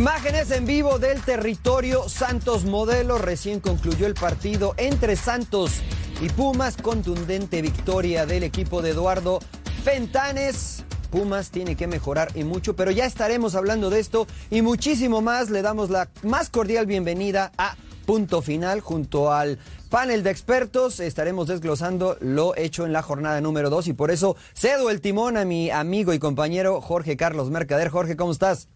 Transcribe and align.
Imágenes 0.00 0.50
en 0.50 0.64
vivo 0.64 0.98
del 0.98 1.20
territorio 1.20 2.08
Santos 2.08 2.64
Modelo. 2.64 3.18
Recién 3.18 3.60
concluyó 3.60 4.06
el 4.06 4.14
partido 4.14 4.72
entre 4.78 5.14
Santos 5.14 5.82
y 6.22 6.30
Pumas. 6.30 6.78
Contundente 6.78 7.60
victoria 7.60 8.24
del 8.24 8.42
equipo 8.42 8.80
de 8.80 8.92
Eduardo 8.92 9.40
Fentanes. 9.84 10.84
Pumas 11.10 11.50
tiene 11.50 11.76
que 11.76 11.86
mejorar 11.86 12.30
y 12.34 12.44
mucho, 12.44 12.74
pero 12.74 12.90
ya 12.90 13.04
estaremos 13.04 13.54
hablando 13.54 13.90
de 13.90 14.00
esto 14.00 14.26
y 14.48 14.62
muchísimo 14.62 15.20
más. 15.20 15.50
Le 15.50 15.60
damos 15.60 15.90
la 15.90 16.08
más 16.22 16.48
cordial 16.48 16.86
bienvenida 16.86 17.52
a 17.58 17.76
Punto 18.06 18.40
Final 18.40 18.80
junto 18.80 19.34
al 19.34 19.58
panel 19.90 20.22
de 20.22 20.30
expertos. 20.30 20.98
Estaremos 21.00 21.46
desglosando 21.46 22.16
lo 22.20 22.56
hecho 22.56 22.86
en 22.86 22.94
la 22.94 23.02
jornada 23.02 23.42
número 23.42 23.68
2 23.68 23.88
y 23.88 23.92
por 23.92 24.10
eso 24.10 24.34
cedo 24.54 24.88
el 24.88 25.02
timón 25.02 25.36
a 25.36 25.44
mi 25.44 25.68
amigo 25.68 26.14
y 26.14 26.18
compañero 26.18 26.80
Jorge 26.80 27.18
Carlos 27.18 27.50
Mercader. 27.50 27.90
Jorge, 27.90 28.16
¿cómo 28.16 28.32
estás? 28.32 28.68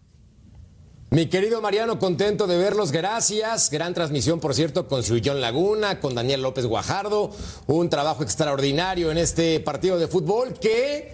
Mi 1.15 1.27
querido 1.27 1.61
Mariano, 1.61 1.97
contento 1.97 2.45
de 2.45 2.57
verlos, 2.57 2.91
gracias. 2.91 3.69
Gran 3.71 3.93
transmisión, 3.93 4.41
por 4.41 4.53
cierto, 4.53 4.89
con 4.89 5.01
su 5.01 5.21
John 5.23 5.39
Laguna, 5.39 6.01
con 6.01 6.13
Daniel 6.13 6.41
López 6.41 6.65
Guajardo. 6.65 7.31
Un 7.67 7.89
trabajo 7.89 8.21
extraordinario 8.21 9.11
en 9.11 9.17
este 9.17 9.61
partido 9.61 9.97
de 9.97 10.09
fútbol 10.09 10.59
que 10.59 11.13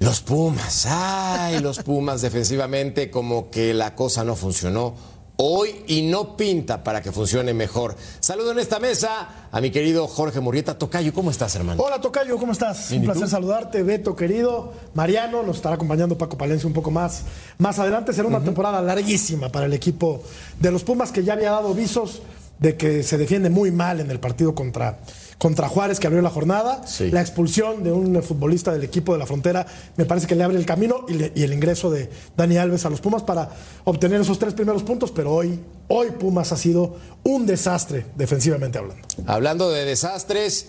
los 0.00 0.22
Pumas, 0.22 0.86
ay, 0.86 1.60
los 1.60 1.78
Pumas 1.84 2.20
defensivamente, 2.20 3.12
como 3.12 3.48
que 3.48 3.72
la 3.74 3.94
cosa 3.94 4.24
no 4.24 4.34
funcionó 4.34 4.96
hoy 5.44 5.82
y 5.88 6.02
no 6.02 6.36
pinta 6.36 6.84
para 6.84 7.02
que 7.02 7.10
funcione 7.10 7.52
mejor. 7.52 7.96
Saludo 8.20 8.52
en 8.52 8.60
esta 8.60 8.78
mesa 8.78 9.48
a 9.50 9.60
mi 9.60 9.70
querido 9.70 10.06
Jorge 10.06 10.38
Murrieta. 10.38 10.78
Tocayo, 10.78 11.12
¿cómo 11.12 11.32
estás, 11.32 11.56
hermano? 11.56 11.82
Hola, 11.82 12.00
Tocayo, 12.00 12.38
¿cómo 12.38 12.52
estás? 12.52 12.92
Un 12.92 13.02
placer 13.02 13.28
saludarte, 13.28 13.82
Beto, 13.82 14.14
querido. 14.14 14.72
Mariano, 14.94 15.42
nos 15.42 15.56
estará 15.56 15.74
acompañando 15.74 16.16
Paco 16.16 16.38
Palencia 16.38 16.68
un 16.68 16.72
poco 16.72 16.92
más. 16.92 17.24
Más 17.58 17.78
adelante 17.80 18.12
será 18.12 18.28
una 18.28 18.42
temporada 18.42 18.80
larguísima 18.80 19.50
para 19.50 19.66
el 19.66 19.72
equipo 19.72 20.22
de 20.60 20.70
los 20.70 20.84
Pumas 20.84 21.10
que 21.10 21.24
ya 21.24 21.32
había 21.32 21.50
dado 21.50 21.74
visos 21.74 22.22
de 22.60 22.76
que 22.76 23.02
se 23.02 23.18
defiende 23.18 23.50
muy 23.50 23.72
mal 23.72 23.98
en 23.98 24.10
el 24.12 24.20
partido 24.20 24.54
contra 24.54 25.00
contra 25.42 25.68
Juárez 25.68 25.98
que 25.98 26.06
abrió 26.06 26.22
la 26.22 26.30
jornada. 26.30 26.82
La 27.10 27.20
expulsión 27.20 27.82
de 27.82 27.90
un 27.90 28.22
futbolista 28.22 28.72
del 28.72 28.84
equipo 28.84 29.12
de 29.12 29.18
la 29.18 29.26
frontera 29.26 29.66
me 29.96 30.04
parece 30.04 30.28
que 30.28 30.36
le 30.36 30.44
abre 30.44 30.56
el 30.56 30.64
camino 30.64 31.04
y, 31.08 31.42
el 31.42 31.52
ingreso 31.52 31.90
de 31.90 32.08
Dani 32.36 32.58
Alves 32.58 32.86
a 32.86 32.90
los 32.90 33.00
Pumas 33.00 33.24
para 33.24 33.50
obtener 33.82 34.20
esos 34.20 34.38
tres 34.38 34.54
primeros 34.54 34.84
puntos, 34.84 35.10
pero 35.10 35.32
hoy, 35.34 35.58
hoy 35.88 36.12
Pumas 36.12 36.52
ha 36.52 36.56
sido 36.56 36.94
un 37.24 37.44
desastre 37.44 38.06
defensivamente 38.14 38.78
hablando. 38.78 39.02
Hablando 39.26 39.68
de 39.72 39.84
desastres. 39.84 40.68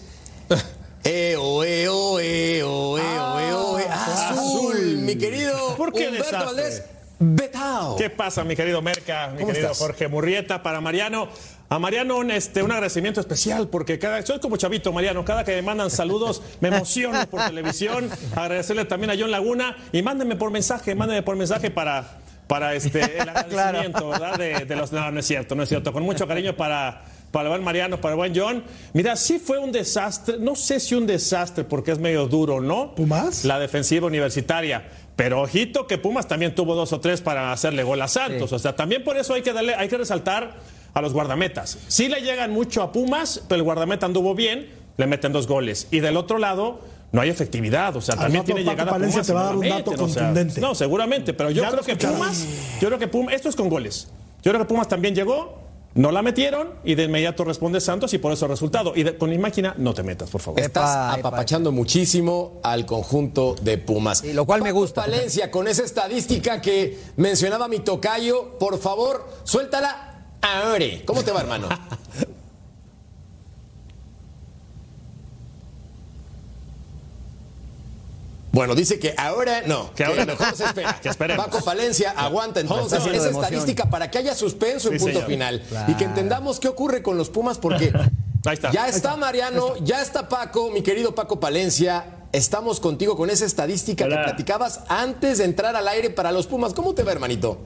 Eo, 1.03 1.63
eo, 1.65 2.19
eo, 2.19 2.97
eo, 2.97 3.39
eo, 3.39 3.77
azul, 3.77 4.99
mi 4.99 5.17
querido 5.17 5.75
¿Por 5.75 5.91
qué 5.91 6.07
Humberto 6.07 6.25
desastre? 6.25 6.45
Valdés. 6.45 6.83
Betao. 7.19 7.95
¿Qué 7.95 8.09
pasa, 8.09 8.43
mi 8.43 8.55
querido 8.55 8.81
Merca, 8.81 9.27
mi 9.27 9.39
¿Cómo 9.39 9.47
querido 9.47 9.71
estás? 9.71 9.77
Jorge 9.77 10.07
Murrieta? 10.07 10.63
Para 10.63 10.81
Mariano, 10.81 11.29
a 11.73 11.79
Mariano 11.79 12.17
un, 12.17 12.29
este, 12.29 12.61
un 12.61 12.71
agradecimiento 12.71 13.19
especial 13.19 13.67
porque 13.67 13.97
cada, 13.97 14.23
soy 14.23 14.39
como 14.39 14.57
chavito, 14.57 14.93
Mariano, 14.93 15.25
cada 15.25 15.43
que 15.43 15.55
me 15.55 15.63
mandan 15.63 15.89
saludos 15.89 16.43
me 16.61 16.67
emociono 16.67 17.25
por 17.27 17.43
televisión. 17.45 18.11
Agradecerle 18.35 18.85
también 18.85 19.09
a 19.09 19.15
John 19.17 19.31
Laguna 19.31 19.75
y 19.91 20.03
mándenme 20.03 20.35
por 20.35 20.51
mensaje, 20.51 20.93
mándenme 20.93 21.23
por 21.23 21.35
mensaje 21.35 21.71
para, 21.71 22.19
para 22.45 22.75
este, 22.75 23.17
el 23.19 23.27
agradecimiento, 23.29 24.07
¿verdad? 24.07 24.37
De, 24.37 24.65
de 24.65 24.75
los, 24.75 24.91
no, 24.91 25.09
no 25.09 25.19
es 25.19 25.25
cierto, 25.25 25.55
no 25.55 25.63
es 25.63 25.69
cierto. 25.69 25.91
Con 25.91 26.03
mucho 26.03 26.27
cariño 26.27 26.55
para, 26.55 27.05
para 27.31 27.45
el 27.45 27.49
buen 27.49 27.63
Mariano, 27.63 27.99
para 27.99 28.13
el 28.13 28.17
buen 28.17 28.33
John. 28.35 28.63
Mira, 28.93 29.15
sí 29.15 29.39
fue 29.39 29.57
un 29.57 29.71
desastre, 29.71 30.35
no 30.37 30.55
sé 30.55 30.79
si 30.79 30.93
un 30.93 31.07
desastre 31.07 31.63
porque 31.63 31.91
es 31.91 31.97
medio 31.97 32.27
duro, 32.27 32.61
¿no? 32.61 32.93
¿Pumas? 32.93 33.45
La 33.45 33.57
defensiva 33.57 34.05
universitaria. 34.05 34.91
Pero 35.15 35.41
ojito 35.41 35.87
que 35.87 35.97
Pumas 35.97 36.27
también 36.27 36.53
tuvo 36.53 36.75
dos 36.75 36.93
o 36.93 36.99
tres 36.99 37.21
para 37.21 37.51
hacerle 37.51 37.81
gol 37.81 37.99
a 38.03 38.07
Santos. 38.07 38.53
O 38.53 38.59
sea, 38.59 38.75
también 38.75 39.03
por 39.03 39.17
eso 39.17 39.33
hay 39.33 39.41
que 39.41 39.53
darle, 39.53 39.73
hay 39.73 39.87
que 39.87 39.97
resaltar 39.97 40.55
a 40.93 41.01
los 41.01 41.13
guardametas. 41.13 41.77
Sí 41.87 42.07
le 42.07 42.21
llegan 42.21 42.51
mucho 42.51 42.81
a 42.81 42.91
Pumas, 42.91 43.41
pero 43.47 43.57
el 43.57 43.63
guardameta 43.63 44.05
anduvo 44.05 44.35
bien, 44.35 44.69
le 44.97 45.07
meten 45.07 45.31
dos 45.33 45.47
goles. 45.47 45.87
Y 45.91 45.99
del 46.01 46.17
otro 46.17 46.37
lado, 46.37 46.81
no 47.11 47.21
hay 47.21 47.29
efectividad. 47.29 47.95
O 47.95 48.01
sea, 48.01 48.13
Al 48.13 48.21
también 48.21 48.41
rato 48.43 48.53
tiene 48.53 48.61
Paco 48.63 48.71
llegada 48.77 48.91
Palencia 48.91 49.21
Pumas 49.21 49.27
te 49.27 49.31
y 49.31 49.35
va 49.35 49.41
a 49.41 49.43
dar 49.45 49.53
no 49.53 49.59
un 49.59 49.69
dato 49.69 49.91
meten, 49.91 50.05
o 50.05 50.09
sea, 50.09 50.23
contundente. 50.23 50.61
no, 50.61 50.75
seguramente. 50.75 51.33
Pero 51.33 51.49
yo 51.51 51.63
Ya 51.63 51.71
creo 51.71 51.83
que. 51.83 51.95
Pumas, 51.95 52.45
yo 52.79 52.87
creo 52.87 52.99
que 52.99 53.07
Pumas, 53.07 53.33
esto 53.35 53.49
es 53.49 53.55
con 53.55 53.69
goles. 53.69 54.07
Yo 54.43 54.51
creo 54.51 54.59
que 54.59 54.67
Pumas 54.67 54.87
también 54.87 55.15
llegó. 55.15 55.61
No 55.95 56.11
la 56.11 56.23
metieron 56.23 56.69
y 56.83 56.95
de 56.95 57.03
inmediato 57.03 57.43
responde 57.43 57.79
Santos 57.79 58.15
y 58.15 58.17
por 58.17 58.33
eso 58.33 58.45
el 58.45 58.51
resultado. 58.51 58.93
Y 58.95 59.03
de- 59.03 59.15
con 59.15 59.29
mi 59.29 59.37
máquina 59.37 59.75
no 59.77 59.93
te 59.93 60.01
metas, 60.01 60.27
por 60.31 60.41
favor. 60.41 60.59
Estás 60.59 61.19
apapachando 61.19 61.71
muchísimo 61.71 62.59
al 62.63 62.87
conjunto 62.87 63.55
de 63.61 63.77
Pumas. 63.77 64.17
Sí, 64.19 64.33
lo 64.33 64.45
cual 64.47 64.63
me 64.63 64.71
gusta. 64.71 65.01
Palencia, 65.03 65.51
con 65.51 65.67
esa 65.67 65.83
estadística 65.83 66.61
que 66.61 66.97
mencionaba 67.15 67.67
mi 67.67 67.77
tocayo, 67.77 68.57
por 68.57 68.79
favor, 68.79 69.29
suéltala 69.43 70.12
ahora. 70.43 70.85
¿Cómo 71.05 71.23
te 71.23 71.31
va, 71.31 71.41
hermano? 71.41 71.67
Bueno, 78.51 78.75
dice 78.75 78.99
que 78.99 79.15
ahora 79.17 79.63
no, 79.65 79.89
que, 79.89 79.95
Que 79.95 80.05
ahora 80.05 80.25
no. 80.25 80.33
mejor 80.33 80.55
se 80.55 80.65
espera. 80.65 80.99
Que 81.01 81.09
esperemos. 81.09 81.43
Paco 81.45 81.63
Palencia 81.65 82.11
aguanta 82.11 82.59
entonces 82.59 82.99
esa 82.99 83.09
emoción. 83.29 83.43
estadística 83.43 83.89
para 83.89 84.11
que 84.11 84.19
haya 84.19 84.35
suspenso 84.35 84.89
en 84.91 84.99
Sí, 84.99 85.05
punto 85.05 85.21
señor. 85.21 85.29
final 85.31 85.63
y 85.87 85.95
que 85.95 86.03
entendamos 86.03 86.59
qué 86.59 86.67
ocurre 86.67 87.01
con 87.01 87.17
los 87.17 87.29
Pumas 87.29 87.57
porque 87.57 87.91
Ahí 88.45 88.53
está. 88.53 88.71
ya 88.71 88.87
está 88.87 89.15
Mariano, 89.17 89.77
ya 89.83 90.01
está 90.03 90.29
Paco, 90.29 90.69
mi 90.69 90.83
querido 90.83 91.15
Paco 91.15 91.39
Palencia. 91.39 92.05
Estamos 92.31 92.79
contigo 92.79 93.15
con 93.15 93.29
esa 93.29 93.45
estadística 93.45 94.07
que 94.07 94.15
platicabas 94.15 94.81
antes 94.87 95.37
de 95.39 95.45
entrar 95.45 95.75
al 95.75 95.87
aire 95.87 96.09
para 96.11 96.31
los 96.31 96.45
Pumas. 96.47 96.73
¿Cómo 96.73 96.93
te 96.93 97.03
va, 97.03 97.11
hermanito? 97.11 97.57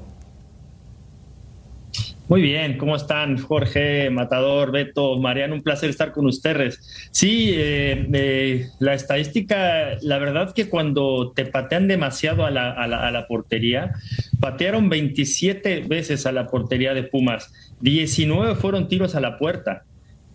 Muy 2.30 2.42
bien, 2.42 2.78
¿cómo 2.78 2.98
están 2.98 3.38
Jorge, 3.38 4.10
Matador, 4.10 4.72
Beto, 4.74 5.18
Mariano? 5.18 5.56
Un 5.56 5.62
placer 5.64 5.90
estar 5.90 6.12
con 6.12 6.26
ustedes. 6.26 7.08
Sí, 7.12 7.52
eh, 7.54 8.06
eh, 8.12 8.68
la 8.80 8.94
estadística, 8.96 9.96
la 10.02 10.18
verdad 10.18 10.54
que 10.54 10.68
cuando 10.68 11.32
te 11.34 11.46
patean 11.46 11.88
demasiado 11.88 12.46
a 12.46 12.52
la, 12.52 12.72
a 12.72 12.86
la- 12.88 13.08
a 13.08 13.12
la 13.12 13.28
portería, 13.28 13.94
patearon 14.42 14.90
27 14.90 15.86
veces 15.88 16.26
a 16.26 16.34
la 16.34 16.48
portería 16.48 16.94
de 16.94 17.04
Pumas, 17.04 17.54
19 17.80 18.56
fueron 18.56 18.90
tiros 18.90 19.16
a 19.16 19.22
la 19.22 19.38
puerta, 19.38 19.84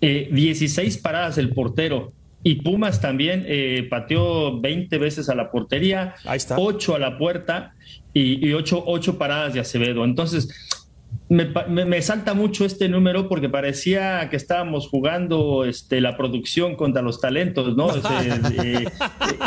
eh, 0.00 0.28
16 0.32 0.96
paradas 0.96 1.36
del 1.36 1.50
portero. 1.50 2.12
Y 2.44 2.56
Pumas 2.56 3.00
también 3.00 3.44
eh, 3.46 3.86
pateó 3.88 4.58
20 4.60 4.96
veces 4.98 5.28
a 5.28 5.34
la 5.34 5.50
portería, 5.50 6.14
Ahí 6.24 6.38
está. 6.38 6.56
8 6.58 6.96
a 6.96 6.98
la 6.98 7.16
puerta 7.18 7.74
y, 8.14 8.48
y 8.48 8.52
8, 8.54 9.16
paradas 9.18 9.54
de 9.54 9.60
Acevedo. 9.60 10.04
Entonces, 10.04 10.48
me, 11.32 11.46
pa- 11.46 11.66
me- 11.66 11.84
me 11.84 12.00
salta 12.02 12.34
mucho 12.34 12.64
este 12.64 12.88
número 12.88 13.28
porque 13.28 13.48
parecía 13.48 14.28
que 14.30 14.36
estábamos 14.36 14.88
jugando 14.88 15.64
este, 15.64 16.00
la 16.00 16.16
producción 16.16 16.76
contra 16.76 17.02
los 17.02 17.20
talentos, 17.20 17.76
¿no? 17.76 17.90
Eh, 17.94 18.30
eh, 18.64 18.86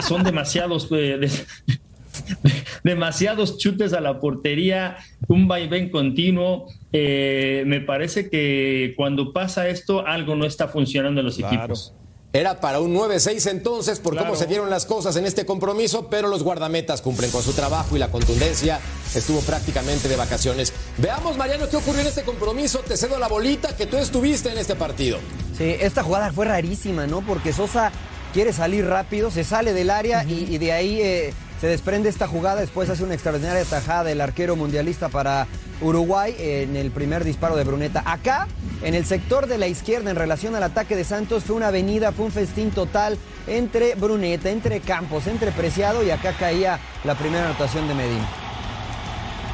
son 0.07 0.23
demasiados, 0.23 0.87
eh, 0.91 1.17
de- 1.19 1.29
demasiados 2.83 3.57
chutes 3.57 3.93
a 3.93 4.01
la 4.01 4.19
portería, 4.19 4.97
un 5.27 5.47
vaivén 5.47 5.89
continuo. 5.89 6.67
Eh, 6.91 7.63
me 7.65 7.81
parece 7.81 8.29
que 8.29 8.93
cuando 8.97 9.33
pasa 9.33 9.67
esto, 9.67 10.05
algo 10.05 10.35
no 10.35 10.45
está 10.45 10.67
funcionando 10.67 11.19
en 11.21 11.25
los 11.25 11.37
Claro. 11.37 11.55
equipos. 11.55 11.93
Era 12.33 12.59
para 12.59 12.81
un 12.81 12.93
9-6 12.93 13.49
entonces 13.49 14.01
por 14.01 14.17
cómo 14.17 14.35
se 14.35 14.45
dieron 14.45 14.69
las 14.69 14.85
cosas 14.85 15.15
en 15.15 15.25
este 15.25 15.45
compromiso, 15.45 16.09
pero 16.09 16.27
los 16.27 16.43
guardametas 16.43 17.01
cumplen 17.01 17.31
con 17.31 17.41
su 17.41 17.53
trabajo 17.53 17.95
y 17.95 17.99
la 17.99 18.09
contundencia 18.11 18.81
estuvo 19.15 19.39
prácticamente 19.39 20.09
de 20.09 20.17
vacaciones. 20.17 20.73
Veamos, 20.97 21.35
Mariano, 21.35 21.67
qué 21.69 21.75
ocurrió 21.75 22.01
en 22.01 22.07
este 22.07 22.23
compromiso. 22.23 22.79
Te 22.79 22.95
cedo 22.95 23.19
la 23.19 23.27
bolita 23.27 23.75
que 23.75 23.85
tú 23.85 23.97
estuviste 23.97 24.49
en 24.49 24.57
este 24.57 24.75
partido. 24.75 25.19
Sí, 25.57 25.75
esta 25.79 26.03
jugada 26.03 26.31
fue 26.31 26.45
rarísima, 26.45 27.05
¿no? 27.05 27.21
Porque 27.21 27.51
Sosa 27.51 27.91
quiere 28.33 28.53
salir 28.53 28.85
rápido, 28.85 29.29
se 29.29 29.43
sale 29.43 29.73
del 29.73 29.89
área 29.89 30.23
y, 30.23 30.47
y 30.49 30.57
de 30.57 30.71
ahí 30.71 31.01
eh, 31.01 31.33
se 31.59 31.67
desprende 31.67 32.07
esta 32.07 32.27
jugada. 32.27 32.61
Después 32.61 32.89
hace 32.89 33.03
una 33.03 33.13
extraordinaria 33.13 33.65
tajada 33.65 34.09
el 34.09 34.21
arquero 34.21 34.55
mundialista 34.55 35.09
para 35.09 35.47
Uruguay 35.81 36.33
en 36.39 36.77
el 36.77 36.91
primer 36.91 37.25
disparo 37.25 37.57
de 37.57 37.65
Bruneta. 37.65 38.01
Acá, 38.05 38.47
en 38.81 38.95
el 38.95 39.05
sector 39.05 39.47
de 39.47 39.57
la 39.57 39.67
izquierda, 39.67 40.09
en 40.11 40.15
relación 40.15 40.55
al 40.55 40.63
ataque 40.63 40.95
de 40.95 41.03
Santos, 41.03 41.43
fue 41.43 41.57
una 41.57 41.67
avenida, 41.67 42.13
fue 42.13 42.25
un 42.25 42.31
festín 42.31 42.71
total 42.71 43.17
entre 43.47 43.95
Bruneta, 43.95 44.49
entre 44.49 44.79
Campos, 44.79 45.27
entre 45.27 45.51
Preciado 45.51 46.03
y 46.03 46.11
acá 46.11 46.33
caía 46.39 46.79
la 47.03 47.15
primera 47.15 47.45
anotación 47.45 47.89
de 47.89 47.95
Medina. 47.95 48.44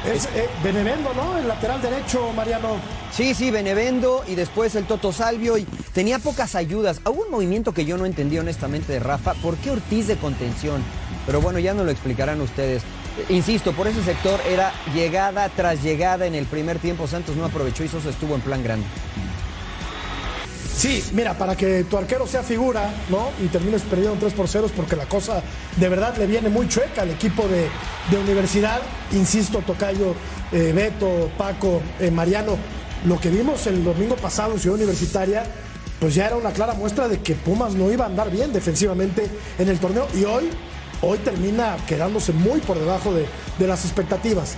Es 0.06 0.26
eh, 0.34 0.48
Benevendo, 0.64 1.14
¿no? 1.14 1.38
El 1.38 1.46
lateral 1.46 1.80
derecho, 1.80 2.32
Mariano. 2.32 2.76
Sí, 3.12 3.34
sí, 3.34 3.52
Benevendo 3.52 4.24
y 4.26 4.34
después 4.34 4.74
el 4.74 4.84
Toto 4.84 5.12
Salvio 5.12 5.56
y 5.58 5.64
tenía 5.94 6.18
pocas 6.18 6.56
ayudas. 6.56 7.00
Hubo 7.04 7.22
un 7.22 7.30
movimiento 7.30 7.72
que 7.72 7.84
yo 7.84 7.96
no 7.96 8.04
entendí 8.04 8.36
honestamente 8.38 8.92
de 8.92 8.98
Rafa. 8.98 9.34
¿Por 9.34 9.56
qué 9.58 9.70
Ortiz 9.70 10.08
de 10.08 10.16
contención? 10.16 10.82
Pero 11.24 11.40
bueno, 11.40 11.60
ya 11.60 11.72
nos 11.72 11.84
lo 11.84 11.92
explicarán 11.92 12.40
ustedes. 12.40 12.82
Eh, 12.82 13.34
Insisto, 13.34 13.72
por 13.72 13.86
ese 13.86 14.02
sector 14.02 14.40
era 14.50 14.72
llegada 14.92 15.48
tras 15.50 15.82
llegada 15.84 16.26
en 16.26 16.34
el 16.34 16.46
primer 16.46 16.80
tiempo. 16.80 17.06
Santos 17.06 17.36
no 17.36 17.44
aprovechó 17.44 17.84
y 17.84 17.88
Sosa 17.88 18.10
estuvo 18.10 18.34
en 18.34 18.40
plan 18.40 18.64
grande. 18.64 18.86
Sí, 20.82 21.00
mira, 21.12 21.38
para 21.38 21.56
que 21.56 21.84
tu 21.84 21.96
arquero 21.96 22.26
sea 22.26 22.42
figura, 22.42 22.92
¿no? 23.08 23.30
Y 23.40 23.46
termines 23.46 23.82
perdiendo 23.82 24.16
3 24.18 24.32
por 24.32 24.48
0 24.48 24.68
porque 24.74 24.96
la 24.96 25.06
cosa 25.06 25.40
de 25.76 25.88
verdad 25.88 26.16
le 26.16 26.26
viene 26.26 26.48
muy 26.48 26.66
chueca 26.66 27.02
al 27.02 27.10
equipo 27.10 27.46
de, 27.46 27.68
universidad. 28.18 28.82
Insisto, 29.12 29.60
Tocayo, 29.60 30.16
eh, 30.50 30.72
Beto, 30.74 31.30
Paco, 31.38 31.80
eh, 32.00 32.10
Mariano. 32.10 32.56
Lo 33.04 33.20
que 33.20 33.30
vimos 33.30 33.64
el 33.68 33.84
domingo 33.84 34.16
pasado 34.16 34.54
en 34.54 34.58
Ciudad 34.58 34.74
Universitaria, 34.74 35.44
pues 36.00 36.16
ya 36.16 36.26
era 36.26 36.34
una 36.34 36.50
clara 36.50 36.74
muestra 36.74 37.06
de 37.06 37.20
que 37.20 37.36
Pumas 37.36 37.74
no 37.74 37.92
iba 37.92 38.04
a 38.06 38.08
andar 38.08 38.32
bien 38.32 38.52
defensivamente 38.52 39.28
en 39.60 39.68
el 39.68 39.78
torneo. 39.78 40.08
Y 40.16 40.24
hoy, 40.24 40.50
hoy 41.00 41.18
termina 41.18 41.76
quedándose 41.86 42.32
muy 42.32 42.58
por 42.58 42.76
debajo 42.76 43.14
de, 43.14 43.26
de 43.56 43.66
las 43.68 43.84
expectativas. 43.84 44.54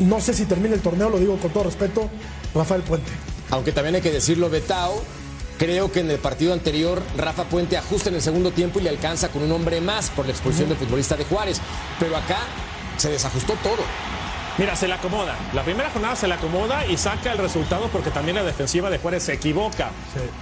No 0.00 0.20
sé 0.20 0.34
si 0.34 0.44
termina 0.44 0.74
el 0.74 0.82
torneo, 0.82 1.08
lo 1.08 1.18
digo 1.18 1.38
con 1.38 1.50
todo 1.50 1.64
respeto, 1.64 2.10
Rafael 2.54 2.82
Puente. 2.82 3.10
Aunque 3.48 3.72
también 3.72 3.94
hay 3.94 4.02
que 4.02 4.10
decirlo, 4.10 4.50
Betao, 4.50 5.02
Creo 5.58 5.90
que 5.90 6.00
en 6.00 6.10
el 6.10 6.18
partido 6.18 6.52
anterior 6.52 7.02
Rafa 7.16 7.44
Puente 7.44 7.78
ajusta 7.78 8.10
en 8.10 8.16
el 8.16 8.22
segundo 8.22 8.50
tiempo 8.50 8.78
y 8.78 8.82
le 8.82 8.90
alcanza 8.90 9.28
con 9.28 9.42
un 9.42 9.52
hombre 9.52 9.80
más 9.80 10.10
por 10.10 10.26
la 10.26 10.32
expulsión 10.32 10.68
del 10.68 10.76
futbolista 10.76 11.16
de 11.16 11.24
Juárez. 11.24 11.60
Pero 11.98 12.16
acá 12.16 12.38
se 12.98 13.10
desajustó 13.10 13.54
todo. 13.62 13.82
Mira, 14.58 14.74
se 14.74 14.88
le 14.88 14.94
acomoda. 14.94 15.36
La 15.52 15.62
primera 15.62 15.90
jornada 15.90 16.16
se 16.16 16.26
le 16.26 16.34
acomoda 16.34 16.86
y 16.86 16.96
saca 16.96 17.32
el 17.32 17.38
resultado 17.38 17.88
porque 17.92 18.10
también 18.10 18.36
la 18.36 18.42
defensiva 18.42 18.88
de 18.88 18.98
Juárez 18.98 19.22
se 19.24 19.34
equivoca. 19.34 19.90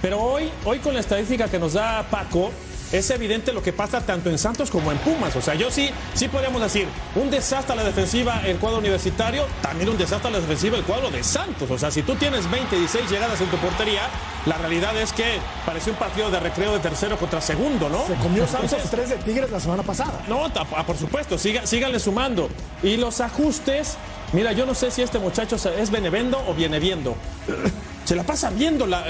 Pero 0.01 0.21
hoy, 0.21 0.49
hoy 0.63 0.79
con 0.79 0.93
la 0.93 1.01
estadística 1.01 1.49
que 1.49 1.59
nos 1.59 1.73
da 1.73 2.03
Paco, 2.09 2.51
es 2.91 3.09
evidente 3.09 3.53
lo 3.53 3.61
que 3.61 3.73
pasa 3.73 4.05
tanto 4.05 4.29
en 4.29 4.37
Santos 4.37 4.69
como 4.69 4.91
en 4.91 4.97
Pumas. 4.99 5.35
O 5.35 5.41
sea, 5.41 5.55
yo 5.55 5.71
sí, 5.71 5.89
sí 6.13 6.27
podríamos 6.27 6.61
decir, 6.61 6.87
un 7.15 7.29
desastre 7.29 7.73
a 7.73 7.75
la 7.75 7.83
defensiva 7.83 8.41
el 8.45 8.57
cuadro 8.57 8.79
universitario, 8.79 9.45
también 9.61 9.89
un 9.89 9.97
desastre 9.97 10.29
a 10.29 10.31
la 10.33 10.39
defensiva 10.39 10.77
el 10.77 10.83
cuadro 10.83 11.09
de 11.09 11.23
Santos. 11.23 11.69
O 11.69 11.77
sea, 11.77 11.91
si 11.91 12.03
tú 12.03 12.15
tienes 12.15 12.49
20, 12.49 12.77
16 12.77 13.09
llegadas 13.09 13.39
en 13.41 13.47
tu 13.47 13.57
portería, 13.57 14.03
la 14.45 14.57
realidad 14.57 14.95
es 14.99 15.11
que 15.13 15.39
pareció 15.65 15.93
un 15.93 15.99
partido 15.99 16.29
de 16.29 16.39
recreo 16.39 16.73
de 16.73 16.79
tercero 16.79 17.17
contra 17.17 17.41
segundo, 17.41 17.89
¿no? 17.89 18.05
Se 18.07 18.15
comió 18.15 18.47
Santos 18.47 18.79
tres 18.91 19.09
de 19.09 19.15
Tigres 19.17 19.49
la 19.51 19.59
semana 19.59 19.83
pasada. 19.83 20.23
No, 20.27 20.51
por 20.85 20.97
supuesto, 20.97 21.37
siga, 21.37 21.65
síganle 21.65 21.99
sumando. 21.99 22.49
Y 22.83 22.97
los 22.97 23.21
ajustes, 23.21 23.97
mira, 24.33 24.51
yo 24.51 24.65
no 24.65 24.75
sé 24.75 24.91
si 24.91 25.01
este 25.01 25.19
muchacho 25.19 25.55
es 25.55 25.89
benevendo 25.89 26.41
o 26.47 26.53
viene 26.53 26.79
viendo 26.79 27.15
se 28.05 28.15
la 28.15 28.23
pasa 28.23 28.49
viendo 28.51 28.85
la, 28.85 29.03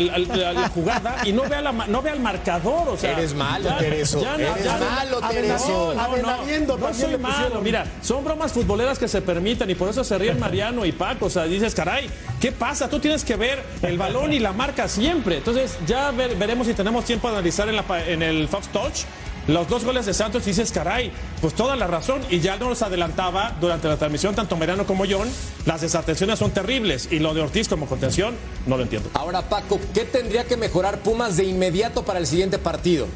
jugada 0.73 1.17
y 1.25 1.33
no 1.33 1.43
ve, 1.43 1.61
la, 1.61 1.71
no 1.71 2.01
ve 2.01 2.09
al 2.09 2.19
marcador. 2.19 2.89
O 2.89 2.97
sea, 2.97 3.11
eres 3.11 3.33
malo, 3.33 3.75
Tereso. 3.77 4.19
eres 4.35 4.65
malo, 4.79 5.19
Tereso. 5.29 5.93
No, 5.95 6.17
no, 6.17 6.77
no, 6.77 6.93
soy 6.93 7.17
malo. 7.17 7.61
Mira, 7.61 7.85
son 8.01 8.23
bromas 8.23 8.53
futboleras 8.53 8.97
que 8.97 9.07
se 9.07 9.21
permiten 9.21 9.69
y 9.69 9.75
por 9.75 9.89
eso 9.89 10.03
se 10.03 10.17
ríen 10.17 10.39
Mariano 10.39 10.85
y 10.85 10.91
Paco. 10.91 11.25
O 11.25 11.29
sea, 11.29 11.43
dices, 11.43 11.75
caray, 11.75 12.09
¿qué 12.39 12.51
pasa? 12.51 12.89
Tú 12.89 12.99
tienes 12.99 13.23
que 13.23 13.35
ver 13.35 13.61
el 13.81 13.97
balón 13.97 14.33
y 14.33 14.39
la 14.39 14.53
marca 14.53 14.87
siempre. 14.87 15.37
Entonces, 15.37 15.77
ya 15.85 16.11
veremos 16.11 16.67
si 16.67 16.73
tenemos 16.73 17.05
tiempo 17.05 17.27
de 17.27 17.35
analizar 17.35 17.67
en, 17.69 17.75
la, 17.75 17.85
en 18.07 18.21
el 18.21 18.47
Fox 18.47 18.69
Touch 18.69 19.03
los 19.47 19.67
dos 19.67 19.83
goles 19.83 20.05
de 20.05 20.13
Santos 20.13 20.43
y 20.43 20.51
dices, 20.51 20.71
caray, 20.71 21.11
pues 21.41 21.53
toda 21.53 21.75
la 21.75 21.87
razón. 21.87 22.21
Y 22.29 22.39
ya 22.39 22.57
nos 22.57 22.81
adelantaba 22.81 23.55
durante 23.61 23.87
la 23.87 23.97
transmisión, 23.97 24.35
tanto 24.35 24.57
Merano 24.57 24.85
como 24.85 25.05
John, 25.09 25.27
las 25.65 25.81
desatenciones 25.81 26.39
son 26.39 26.51
terribles. 26.51 27.09
Y 27.11 27.19
lo 27.19 27.33
de 27.33 27.41
Ortiz 27.41 27.67
como 27.67 27.85
contención, 27.85 28.35
no 28.65 28.77
lo 28.77 28.83
entiendo. 28.83 29.09
Ahora, 29.13 29.43
Paco, 29.43 29.79
¿qué 29.93 30.05
tendría 30.05 30.45
que 30.45 30.57
mejorar 30.57 30.99
Pumas 30.99 31.37
de 31.37 31.45
inmediato 31.45 32.03
para 32.03 32.19
el 32.19 32.27
siguiente 32.27 32.57
partido? 32.57 33.07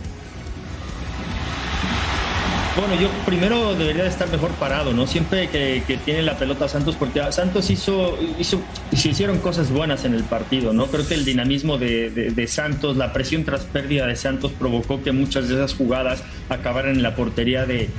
Bueno, 2.77 2.95
yo 2.95 3.09
primero 3.25 3.75
debería 3.75 4.03
de 4.03 4.09
estar 4.09 4.29
mejor 4.29 4.51
parado, 4.51 4.93
¿no? 4.93 5.07
Siempre 5.07 5.49
que, 5.49 5.99
tiene 6.05 6.21
la 6.21 6.37
pelota 6.37 6.67
Santos, 6.69 6.95
porque 6.95 7.21
Santos 7.31 7.69
hizo, 7.69 8.17
hizo, 8.37 8.61
se 8.93 9.09
hicieron 9.09 9.39
cosas 9.39 9.71
buenas 9.71 10.05
en 10.05 10.13
el 10.13 10.23
partido, 10.23 10.71
¿no? 10.71 10.85
Creo 10.85 11.07
que 11.07 11.15
el 11.15 11.25
dinamismo 11.25 11.77
de, 11.77 12.45
Santos, 12.47 12.95
la 12.95 13.11
presión 13.11 13.43
tras 13.43 13.61
pérdida 13.61 14.07
de 14.07 14.15
Santos 14.15 14.51
provocó 14.57 15.03
que 15.03 15.11
muchas 15.11 15.49
de 15.49 15.55
esas 15.55 15.73
jugadas 15.73 16.23
acabaran 16.49 16.95
en 16.95 17.03
la 17.03 17.15
portería 17.15 17.65
de, 17.65 17.89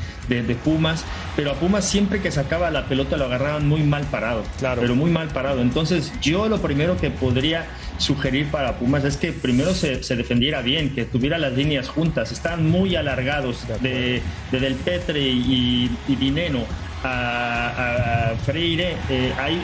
Pumas, 0.65 1.05
pero 1.35 1.51
a 1.51 1.55
Pumas 1.55 1.85
siempre 1.85 2.21
que 2.21 2.31
sacaba 2.31 2.71
la 2.71 2.87
pelota 2.87 3.17
lo 3.17 3.25
agarraban 3.25 3.67
muy 3.67 3.83
mal 3.83 4.05
parado, 4.05 4.45
claro. 4.59 4.81
pero 4.81 4.95
muy 4.95 5.11
mal 5.11 5.29
parado. 5.29 5.61
Entonces 5.61 6.13
yo 6.21 6.49
lo 6.49 6.61
primero 6.61 6.97
que 6.97 7.11
podría 7.11 7.67
sugerir 8.01 8.51
para 8.51 8.79
Pumas 8.79 9.05
es 9.05 9.17
que 9.17 9.33
primero 9.33 9.75
se, 9.75 9.99
defendiera 10.17 10.63
bien, 10.63 10.95
que 10.95 11.05
tuviera 11.05 11.39
las 11.39 11.53
líneas 11.53 11.89
juntas. 11.89 12.33
Están 12.33 12.69
muy 12.69 12.97
alargados 12.97 13.67
de, 13.81 14.23
Del 14.51 14.75
Petre 14.75 15.21
y, 15.21 15.91
Dineno 16.09 16.65
a, 17.05 18.33
Freire. 18.45 18.97
Eh, 19.09 19.33
hay 19.39 19.63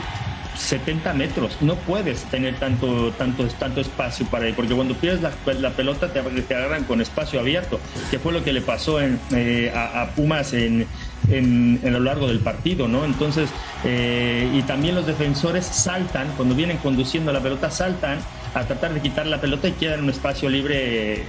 70 0.57 1.13
metros. 1.13 1.57
No 1.61 1.75
puedes 1.75 2.23
tener 2.25 2.55
tanto, 2.55 3.11
tanto, 3.11 3.47
tanto 3.47 3.81
espacio 3.81 4.25
para 4.27 4.47
él, 4.47 4.53
porque 4.55 4.73
cuando 4.73 4.95
pierdes 4.95 5.21
la, 5.21 5.69
pelota 5.71 6.11
te, 6.11 6.21
te, 6.21 6.55
agarran 6.55 6.83
con 6.83 7.01
espacio 7.01 7.39
abierto, 7.39 7.79
que 8.09 8.19
fue 8.19 8.33
lo 8.33 8.43
que 8.43 8.53
le 8.53 8.61
pasó 8.61 8.99
en, 8.99 9.19
eh, 9.31 9.71
a, 9.73 10.07
Pumas 10.15 10.53
en, 10.53 10.87
en, 11.29 11.79
lo 11.83 11.99
largo 11.99 12.27
del 12.27 12.39
partido, 12.39 12.87
¿no? 12.87 13.05
Entonces, 13.05 13.49
eh, 13.83 14.49
y 14.53 14.61
también 14.63 14.95
los 14.95 15.05
defensores 15.05 15.65
saltan, 15.65 16.27
cuando 16.35 16.55
vienen 16.55 16.77
conduciendo 16.77 17.31
la 17.31 17.41
pelota, 17.41 17.69
saltan 17.69 18.19
a 18.53 18.63
tratar 18.63 18.93
de 18.93 19.01
quitar 19.01 19.27
la 19.27 19.39
pelota 19.39 19.67
y 19.67 19.73
quedan 19.73 20.03
un 20.03 20.09
espacio 20.09 20.49
libre. 20.49 21.25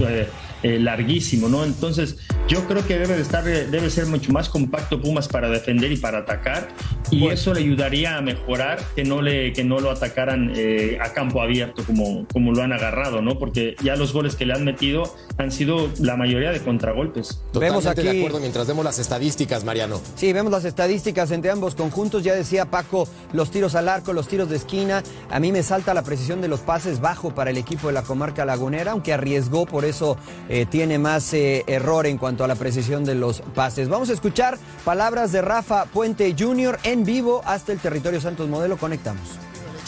Eh, 0.00 0.28
eh, 0.64 0.78
larguísimo, 0.80 1.46
¿no? 1.50 1.62
Entonces, 1.62 2.16
yo 2.48 2.66
creo 2.66 2.86
que 2.86 2.98
debe 2.98 3.16
de 3.16 3.20
estar, 3.20 3.44
debe 3.44 3.90
ser 3.90 4.06
mucho 4.06 4.32
más 4.32 4.48
compacto 4.48 4.98
Pumas 4.98 5.28
para 5.28 5.50
defender 5.50 5.92
y 5.92 5.98
para 5.98 6.20
atacar, 6.20 6.68
y 7.10 7.26
eso 7.26 7.52
le 7.52 7.60
ayudaría 7.60 8.16
a 8.16 8.22
mejorar 8.22 8.82
que 8.96 9.04
no 9.04 9.20
le, 9.20 9.52
que 9.52 9.62
no 9.62 9.78
lo 9.78 9.90
atacaran 9.90 10.52
eh, 10.56 10.96
a 11.02 11.12
campo 11.12 11.42
abierto 11.42 11.84
como, 11.84 12.26
como 12.32 12.52
lo 12.52 12.62
han 12.62 12.72
agarrado, 12.72 13.20
¿no? 13.20 13.38
Porque 13.38 13.76
ya 13.84 13.94
los 13.96 14.14
goles 14.14 14.36
que 14.36 14.46
le 14.46 14.54
han 14.54 14.64
metido 14.64 15.14
han 15.36 15.52
sido 15.52 15.90
la 16.00 16.16
mayoría 16.16 16.50
de 16.50 16.60
contragolpes. 16.60 17.42
Totalmente 17.52 17.60
vemos 17.60 17.86
aquí, 17.86 18.02
de 18.02 18.18
acuerdo 18.20 18.40
mientras 18.40 18.66
vemos 18.66 18.86
las 18.86 18.98
estadísticas, 18.98 19.64
Mariano. 19.64 20.00
Sí, 20.14 20.32
vemos 20.32 20.50
las 20.50 20.64
estadísticas 20.64 21.30
entre 21.30 21.50
ambos 21.50 21.74
conjuntos. 21.74 22.24
Ya 22.24 22.34
decía 22.34 22.70
Paco, 22.70 23.06
los 23.34 23.50
tiros 23.50 23.74
al 23.74 23.90
arco, 23.90 24.14
los 24.14 24.28
tiros 24.28 24.48
de 24.48 24.56
esquina. 24.56 25.02
A 25.30 25.40
mí 25.40 25.52
me 25.52 25.62
salta 25.62 25.92
la 25.92 26.04
precisión 26.04 26.40
de 26.40 26.48
los 26.48 26.60
pases 26.60 27.02
bajo 27.02 27.34
para 27.34 27.50
el 27.50 27.58
equipo 27.58 27.88
de 27.88 27.92
la 27.92 28.02
comarca 28.02 28.46
lagunera, 28.46 28.92
aunque 28.92 29.12
arriesgó, 29.12 29.63
por 29.66 29.84
eso 29.84 30.16
eh, 30.48 30.66
tiene 30.66 30.98
más 30.98 31.32
eh, 31.34 31.64
error 31.66 32.06
en 32.06 32.18
cuanto 32.18 32.44
a 32.44 32.48
la 32.48 32.54
precisión 32.54 33.04
de 33.04 33.14
los 33.14 33.40
pases. 33.54 33.88
Vamos 33.88 34.10
a 34.10 34.12
escuchar 34.12 34.58
palabras 34.84 35.32
de 35.32 35.42
Rafa 35.42 35.86
Puente 35.86 36.34
Jr. 36.38 36.78
en 36.82 37.04
vivo 37.04 37.42
hasta 37.44 37.72
el 37.72 37.78
territorio 37.78 38.20
Santos 38.20 38.48
Modelo. 38.48 38.76
Conectamos 38.76 39.22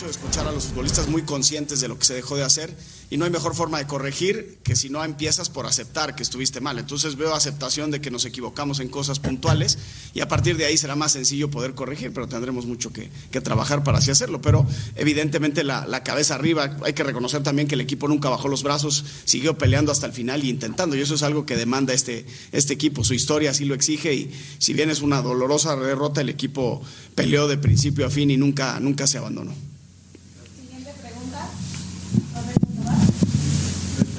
de 0.05 0.11
escuchar 0.11 0.47
a 0.47 0.53
los 0.53 0.67
futbolistas 0.67 1.09
muy 1.09 1.23
conscientes 1.23 1.81
de 1.81 1.89
lo 1.89 1.99
que 1.99 2.05
se 2.05 2.15
dejó 2.15 2.37
de 2.37 2.45
hacer 2.45 2.75
y 3.09 3.17
no 3.17 3.25
hay 3.25 3.31
mejor 3.31 3.55
forma 3.55 3.79
de 3.79 3.87
corregir 3.87 4.59
que 4.65 4.75
si 4.75 4.91
no 4.91 5.05
empiezas 5.05 5.49
por 5.49 5.67
aceptar 5.67 6.17
que 6.17 6.23
estuviste 6.23 6.61
mal. 6.61 6.79
Entonces 6.79 7.17
veo 7.17 7.35
aceptación 7.35 7.91
de 7.91 8.01
que 8.01 8.11
nos 8.11 8.25
equivocamos 8.25 8.81
en 8.81 8.89
cosas 8.89 9.21
puntuales 9.21 9.79
y 10.13 10.21
a 10.21 10.29
partir 10.29 10.57
de 10.57 10.65
ahí 10.65 10.77
será 10.77 10.97
más 10.97 11.13
sencillo 11.13 11.51
poder 11.51 11.75
corregir, 11.75 12.13
pero 12.13 12.27
tendremos 12.27 12.67
mucho 12.67 12.93
que, 12.93 13.11
trabajar 13.41 13.85
para 13.85 13.99
así 13.99 14.11
hacerlo. 14.11 14.41
Pero 14.41 14.67
evidentemente 14.97 15.63
la, 15.63 16.03
cabeza 16.03 16.35
arriba, 16.35 16.77
hay 16.85 16.95
que 16.95 17.05
reconocer 17.05 17.43
también 17.43 17.69
que 17.69 17.75
el 17.75 17.81
equipo 17.81 18.09
nunca 18.09 18.29
bajó 18.29 18.49
los 18.49 18.63
brazos, 18.63 19.05
siguió 19.25 19.59
peleando 19.59 19.93
hasta 19.93 20.07
el 20.07 20.13
final 20.13 20.45
y 20.45 20.49
intentando 20.49 20.97
y 20.97 21.01
eso 21.01 21.15
es 21.15 21.23
algo 21.23 21.47
que 21.47 21.57
demanda 21.57 21.93
este, 21.93 22.27
este 22.53 22.75
equipo. 22.75 23.05
Su 23.05 23.15
historia 23.15 23.51
así 23.51 23.65
lo 23.65 23.75
exige 23.75 24.15
y 24.15 24.33
si 24.59 24.73
bien 24.73 24.91
es 24.91 25.03
una 25.03 25.23
dolorosa 25.23 25.77
derrota, 25.77 26.21
el 26.21 26.29
equipo 26.29 26.83
peleó 27.15 27.47
de 27.47 27.59
principio 27.59 28.07
a 28.07 28.11
fin 28.11 28.31
y 28.31 28.37
nunca, 28.37 28.79
nunca 28.81 29.07
se 29.07 29.19
abandonó. 29.19 29.53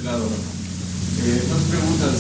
Eh, 0.08 1.44
dos 1.50 1.62
preguntas. 1.64 2.16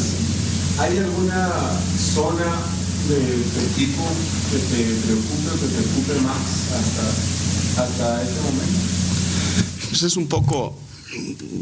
¿Hay 0.79 0.97
alguna 0.97 1.49
zona 1.97 2.59
de 3.07 3.15
tu 3.15 3.59
equipo 3.71 4.03
que 4.51 4.57
te 4.57 4.83
preocupe 5.05 5.51
que 5.61 5.67
te 5.67 5.81
preocupe 5.83 6.21
más 6.21 6.43
hasta, 6.75 7.83
hasta 7.83 8.23
este 8.23 8.41
momento? 8.41 8.79
Pues 9.89 10.03
es 10.03 10.17
un 10.17 10.27
poco 10.27 10.75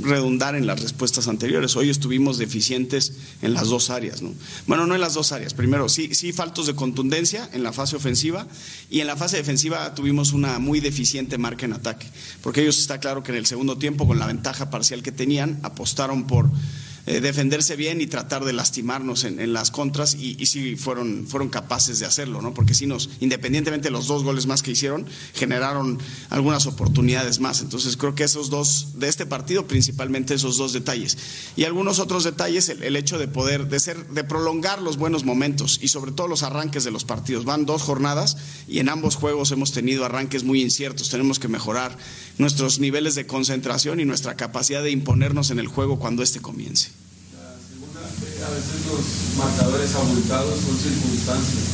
redundar 0.02 0.56
en 0.56 0.68
las 0.68 0.82
respuestas 0.82 1.28
anteriores. 1.28 1.76
Hoy 1.76 1.90
estuvimos 1.90 2.38
deficientes 2.38 3.14
en 3.42 3.54
las 3.54 3.68
dos 3.68 3.90
áreas, 3.90 4.22
¿no? 4.22 4.34
Bueno, 4.68 4.86
no 4.88 4.96
en 4.96 5.02
las 5.02 5.14
dos 5.14 5.32
áreas. 5.32 5.54
Primero, 5.54 5.90
sí, 5.90 6.14
sí 6.14 6.34
faltos 6.34 6.68
de 6.68 6.76
contundencia 6.76 7.50
en 7.54 7.64
la 7.64 7.74
fase 7.74 7.96
ofensiva 7.96 8.48
y 8.90 9.02
en 9.02 9.08
la 9.08 9.16
fase 9.16 9.38
defensiva 9.38 9.94
tuvimos 9.94 10.34
una 10.34 10.60
muy 10.60 10.80
deficiente 10.80 11.38
marca 11.38 11.66
en 11.66 11.74
ataque, 11.74 12.08
porque 12.42 12.62
ellos 12.62 12.80
está 12.80 13.00
claro 13.00 13.24
que 13.24 13.32
en 13.32 13.38
el 13.38 13.46
segundo 13.46 13.78
tiempo, 13.78 14.08
con 14.08 14.20
la 14.20 14.28
ventaja 14.28 14.70
parcial 14.70 15.04
que 15.04 15.12
tenían, 15.12 15.60
apostaron 15.64 16.28
por 16.28 16.50
eh, 17.06 17.22
defenderse 17.22 17.76
bien 17.76 18.02
y 18.02 18.08
tratar 18.08 18.46
de 18.46 18.54
lastimarnos 18.54 19.24
en, 19.26 19.54
las 19.54 19.72
contras 19.72 20.16
y, 20.16 20.36
y, 20.40 20.48
sí 20.48 20.76
fueron, 20.76 21.28
fueron 21.28 21.50
capaces 21.50 22.00
de 22.00 22.06
hacerlo, 22.06 22.42
¿no? 22.42 22.54
Porque 22.54 22.74
sí 22.74 22.88
nos, 22.88 23.10
independientemente 23.20 23.90
de 23.90 23.92
los 23.92 24.08
dos 24.08 24.24
goles 24.24 24.48
más 24.48 24.64
que 24.64 24.72
hicieron, 24.72 25.06
generaron 25.34 26.00
algunas 26.30 26.66
oportunidades 26.66 27.40
más. 27.40 27.62
Entonces 27.62 27.96
creo 27.98 28.16
que 28.16 28.24
esos 28.24 28.50
dos, 28.50 29.00
de 29.00 29.08
este 29.08 29.26
partido, 29.26 29.68
principalmente 29.68 30.34
esos 30.34 30.58
dos 30.58 30.74
detalles. 30.74 31.18
Y 31.56 31.64
algunos 31.64 32.00
otros 32.00 32.24
detalles, 32.24 32.70
el, 32.70 32.96
hecho 32.96 33.18
de 33.18 33.28
poder, 33.28 33.68
de 33.68 33.80
ser, 33.80 34.08
de 34.08 34.24
prolongar 34.24 34.82
los 34.82 34.98
buenos 34.98 35.24
momentos 35.24 35.80
y 35.82 35.90
sobre 35.90 36.12
todo 36.12 36.28
los 36.28 36.44
arranques 36.44 36.84
de 36.84 36.92
los 36.92 37.06
partidos. 37.06 37.46
Van 37.46 37.66
dos 37.66 37.84
jornadas 37.84 38.38
y 38.68 38.80
en 38.80 38.90
ambos 38.90 39.16
juegos 39.16 39.52
hemos 39.52 39.72
tenido 39.72 40.06
arranques 40.06 40.44
muy 40.44 40.62
inciertos. 40.62 41.10
Tenemos 41.10 41.40
que 41.40 41.48
mejorar 41.48 41.98
nuestros 42.38 42.80
niveles 42.80 43.16
de 43.16 43.26
concentración 43.26 44.00
y 44.00 44.06
nuestra 44.06 44.36
capacidad 44.36 44.84
de 44.84 44.92
imponernos 44.92 45.52
en 45.52 45.60
el 45.60 45.68
juego 45.68 46.00
cuando 46.00 46.24
este 46.24 46.42
comience 46.42 46.90
a 48.46 48.50
veces 48.54 48.86
los 48.86 49.02
marcadores 49.38 49.96
abultados 49.96 50.60
son 50.62 50.78
circunstancias 50.78 51.66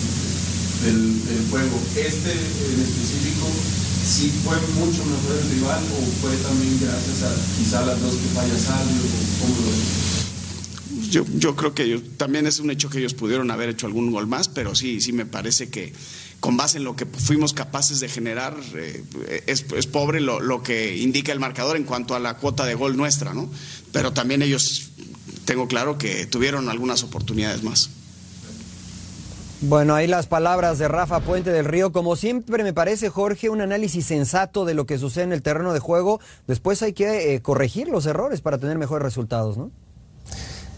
del, 0.83 1.49
juego. 1.49 1.79
Este 1.95 2.31
en 2.31 2.79
específico, 2.79 3.47
¿sí 4.07 4.31
fue 4.43 4.55
mucho 4.79 5.03
mejor 5.03 5.37
el 5.41 5.49
rival 5.51 5.83
o 5.83 6.21
fue 6.21 6.35
también 6.37 6.79
gracias 6.79 7.23
a 7.23 7.35
quizá 7.57 7.85
las 7.85 8.01
dos 8.01 8.15
que 8.15 8.27
falla 8.33 8.57
Salvio? 8.57 9.01
¿Cómo 9.41 9.55
lo 9.55 10.01
yo, 11.09 11.25
yo 11.35 11.55
creo 11.55 11.73
que 11.73 11.99
también 12.17 12.47
es 12.47 12.59
un 12.59 12.71
hecho 12.71 12.89
que 12.89 12.99
ellos 12.99 13.13
pudieron 13.13 13.51
haber 13.51 13.69
hecho 13.69 13.85
algún 13.85 14.11
gol 14.11 14.27
más, 14.27 14.47
pero 14.47 14.75
sí, 14.75 15.01
sí 15.01 15.11
me 15.11 15.25
parece 15.25 15.69
que 15.69 15.93
con 16.41 16.57
base 16.57 16.79
en 16.79 16.83
lo 16.83 16.95
que 16.95 17.05
fuimos 17.05 17.53
capaces 17.53 18.01
de 18.01 18.09
generar, 18.09 18.57
eh, 18.75 19.43
es, 19.45 19.63
pobre 19.85 20.19
lo, 20.19 20.41
lo, 20.41 20.63
que 20.63 20.97
indica 20.97 21.31
el 21.31 21.39
marcador 21.39 21.77
en 21.77 21.83
cuanto 21.83 22.15
a 22.15 22.19
la 22.19 22.35
cuota 22.37 22.65
de 22.65 22.73
gol 22.73 22.97
nuestra, 22.97 23.33
¿no? 23.33 23.49
Pero 23.93 24.11
también 24.11 24.41
ellos 24.41 24.89
tengo 25.45 25.67
claro 25.67 25.97
que 25.97 26.25
tuvieron 26.25 26.67
algunas 26.67 27.03
oportunidades 27.03 27.63
más. 27.63 27.91
Bueno, 29.61 29.93
ahí 29.93 30.07
las 30.07 30.25
palabras 30.25 30.79
de 30.79 30.87
Rafa 30.87 31.19
Puente 31.19 31.51
del 31.51 31.65
Río. 31.65 31.91
Como 31.91 32.15
siempre 32.15 32.63
me 32.63 32.73
parece, 32.73 33.09
Jorge, 33.09 33.51
un 33.51 33.61
análisis 33.61 34.07
sensato 34.07 34.65
de 34.65 34.73
lo 34.73 34.87
que 34.87 34.97
sucede 34.97 35.25
en 35.25 35.33
el 35.33 35.43
terreno 35.43 35.71
de 35.73 35.79
juego. 35.79 36.19
Después 36.47 36.81
hay 36.81 36.93
que 36.93 37.35
eh, 37.35 37.41
corregir 37.43 37.87
los 37.87 38.07
errores 38.07 38.41
para 38.41 38.57
tener 38.57 38.79
mejores 38.79 39.03
resultados, 39.03 39.57
¿no? 39.57 39.69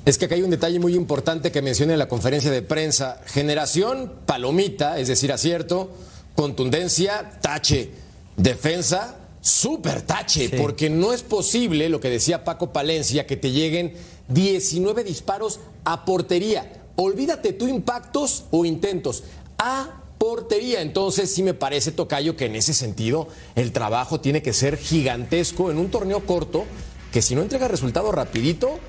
Es 0.05 0.17
que 0.17 0.25
acá 0.25 0.35
hay 0.35 0.41
un 0.41 0.49
detalle 0.49 0.79
muy 0.79 0.95
importante 0.95 1.51
que 1.51 1.61
mencioné 1.61 1.93
en 1.93 1.99
la 1.99 2.09
conferencia 2.09 2.51
de 2.51 2.61
prensa. 2.61 3.21
Generación, 3.25 4.11
palomita, 4.25 4.99
es 4.99 5.07
decir, 5.07 5.31
acierto. 5.31 5.91
Contundencia, 6.35 7.39
tache. 7.41 7.91
Defensa, 8.35 9.17
súper 9.39 10.01
tache. 10.01 10.49
Porque 10.57 10.89
no 10.89 11.13
es 11.13 11.23
posible, 11.23 11.87
lo 11.87 12.01
que 12.01 12.09
decía 12.09 12.43
Paco 12.43 12.73
Palencia, 12.73 13.25
que 13.25 13.37
te 13.37 13.51
lleguen 13.51 13.93
19 14.27 15.05
disparos 15.05 15.61
a 15.85 16.03
portería. 16.03 16.81
Olvídate 16.97 17.53
tú 17.53 17.69
impactos 17.69 18.43
o 18.51 18.65
intentos. 18.65 19.23
A 19.57 20.01
portería. 20.17 20.81
Entonces 20.81 21.33
sí 21.33 21.43
me 21.43 21.53
parece, 21.53 21.93
Tocayo, 21.93 22.35
que 22.35 22.45
en 22.45 22.57
ese 22.57 22.73
sentido 22.73 23.29
el 23.55 23.71
trabajo 23.71 24.19
tiene 24.19 24.41
que 24.41 24.51
ser 24.51 24.77
gigantesco 24.77 25.71
en 25.71 25.77
un 25.77 25.89
torneo 25.89 26.25
corto, 26.25 26.65
que 27.13 27.21
si 27.21 27.35
no 27.35 27.41
entrega 27.41 27.69
resultado 27.69 28.11
rapidito, 28.11 28.79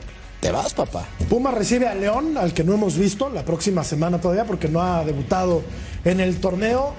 te 0.44 0.52
vas, 0.52 0.74
papá. 0.74 1.06
Puma 1.30 1.52
recibe 1.52 1.88
a 1.88 1.94
León, 1.94 2.36
al 2.36 2.52
que 2.52 2.64
no 2.64 2.74
hemos 2.74 2.98
visto 2.98 3.30
la 3.30 3.46
próxima 3.46 3.82
semana 3.82 4.20
todavía, 4.20 4.44
porque 4.44 4.68
no 4.68 4.82
ha 4.82 5.02
debutado 5.02 5.62
en 6.04 6.20
el 6.20 6.36
torneo. 6.36 6.92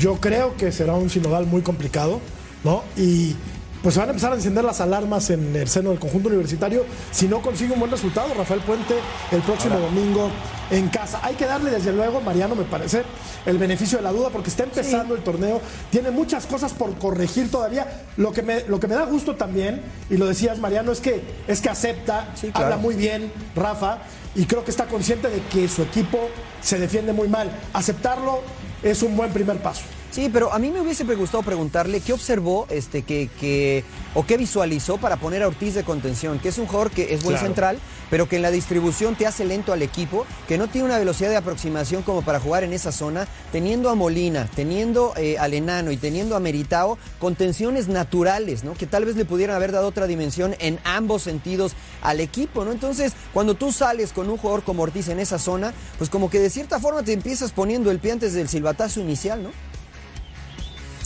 Yo 0.00 0.16
creo 0.16 0.56
que 0.56 0.72
será 0.72 0.94
un 0.94 1.08
sinodal 1.08 1.46
muy 1.46 1.62
complicado, 1.62 2.18
¿no? 2.64 2.82
Y 2.96 3.36
pues 3.82 3.94
se 3.94 4.00
van 4.00 4.08
a 4.08 4.12
empezar 4.12 4.32
a 4.32 4.36
encender 4.36 4.64
las 4.64 4.80
alarmas 4.80 5.30
en 5.30 5.54
el 5.54 5.68
seno 5.68 5.90
del 5.90 5.98
conjunto 5.98 6.28
universitario 6.28 6.84
si 7.10 7.28
no 7.28 7.40
consigue 7.40 7.72
un 7.72 7.80
buen 7.80 7.90
resultado. 7.90 8.34
Rafael 8.34 8.60
Puente 8.60 8.94
el 9.30 9.40
próximo 9.42 9.78
domingo 9.78 10.30
en 10.70 10.88
casa. 10.88 11.20
Hay 11.22 11.34
que 11.34 11.46
darle 11.46 11.70
desde 11.70 11.92
luego, 11.92 12.20
Mariano, 12.20 12.54
me 12.54 12.64
parece, 12.64 13.02
el 13.46 13.58
beneficio 13.58 13.98
de 13.98 14.04
la 14.04 14.12
duda 14.12 14.30
porque 14.30 14.50
está 14.50 14.64
empezando 14.64 15.14
el 15.14 15.22
torneo, 15.22 15.60
tiene 15.90 16.10
muchas 16.10 16.46
cosas 16.46 16.72
por 16.72 16.96
corregir 16.98 17.50
todavía. 17.50 18.04
Lo 18.16 18.32
que 18.32 18.42
me, 18.42 18.64
lo 18.64 18.80
que 18.80 18.88
me 18.88 18.94
da 18.94 19.04
gusto 19.04 19.36
también, 19.36 19.82
y 20.10 20.16
lo 20.16 20.26
decías, 20.26 20.58
Mariano, 20.58 20.92
es 20.92 21.00
que, 21.00 21.22
es 21.46 21.60
que 21.60 21.70
acepta, 21.70 22.34
habla 22.54 22.76
muy 22.76 22.94
bien 22.94 23.32
Rafa, 23.54 23.98
y 24.34 24.44
creo 24.44 24.64
que 24.64 24.70
está 24.70 24.86
consciente 24.86 25.28
de 25.28 25.40
que 25.44 25.68
su 25.68 25.82
equipo 25.82 26.18
se 26.60 26.78
defiende 26.78 27.12
muy 27.12 27.28
mal. 27.28 27.50
Aceptarlo 27.72 28.42
es 28.82 29.02
un 29.02 29.16
buen 29.16 29.32
primer 29.32 29.58
paso. 29.58 29.82
Sí, 30.10 30.30
pero 30.32 30.52
a 30.52 30.58
mí 30.58 30.70
me 30.70 30.80
hubiese 30.80 31.04
gustado 31.04 31.42
preguntarle 31.42 32.00
qué 32.00 32.14
observó 32.14 32.66
este, 32.70 33.02
que, 33.02 33.28
que, 33.38 33.84
o 34.14 34.24
qué 34.24 34.38
visualizó 34.38 34.96
para 34.96 35.16
poner 35.16 35.42
a 35.42 35.48
Ortiz 35.48 35.74
de 35.74 35.84
contención, 35.84 36.38
que 36.38 36.48
es 36.48 36.58
un 36.58 36.66
jugador 36.66 36.90
que 36.90 37.12
es 37.12 37.22
buen 37.22 37.38
central, 37.38 37.78
pero 38.10 38.26
que 38.26 38.36
en 38.36 38.42
la 38.42 38.50
distribución 38.50 39.16
te 39.16 39.26
hace 39.26 39.44
lento 39.44 39.72
al 39.72 39.82
equipo, 39.82 40.24
que 40.48 40.56
no 40.56 40.68
tiene 40.68 40.86
una 40.86 40.98
velocidad 40.98 41.28
de 41.28 41.36
aproximación 41.36 42.02
como 42.02 42.22
para 42.22 42.40
jugar 42.40 42.64
en 42.64 42.72
esa 42.72 42.90
zona, 42.90 43.28
teniendo 43.52 43.90
a 43.90 43.94
Molina, 43.94 44.48
teniendo 44.56 45.12
eh, 45.16 45.36
al 45.38 45.52
Enano 45.52 45.90
y 45.90 45.98
teniendo 45.98 46.36
a 46.36 46.40
Meritao, 46.40 46.98
contenciones 47.18 47.88
naturales, 47.88 48.64
¿no? 48.64 48.72
Que 48.74 48.86
tal 48.86 49.04
vez 49.04 49.16
le 49.16 49.26
pudieran 49.26 49.56
haber 49.56 49.72
dado 49.72 49.88
otra 49.88 50.06
dimensión 50.06 50.56
en 50.58 50.78
ambos 50.84 51.22
sentidos 51.22 51.72
al 52.00 52.20
equipo, 52.20 52.64
¿no? 52.64 52.72
Entonces, 52.72 53.12
cuando 53.34 53.54
tú 53.54 53.72
sales 53.72 54.12
con 54.14 54.30
un 54.30 54.38
jugador 54.38 54.64
como 54.64 54.84
Ortiz 54.84 55.08
en 55.08 55.20
esa 55.20 55.38
zona, 55.38 55.74
pues 55.98 56.08
como 56.08 56.30
que 56.30 56.38
de 56.38 56.48
cierta 56.48 56.80
forma 56.80 57.02
te 57.02 57.12
empiezas 57.12 57.52
poniendo 57.52 57.90
el 57.90 57.98
pie 57.98 58.12
antes 58.12 58.32
del 58.32 58.48
silbatazo 58.48 59.00
inicial, 59.00 59.42
¿no? 59.42 59.67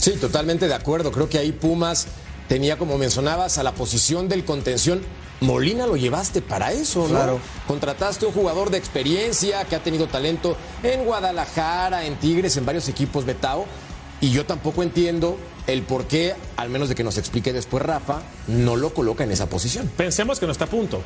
Sí, 0.03 0.11
totalmente 0.19 0.67
de 0.67 0.73
acuerdo. 0.73 1.13
Creo 1.13 1.29
que 1.29 1.37
ahí 1.37 1.53
Pumas 1.53 2.07
tenía, 2.49 2.77
como 2.77 2.97
mencionabas, 2.97 3.57
a 3.57 3.63
la 3.63 3.71
posición 3.71 4.27
del 4.27 4.43
contención. 4.43 5.01
Molina 5.39 5.87
lo 5.87 5.95
llevaste 5.95 6.41
para 6.41 6.73
eso, 6.73 7.03
¿no? 7.03 7.15
Claro. 7.15 7.39
Contrataste 7.67 8.25
un 8.25 8.33
jugador 8.33 8.69
de 8.69 8.77
experiencia 8.77 9.63
que 9.63 9.77
ha 9.77 9.79
tenido 9.81 10.07
talento 10.07 10.57
en 10.83 11.05
Guadalajara, 11.05 12.05
en 12.05 12.17
Tigres, 12.17 12.57
en 12.57 12.65
varios 12.65 12.89
equipos 12.89 13.23
Betao. 13.23 13.65
Y 14.19 14.31
yo 14.31 14.45
tampoco 14.45 14.83
entiendo 14.83 15.37
el 15.67 15.83
por 15.83 16.03
qué, 16.03 16.35
al 16.57 16.69
menos 16.69 16.89
de 16.89 16.95
que 16.95 17.05
nos 17.05 17.17
explique 17.17 17.53
después 17.53 17.81
Rafa, 17.81 18.23
no 18.47 18.75
lo 18.75 18.93
coloca 18.93 19.23
en 19.23 19.31
esa 19.31 19.47
posición. 19.47 19.89
Pensemos 19.95 20.37
que 20.37 20.45
no 20.45 20.51
está 20.51 20.65
a 20.65 20.69
punto. 20.69 21.01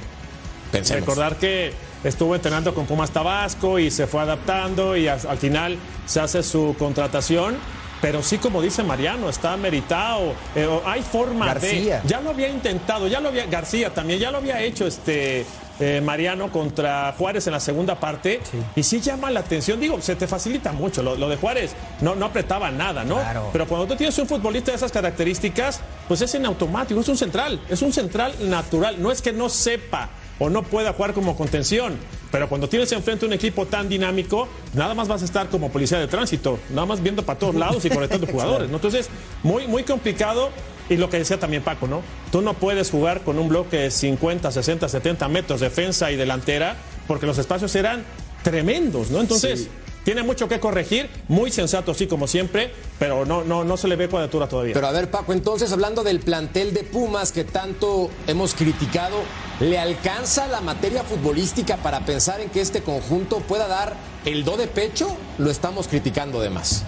Pensemos. 0.71 1.01
Recordar 1.01 1.37
que 1.37 1.71
estuvo 2.03 2.33
entrenando 2.33 2.73
con 2.73 2.87
Pumas 2.87 3.11
Tabasco 3.11 3.77
y 3.77 3.91
se 3.91 4.07
fue 4.07 4.21
adaptando 4.21 4.97
y 4.97 5.07
al 5.07 5.37
final 5.37 5.77
se 6.07 6.19
hace 6.19 6.41
su 6.41 6.75
contratación 6.79 7.57
pero 8.01 8.21
sí, 8.21 8.37
como 8.37 8.61
dice 8.61 8.83
Mariano, 8.83 9.29
está 9.29 9.57
meritado. 9.57 10.33
Eh, 10.55 10.67
hay 10.85 11.01
forma 11.01 11.53
de. 11.55 11.99
Ya 12.05 12.21
lo 12.21 12.29
había 12.29 12.49
intentado, 12.49 13.07
ya 13.07 13.19
lo 13.19 13.29
había. 13.29 13.45
García 13.47 13.93
también, 13.93 14.19
ya 14.19 14.31
lo 14.31 14.37
había 14.37 14.61
hecho 14.61 14.87
este. 14.87 15.45
Eh, 15.79 16.01
Mariano 16.01 16.51
contra 16.51 17.13
Juárez 17.15 17.45
en 17.45 17.53
la 17.53 17.59
segunda 17.59 17.99
parte 17.99 18.39
y 18.75 18.81
sí 18.81 18.99
llama 18.99 19.29
la 19.29 19.41
atención, 19.41 19.79
digo, 19.79 20.01
se 20.01 20.15
te 20.15 20.25
facilita 20.25 20.71
mucho, 20.71 21.03
lo, 21.03 21.29
de 21.29 21.35
Juárez 21.35 21.75
no, 22.01 22.15
no 22.15 22.25
apretaba 22.25 22.71
nada, 22.71 23.03
¿no? 23.03 23.19
Pero 23.53 23.67
cuando 23.67 23.85
tú 23.85 23.95
tienes 23.95 24.17
un 24.17 24.25
futbolista 24.25 24.71
de 24.71 24.77
esas 24.77 24.91
características, 24.91 25.81
pues 26.07 26.21
es 26.21 26.33
en 26.33 26.47
automático, 26.47 26.99
es 26.99 27.07
un 27.07 27.15
central, 27.15 27.61
es 27.69 27.83
un 27.83 27.93
central 27.93 28.33
natural, 28.49 28.99
no 28.99 29.11
es 29.11 29.21
que 29.21 29.31
no 29.31 29.49
sepa 29.49 30.09
o 30.39 30.49
no 30.49 30.63
pueda 30.63 30.93
jugar 30.93 31.13
como 31.13 31.35
contención. 31.35 31.95
Pero 32.31 32.49
cuando 32.49 32.67
tienes 32.67 32.91
enfrente 32.91 33.25
un 33.25 33.33
equipo 33.33 33.65
tan 33.65 33.89
dinámico, 33.89 34.47
nada 34.73 34.93
más 34.93 35.07
vas 35.07 35.21
a 35.21 35.25
estar 35.25 35.49
como 35.49 35.71
policía 35.71 35.99
de 35.99 36.07
tránsito, 36.07 36.59
nada 36.69 36.85
más 36.85 37.01
viendo 37.01 37.23
para 37.23 37.39
todos 37.39 37.55
lados 37.55 37.85
y 37.85 37.89
conectando 37.89 38.27
jugadores. 38.31 38.69
¿no? 38.69 38.75
Entonces, 38.75 39.09
muy, 39.43 39.67
muy 39.67 39.83
complicado. 39.83 40.49
Y 40.89 40.95
lo 40.95 41.09
que 41.09 41.17
decía 41.17 41.37
también 41.37 41.63
Paco, 41.63 41.85
¿no? 41.85 42.01
Tú 42.31 42.41
no 42.41 42.53
puedes 42.53 42.91
jugar 42.91 43.21
con 43.21 43.37
un 43.39 43.49
bloque 43.49 43.75
de 43.77 43.91
50, 43.91 44.49
60, 44.49 44.87
70 44.87 45.27
metros, 45.27 45.59
defensa 45.59 46.11
y 46.11 46.15
delantera, 46.15 46.77
porque 47.07 47.25
los 47.25 47.37
espacios 47.37 47.75
eran 47.75 48.05
tremendos, 48.41 49.11
¿no? 49.11 49.19
Entonces, 49.19 49.67
tiene 50.05 50.23
mucho 50.23 50.47
que 50.47 50.61
corregir, 50.61 51.09
muy 51.27 51.51
sensato, 51.51 51.93
sí, 51.93 52.07
como 52.07 52.27
siempre, 52.27 52.71
pero 52.97 53.25
no, 53.25 53.43
no, 53.43 53.65
no 53.65 53.75
se 53.75 53.89
le 53.89 53.97
ve 53.97 54.07
cuadratura 54.07 54.47
todavía. 54.47 54.73
Pero 54.73 54.87
a 54.87 54.93
ver, 54.93 55.11
Paco, 55.11 55.33
entonces, 55.33 55.73
hablando 55.73 56.05
del 56.05 56.21
plantel 56.21 56.73
de 56.73 56.83
Pumas 56.83 57.33
que 57.33 57.43
tanto 57.43 58.09
hemos 58.25 58.53
criticado, 58.53 59.17
¿le 59.59 59.79
alcanza 59.79 60.47
la 60.47 60.61
materia 60.61 61.03
futbolística 61.03 61.77
para 61.77 62.01
pensar 62.01 62.41
en 62.41 62.49
que 62.49 62.61
este 62.61 62.81
conjunto 62.81 63.39
pueda 63.39 63.67
dar 63.67 63.95
el 64.25 64.43
do 64.43 64.57
de 64.57 64.67
pecho? 64.67 65.15
Lo 65.37 65.49
estamos 65.49 65.87
criticando 65.87 66.41
de 66.41 66.49
más. 66.49 66.85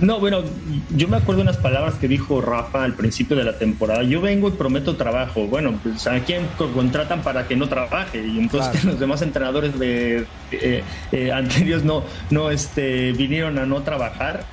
No, 0.00 0.20
bueno, 0.20 0.42
yo 0.90 1.08
me 1.08 1.16
acuerdo 1.16 1.42
unas 1.42 1.56
palabras 1.56 1.94
que 1.94 2.06
dijo 2.06 2.40
Rafa 2.40 2.84
al 2.84 2.94
principio 2.94 3.36
de 3.36 3.42
la 3.42 3.58
temporada. 3.58 4.04
Yo 4.04 4.20
vengo 4.20 4.48
y 4.48 4.52
prometo 4.52 4.94
trabajo. 4.96 5.48
Bueno, 5.48 5.76
pues 5.82 6.06
a 6.06 6.20
quién 6.20 6.46
contratan 6.56 7.22
para 7.22 7.48
que 7.48 7.56
no 7.56 7.68
trabaje 7.68 8.24
y 8.24 8.38
entonces 8.38 8.84
los 8.84 9.00
demás 9.00 9.22
entrenadores 9.22 9.76
de, 9.76 10.24
eh, 10.52 10.84
eh, 11.10 11.32
anteriores 11.32 11.84
no, 11.84 12.04
no 12.30 12.50
este, 12.50 13.12
vinieron 13.12 13.58
a 13.58 13.66
no 13.66 13.82
trabajar. 13.82 14.44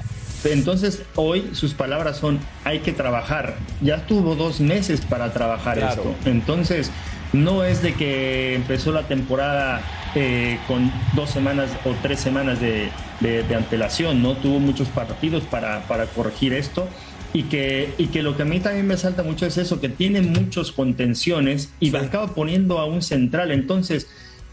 Entonces 0.45 1.01
hoy 1.15 1.49
sus 1.53 1.73
palabras 1.73 2.17
son 2.17 2.39
hay 2.63 2.79
que 2.79 2.91
trabajar. 2.91 3.55
Ya 3.81 4.05
tuvo 4.05 4.35
dos 4.35 4.59
meses 4.59 5.01
para 5.01 5.33
trabajar 5.33 5.79
esto. 5.79 6.15
Entonces 6.25 6.91
no 7.33 7.63
es 7.63 7.81
de 7.81 7.93
que 7.93 8.55
empezó 8.55 8.91
la 8.91 9.07
temporada 9.07 9.81
eh, 10.15 10.57
con 10.67 10.91
dos 11.15 11.29
semanas 11.29 11.69
o 11.83 11.93
tres 12.01 12.19
semanas 12.19 12.59
de, 12.61 12.89
antelación, 13.55 14.21
¿no? 14.21 14.35
Tuvo 14.37 14.59
muchos 14.59 14.87
partidos 14.89 15.43
para, 15.43 15.83
corregir 16.15 16.53
esto. 16.53 16.87
y 17.33 17.43
que, 17.43 17.93
y 17.97 18.07
que 18.07 18.21
lo 18.21 18.37
que 18.37 18.43
a 18.43 18.45
mí 18.45 18.61
también 18.61 18.87
me 18.87 18.95
salta 18.95 19.23
mucho 19.23 19.45
es 19.45 19.57
eso, 19.57 19.81
que 19.81 19.89
tiene 19.89 20.21
muchos 20.21 20.71
contenciones 20.71 21.69
y 21.81 21.93
acaba 21.93 22.33
poniendo 22.33 22.79
a 22.79 22.85
un 22.85 23.01
central. 23.01 23.51
Entonces, 23.51 24.07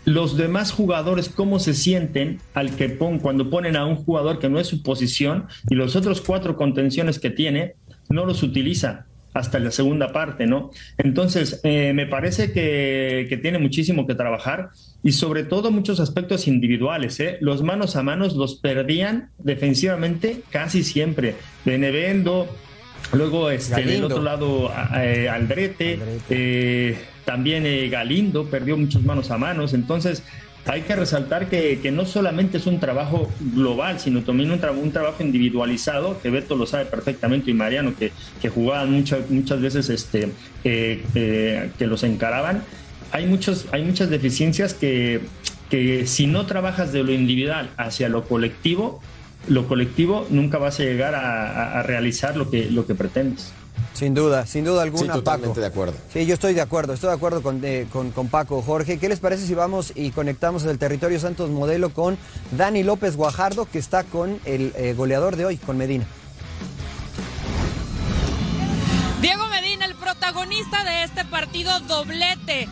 los 0.04 0.36
demás 0.36 0.72
jugadores, 0.72 1.28
¿cómo 1.28 1.58
se 1.58 1.74
sienten 1.74 2.40
al 2.54 2.74
que 2.76 2.88
pon, 2.88 3.18
cuando 3.18 3.50
ponen 3.50 3.76
a 3.76 3.86
un 3.86 3.96
jugador 3.96 4.38
que 4.38 4.48
no 4.48 4.58
es 4.58 4.66
su 4.66 4.82
posición 4.82 5.46
y 5.68 5.74
los 5.74 5.96
otros 5.96 6.20
cuatro 6.20 6.56
contenciones 6.56 7.18
que 7.18 7.30
tiene, 7.30 7.74
no 8.08 8.26
los 8.26 8.42
utiliza? 8.42 9.06
hasta 9.34 9.58
la 9.58 9.70
segunda 9.70 10.12
parte, 10.12 10.46
¿no? 10.46 10.70
Entonces, 10.98 11.60
eh, 11.64 11.92
me 11.94 12.06
parece 12.06 12.52
que, 12.52 13.26
que, 13.28 13.36
tiene 13.38 13.58
muchísimo 13.58 14.06
que 14.06 14.14
trabajar 14.14 14.70
y 15.02 15.12
sobre 15.12 15.44
todo 15.44 15.70
muchos 15.70 16.00
aspectos 16.00 16.46
individuales, 16.46 17.18
¿eh? 17.20 17.38
Los 17.40 17.62
manos 17.62 17.96
a 17.96 18.02
manos 18.02 18.36
los 18.36 18.56
perdían 18.56 19.30
defensivamente 19.38 20.42
casi 20.50 20.84
siempre. 20.84 21.36
Benevendo, 21.64 22.46
luego 23.12 23.50
este, 23.50 23.82
del 23.82 24.04
otro 24.04 24.22
lado 24.22 24.70
eh, 24.96 25.28
Aldrete, 25.28 25.98
eh, 26.28 26.98
también 27.24 27.66
eh, 27.66 27.88
Galindo 27.88 28.46
perdió 28.46 28.76
muchas 28.76 29.02
manos 29.02 29.30
a 29.30 29.38
manos, 29.38 29.74
entonces 29.74 30.22
hay 30.64 30.82
que 30.82 30.94
resaltar 30.94 31.48
que, 31.48 31.80
que, 31.82 31.90
no 31.90 32.06
solamente 32.06 32.58
es 32.58 32.66
un 32.66 32.78
trabajo 32.78 33.28
global, 33.40 33.98
sino 33.98 34.22
también 34.22 34.50
un, 34.50 34.60
tra 34.60 34.70
un, 34.70 34.92
trabajo 34.92 35.22
individualizado, 35.22 36.20
que 36.22 36.30
Beto 36.30 36.54
lo 36.54 36.66
sabe 36.66 36.84
perfectamente 36.84 37.50
y 37.50 37.54
Mariano, 37.54 37.94
que, 37.98 38.12
que 38.40 38.48
jugaban 38.48 38.92
muchas 38.92 39.28
muchas 39.28 39.60
veces 39.60 39.90
este, 39.90 40.30
eh, 40.62 41.02
eh, 41.14 41.70
que 41.78 41.86
los 41.86 42.04
encaraban. 42.04 42.62
Hay, 43.10 43.26
muchos, 43.26 43.66
hay 43.72 43.84
muchas 43.84 44.08
deficiencias 44.08 44.72
que, 44.72 45.20
que 45.68 46.06
si 46.06 46.26
no 46.26 46.46
trabajas 46.46 46.92
de 46.92 47.02
lo 47.02 47.12
individual 47.12 47.70
hacia 47.76 48.08
lo 48.08 48.24
colectivo, 48.24 49.02
lo 49.48 49.66
colectivo 49.66 50.26
nunca 50.30 50.58
vas 50.58 50.78
a 50.78 50.84
llegar 50.84 51.16
a, 51.16 51.80
a 51.80 51.82
realizar 51.82 52.36
lo 52.36 52.50
que, 52.50 52.70
lo 52.70 52.86
que 52.86 52.94
pretendes. 52.94 53.52
Sin 54.02 54.14
duda, 54.14 54.46
sin 54.46 54.64
duda 54.64 54.82
alguna, 54.82 55.12
sí, 55.12 55.18
totalmente 55.20 55.48
Paco. 55.50 55.60
de 55.60 55.66
acuerdo. 55.66 55.94
Sí, 56.12 56.26
yo 56.26 56.34
estoy 56.34 56.54
de 56.54 56.60
acuerdo, 56.60 56.92
estoy 56.92 57.10
de 57.10 57.14
acuerdo 57.14 57.40
con, 57.40 57.60
eh, 57.64 57.86
con, 57.92 58.10
con, 58.10 58.26
Paco. 58.26 58.60
Jorge, 58.60 58.98
¿qué 58.98 59.08
les 59.08 59.20
parece 59.20 59.46
si 59.46 59.54
vamos 59.54 59.92
y 59.94 60.10
conectamos 60.10 60.64
el 60.64 60.76
territorio 60.76 61.20
Santos 61.20 61.50
Modelo 61.50 61.90
con 61.90 62.18
Dani 62.50 62.82
López 62.82 63.14
Guajardo, 63.14 63.64
que 63.64 63.78
está 63.78 64.02
con 64.02 64.40
el 64.44 64.72
eh, 64.74 64.94
goleador 64.94 65.36
de 65.36 65.44
hoy, 65.44 65.56
con 65.56 65.78
Medina? 65.78 66.04
Diego 69.20 69.46
Medina, 69.46 69.86
el 69.86 69.94
protagonista 69.94 70.82
de 70.82 71.04
este 71.04 71.24
partido 71.24 71.78
doblete. 71.82 72.66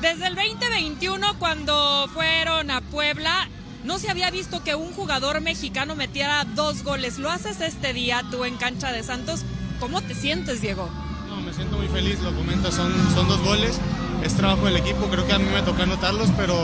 Desde 0.00 0.28
el 0.28 0.34
2021, 0.34 1.38
cuando 1.38 2.08
fueron 2.14 2.70
a 2.70 2.80
Puebla, 2.80 3.50
no 3.84 3.98
se 3.98 4.10
había 4.10 4.30
visto 4.30 4.64
que 4.64 4.74
un 4.74 4.94
jugador 4.94 5.42
mexicano 5.42 5.94
metiera 5.94 6.46
dos 6.54 6.84
goles. 6.84 7.18
Lo 7.18 7.28
haces 7.28 7.60
este 7.60 7.92
día 7.92 8.24
tú 8.30 8.46
en 8.46 8.56
cancha 8.56 8.92
de 8.92 9.02
Santos. 9.02 9.44
¿Cómo 9.80 10.02
te 10.02 10.14
sientes, 10.14 10.60
Diego? 10.60 10.88
No, 11.28 11.40
me 11.40 11.52
siento 11.54 11.78
muy 11.78 11.88
feliz, 11.88 12.20
lo 12.20 12.34
comento, 12.36 12.70
son, 12.70 12.92
son 13.14 13.26
dos 13.26 13.42
goles, 13.42 13.80
es 14.22 14.34
trabajo 14.34 14.66
del 14.66 14.76
equipo, 14.76 15.06
creo 15.06 15.26
que 15.26 15.32
a 15.32 15.38
mí 15.38 15.46
me 15.52 15.62
toca 15.62 15.84
anotarlos, 15.84 16.28
pero 16.36 16.54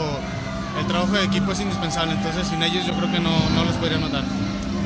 el 0.79 0.85
trabajo 0.85 1.13
del 1.13 1.25
equipo 1.25 1.51
es 1.51 1.59
indispensable, 1.59 2.13
entonces 2.13 2.47
sin 2.47 2.61
ellos 2.61 2.85
yo 2.85 2.93
creo 2.93 3.11
que 3.11 3.19
no, 3.19 3.31
no 3.55 3.65
los 3.65 3.75
podría 3.77 3.97
anotar. 3.97 4.23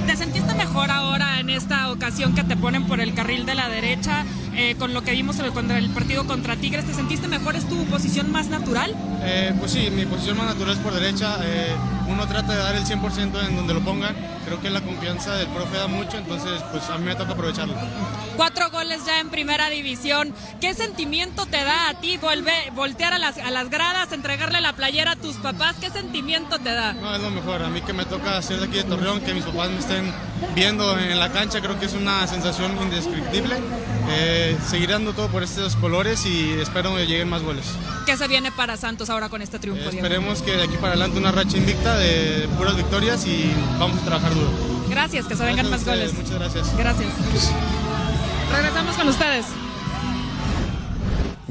¿Te 0.07 0.15
sentiste 0.15 0.55
mejor 0.55 0.89
ahora 0.89 1.39
en 1.39 1.49
esta 1.49 1.91
ocasión 1.91 2.33
que 2.33 2.43
te 2.43 2.55
ponen 2.55 2.87
por 2.87 3.01
el 3.01 3.13
carril 3.13 3.45
de 3.45 3.53
la 3.53 3.69
derecha? 3.69 4.25
Eh, 4.55 4.75
con 4.77 4.93
lo 4.93 5.03
que 5.03 5.11
vimos 5.11 5.37
contra 5.53 5.77
el 5.77 5.89
partido 5.91 6.25
contra 6.25 6.55
Tigres, 6.55 6.85
¿te 6.85 6.93
sentiste 6.93 7.27
mejor? 7.27 7.55
¿Es 7.55 7.67
tu 7.67 7.85
posición 7.85 8.31
más 8.31 8.47
natural? 8.47 8.95
Eh, 9.23 9.53
pues 9.59 9.71
sí, 9.71 9.89
mi 9.91 10.05
posición 10.05 10.37
más 10.37 10.47
natural 10.47 10.73
es 10.73 10.79
por 10.79 10.93
derecha. 10.93 11.37
Eh, 11.43 11.73
uno 12.07 12.27
trata 12.27 12.53
de 12.53 12.57
dar 12.57 12.75
el 12.75 12.83
100% 12.83 13.47
en 13.47 13.55
donde 13.55 13.73
lo 13.73 13.81
pongan. 13.81 14.15
Creo 14.51 14.61
que 14.63 14.69
la 14.69 14.81
confianza 14.81 15.33
del 15.37 15.47
profe 15.47 15.77
da 15.77 15.87
mucho, 15.87 16.17
entonces 16.17 16.61
pues 16.73 16.83
a 16.89 16.97
mí 16.97 17.05
me 17.05 17.15
toca 17.15 17.31
aprovecharlo. 17.31 17.73
Cuatro 18.35 18.69
goles 18.69 18.99
ya 19.05 19.21
en 19.21 19.29
primera 19.29 19.69
división. 19.69 20.35
¿Qué 20.59 20.73
sentimiento 20.73 21.45
te 21.45 21.63
da 21.63 21.87
a 21.87 21.93
ti 22.01 22.17
volver, 22.17 22.69
voltear 22.73 23.13
a 23.13 23.17
las, 23.17 23.37
a 23.37 23.49
las 23.49 23.69
gradas, 23.69 24.11
entregarle 24.11 24.59
la 24.59 24.73
playera 24.73 25.11
a 25.11 25.15
tus 25.15 25.37
papás? 25.37 25.77
¿Qué 25.79 25.89
sentimiento 25.89 26.59
te 26.59 26.73
da? 26.73 26.91
No, 26.91 27.15
es 27.15 27.21
lo 27.21 27.29
mejor. 27.29 27.63
A 27.63 27.69
mí 27.69 27.79
que 27.79 27.93
me 27.93 28.03
toca 28.03 28.41
ser 28.41 28.59
de 28.59 28.65
aquí 28.65 28.75
de 28.75 28.83
Torreón, 28.83 29.21
que 29.21 29.33
mis 29.33 29.45
papás 29.45 29.69
me 29.69 29.79
estén 29.79 30.13
viendo 30.53 30.99
en 30.99 31.17
la 31.17 31.31
cancha, 31.31 31.61
creo 31.61 31.79
que 31.79 31.85
es 31.85 31.93
una 31.93 32.27
sensación 32.27 32.77
indescriptible. 32.81 33.55
Eh, 34.13 34.57
seguir 34.67 34.89
dando 34.89 35.13
todo 35.13 35.27
por 35.27 35.43
estos 35.43 35.75
colores 35.75 36.25
y 36.25 36.51
espero 36.59 36.95
que 36.95 37.05
lleguen 37.05 37.29
más 37.29 37.41
goles. 37.43 37.65
¿Qué 38.05 38.17
se 38.17 38.27
viene 38.27 38.51
para 38.51 38.77
Santos 38.77 39.09
ahora 39.09 39.29
con 39.29 39.41
este 39.41 39.59
triunfo? 39.59 39.89
Eh, 39.89 39.95
esperemos 39.95 40.41
que 40.41 40.51
de 40.51 40.63
aquí 40.63 40.75
para 40.75 40.89
adelante 40.89 41.17
una 41.17 41.31
racha 41.31 41.57
invicta 41.57 41.95
de 41.97 42.47
puras 42.57 42.75
victorias 42.75 43.25
y 43.25 43.51
vamos 43.79 44.01
a 44.01 44.05
trabajar 44.05 44.33
duro. 44.33 44.49
Gracias, 44.89 45.25
que 45.25 45.35
se 45.35 45.43
vengan 45.43 45.67
gracias 45.67 45.87
más 45.87 45.95
goles. 45.95 46.13
Muchas 46.13 46.33
gracias. 46.33 46.77
Gracias. 46.77 47.09
Regresamos 48.51 48.95
con 48.95 49.07
ustedes. 49.07 49.45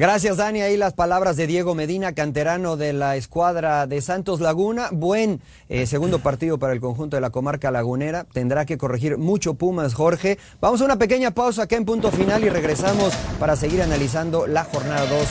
Gracias, 0.01 0.39
Dani. 0.39 0.63
Ahí 0.63 0.79
las 0.79 0.95
palabras 0.95 1.37
de 1.37 1.47
Diego 1.47 1.75
Medina, 1.75 2.15
canterano 2.15 2.79
de 2.79 2.95
la 2.95 3.17
escuadra 3.17 3.87
de 3.87 4.01
Santos 4.01 4.41
Laguna. 4.41 4.89
Buen 4.93 5.43
eh, 5.69 5.85
segundo 5.85 6.21
partido 6.21 6.57
para 6.57 6.73
el 6.73 6.81
conjunto 6.81 7.19
de 7.19 7.21
la 7.21 7.29
comarca 7.29 7.71
lagunera. 7.71 8.25
Tendrá 8.25 8.65
que 8.65 8.79
corregir 8.79 9.19
mucho 9.19 9.53
Pumas, 9.53 9.93
Jorge. 9.93 10.39
Vamos 10.59 10.81
a 10.81 10.87
una 10.87 10.97
pequeña 10.97 11.33
pausa 11.33 11.65
acá 11.65 11.77
en 11.77 11.85
punto 11.85 12.11
final 12.11 12.43
y 12.45 12.49
regresamos 12.49 13.13
para 13.39 13.57
seguir 13.57 13.83
analizando 13.83 14.47
la 14.47 14.65
jornada 14.65 15.05
2 15.05 15.29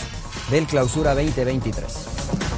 del 0.52 0.68
Clausura 0.68 1.16
2023. 1.16 2.49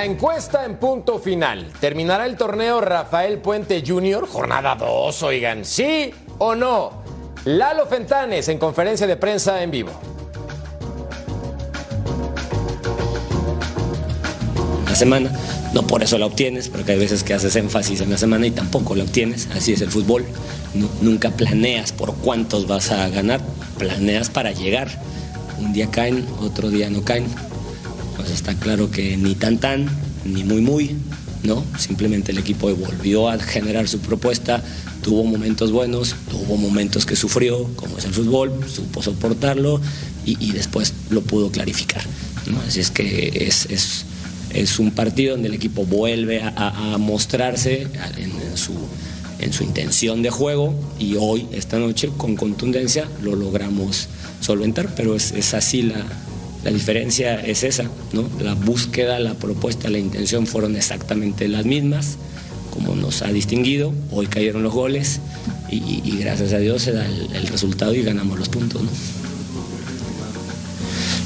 La 0.00 0.06
encuesta 0.06 0.64
en 0.64 0.76
punto 0.76 1.18
final. 1.18 1.74
¿Terminará 1.78 2.24
el 2.24 2.38
torneo 2.38 2.80
Rafael 2.80 3.36
Puente 3.36 3.84
Jr. 3.86 4.26
Jornada 4.26 4.74
2, 4.74 5.22
oigan. 5.24 5.62
¿Sí 5.62 6.10
o 6.38 6.54
no? 6.54 7.02
Lalo 7.44 7.84
Fentanes 7.84 8.48
en 8.48 8.56
conferencia 8.56 9.06
de 9.06 9.18
prensa 9.18 9.62
en 9.62 9.70
vivo. 9.70 9.90
La 14.86 14.94
semana, 14.94 15.30
no 15.74 15.86
por 15.86 16.02
eso 16.02 16.16
la 16.16 16.24
obtienes, 16.24 16.70
porque 16.70 16.92
hay 16.92 16.98
veces 16.98 17.22
que 17.22 17.34
haces 17.34 17.54
énfasis 17.56 18.00
en 18.00 18.08
la 18.08 18.16
semana 18.16 18.46
y 18.46 18.52
tampoco 18.52 18.94
la 18.94 19.04
obtienes. 19.04 19.50
Así 19.54 19.74
es 19.74 19.82
el 19.82 19.90
fútbol. 19.90 20.24
Nunca 21.02 21.28
planeas 21.28 21.92
por 21.92 22.14
cuántos 22.14 22.66
vas 22.66 22.90
a 22.90 23.06
ganar, 23.10 23.42
planeas 23.76 24.30
para 24.30 24.52
llegar. 24.52 24.88
Un 25.58 25.74
día 25.74 25.90
caen, 25.90 26.26
otro 26.40 26.70
día 26.70 26.88
no 26.88 27.02
caen 27.02 27.26
está 28.32 28.54
claro 28.54 28.90
que 28.90 29.16
ni 29.16 29.34
tan 29.34 29.58
tan, 29.58 29.88
ni 30.24 30.44
muy 30.44 30.60
muy, 30.60 30.96
¿no? 31.42 31.64
Simplemente 31.78 32.32
el 32.32 32.38
equipo 32.38 32.74
volvió 32.74 33.28
a 33.28 33.38
generar 33.38 33.88
su 33.88 33.98
propuesta, 34.00 34.62
tuvo 35.02 35.24
momentos 35.24 35.72
buenos, 35.72 36.14
tuvo 36.30 36.56
momentos 36.56 37.06
que 37.06 37.16
sufrió, 37.16 37.64
como 37.76 37.98
es 37.98 38.04
el 38.04 38.12
fútbol, 38.12 38.52
supo 38.68 39.02
soportarlo 39.02 39.80
y, 40.26 40.36
y 40.44 40.52
después 40.52 40.92
lo 41.10 41.22
pudo 41.22 41.50
clarificar. 41.50 42.02
¿no? 42.46 42.60
Así 42.60 42.80
es 42.80 42.90
que 42.90 43.46
es, 43.46 43.66
es, 43.66 44.04
es, 44.52 44.78
un 44.78 44.90
partido 44.90 45.32
donde 45.32 45.48
el 45.48 45.54
equipo 45.54 45.84
vuelve 45.84 46.42
a, 46.42 46.48
a, 46.48 46.94
a 46.94 46.98
mostrarse 46.98 47.82
en, 48.16 48.30
en, 48.30 48.56
su, 48.56 48.72
en 49.38 49.52
su 49.52 49.64
intención 49.64 50.22
de 50.22 50.30
juego 50.30 50.74
y 50.98 51.16
hoy, 51.18 51.46
esta 51.52 51.78
noche, 51.78 52.10
con 52.16 52.36
contundencia, 52.36 53.08
lo 53.22 53.36
logramos 53.36 54.08
solventar, 54.40 54.94
pero 54.94 55.14
es, 55.14 55.32
es 55.32 55.54
así 55.54 55.82
la, 55.82 56.04
la 56.64 56.70
diferencia 56.70 57.40
es 57.40 57.64
esa, 57.64 57.84
¿no? 58.12 58.28
La 58.40 58.54
búsqueda, 58.54 59.18
la 59.18 59.34
propuesta, 59.34 59.88
la 59.88 59.98
intención 59.98 60.46
fueron 60.46 60.76
exactamente 60.76 61.48
las 61.48 61.64
mismas, 61.64 62.18
como 62.70 62.94
nos 62.94 63.22
ha 63.22 63.32
distinguido. 63.32 63.94
Hoy 64.10 64.26
cayeron 64.26 64.62
los 64.62 64.72
goles 64.72 65.20
y, 65.70 66.18
gracias 66.18 66.52
a 66.52 66.58
Dios 66.58 66.82
se 66.82 66.92
da 66.92 67.06
el, 67.06 67.46
resultado 67.46 67.94
y 67.94 68.02
ganamos 68.02 68.38
los 68.38 68.48
puntos, 68.48 68.82
¿no? 68.82 68.90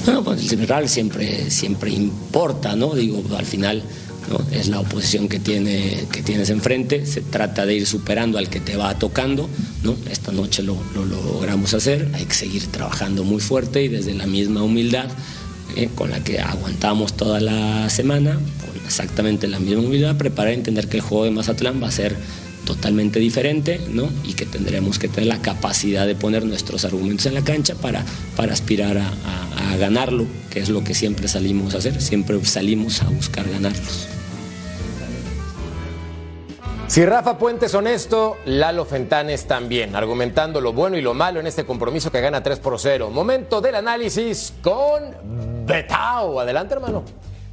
Bueno, 0.05 0.23
pues 0.23 0.53
el 0.53 0.59
rival 0.59 0.89
siempre, 0.89 1.51
siempre 1.51 1.91
importa, 1.91 2.77
¿no? 2.77 2.95
Digo, 2.95 3.23
al 3.37 3.47
final 3.47 3.83
¿no? 4.29 4.41
es 4.51 4.69
la 4.69 4.81
oposición 4.81 5.29
que, 5.29 5.39
tiene, 5.39 6.07
que 6.11 6.23
tienes 6.23 6.51
enfrente, 6.51 7.07
se 7.07 7.21
trata 7.21 7.67
de 7.67 7.75
ir 7.75 7.87
superando 7.87 8.39
al 8.39 8.49
que 8.49 8.61
te 8.61 8.77
va 8.77 8.99
tocando, 8.99 9.49
¿no? 9.83 9.97
Esta 10.11 10.33
noche 10.33 10.63
lo, 10.63 10.77
lo 10.95 11.05
logramos 11.05 11.75
hacer, 11.75 12.09
hay 12.15 12.25
que 12.25 12.35
seguir 12.35 12.67
trabajando 12.69 13.25
muy 13.25 13.41
fuerte 13.41 13.83
y 13.83 13.89
desde 13.89 14.15
la 14.15 14.27
misma 14.27 14.63
humildad 14.63 15.09
eh, 15.77 15.89
con 15.95 16.11
la 16.11 16.23
que 16.23 16.39
aguantamos 16.39 17.15
toda 17.15 17.41
la 17.41 17.91
semana, 17.91 18.35
con 18.35 18.85
exactamente 18.85 19.49
la 19.49 19.59
misma 19.59 19.83
humildad, 19.83 20.17
preparar 20.17 20.53
y 20.53 20.57
entender 20.57 20.89
que 20.89 20.99
el 20.99 21.03
juego 21.03 21.25
de 21.25 21.33
Mazatlán 21.33 21.83
va 21.83 21.89
a 21.89 21.91
ser 21.91 22.17
totalmente 22.65 23.19
diferente, 23.19 23.81
¿no? 23.91 24.09
Y 24.25 24.35
que 24.35 24.47
tendremos 24.47 24.99
que 24.99 25.09
tener 25.09 25.27
la 25.27 25.43
capacidad 25.43 26.07
de 26.07 26.15
poner 26.15 26.45
nuestros 26.45 26.85
argumentos 26.85 27.27
en 27.27 27.35
la 27.35 27.43
cancha 27.43 27.75
para, 27.75 28.05
para 28.37 28.53
aspirar 28.53 28.99
a, 28.99 29.09
a, 29.09 29.73
a 29.73 29.77
ganarlo, 29.77 30.27
que 30.51 30.61
es 30.61 30.69
lo 30.69 30.85
que 30.85 30.95
siempre 30.95 31.29
salimos 31.29 31.75
a 31.75 31.79
hacer, 31.79 32.01
siempre 32.01 32.43
salimos 32.45 33.03
a 33.03 33.09
buscar 33.09 33.49
ganarlos. 33.49 34.09
Si 36.87 37.05
Rafa 37.05 37.39
Puente 37.39 37.67
es 37.67 37.75
honesto, 37.75 38.37
Lalo 38.45 38.85
Fentanes 38.85 39.47
también, 39.47 39.97
argumentando 39.97 40.61
lo 40.61 40.73
bueno 40.73 40.97
y 40.97 41.01
lo 41.01 41.15
malo 41.15 41.41
en 41.41 41.47
este 41.47 41.65
compromiso 41.65 42.13
que 42.13 42.21
gana 42.21 42.43
3 42.43 42.61
por 42.61 42.79
0. 42.79 43.11
Momento 43.11 43.61
del 43.61 43.75
análisis 43.75 44.53
con 44.63 45.67
Betao. 45.67 46.39
Adelante, 46.39 46.75
hermano. 46.75 47.03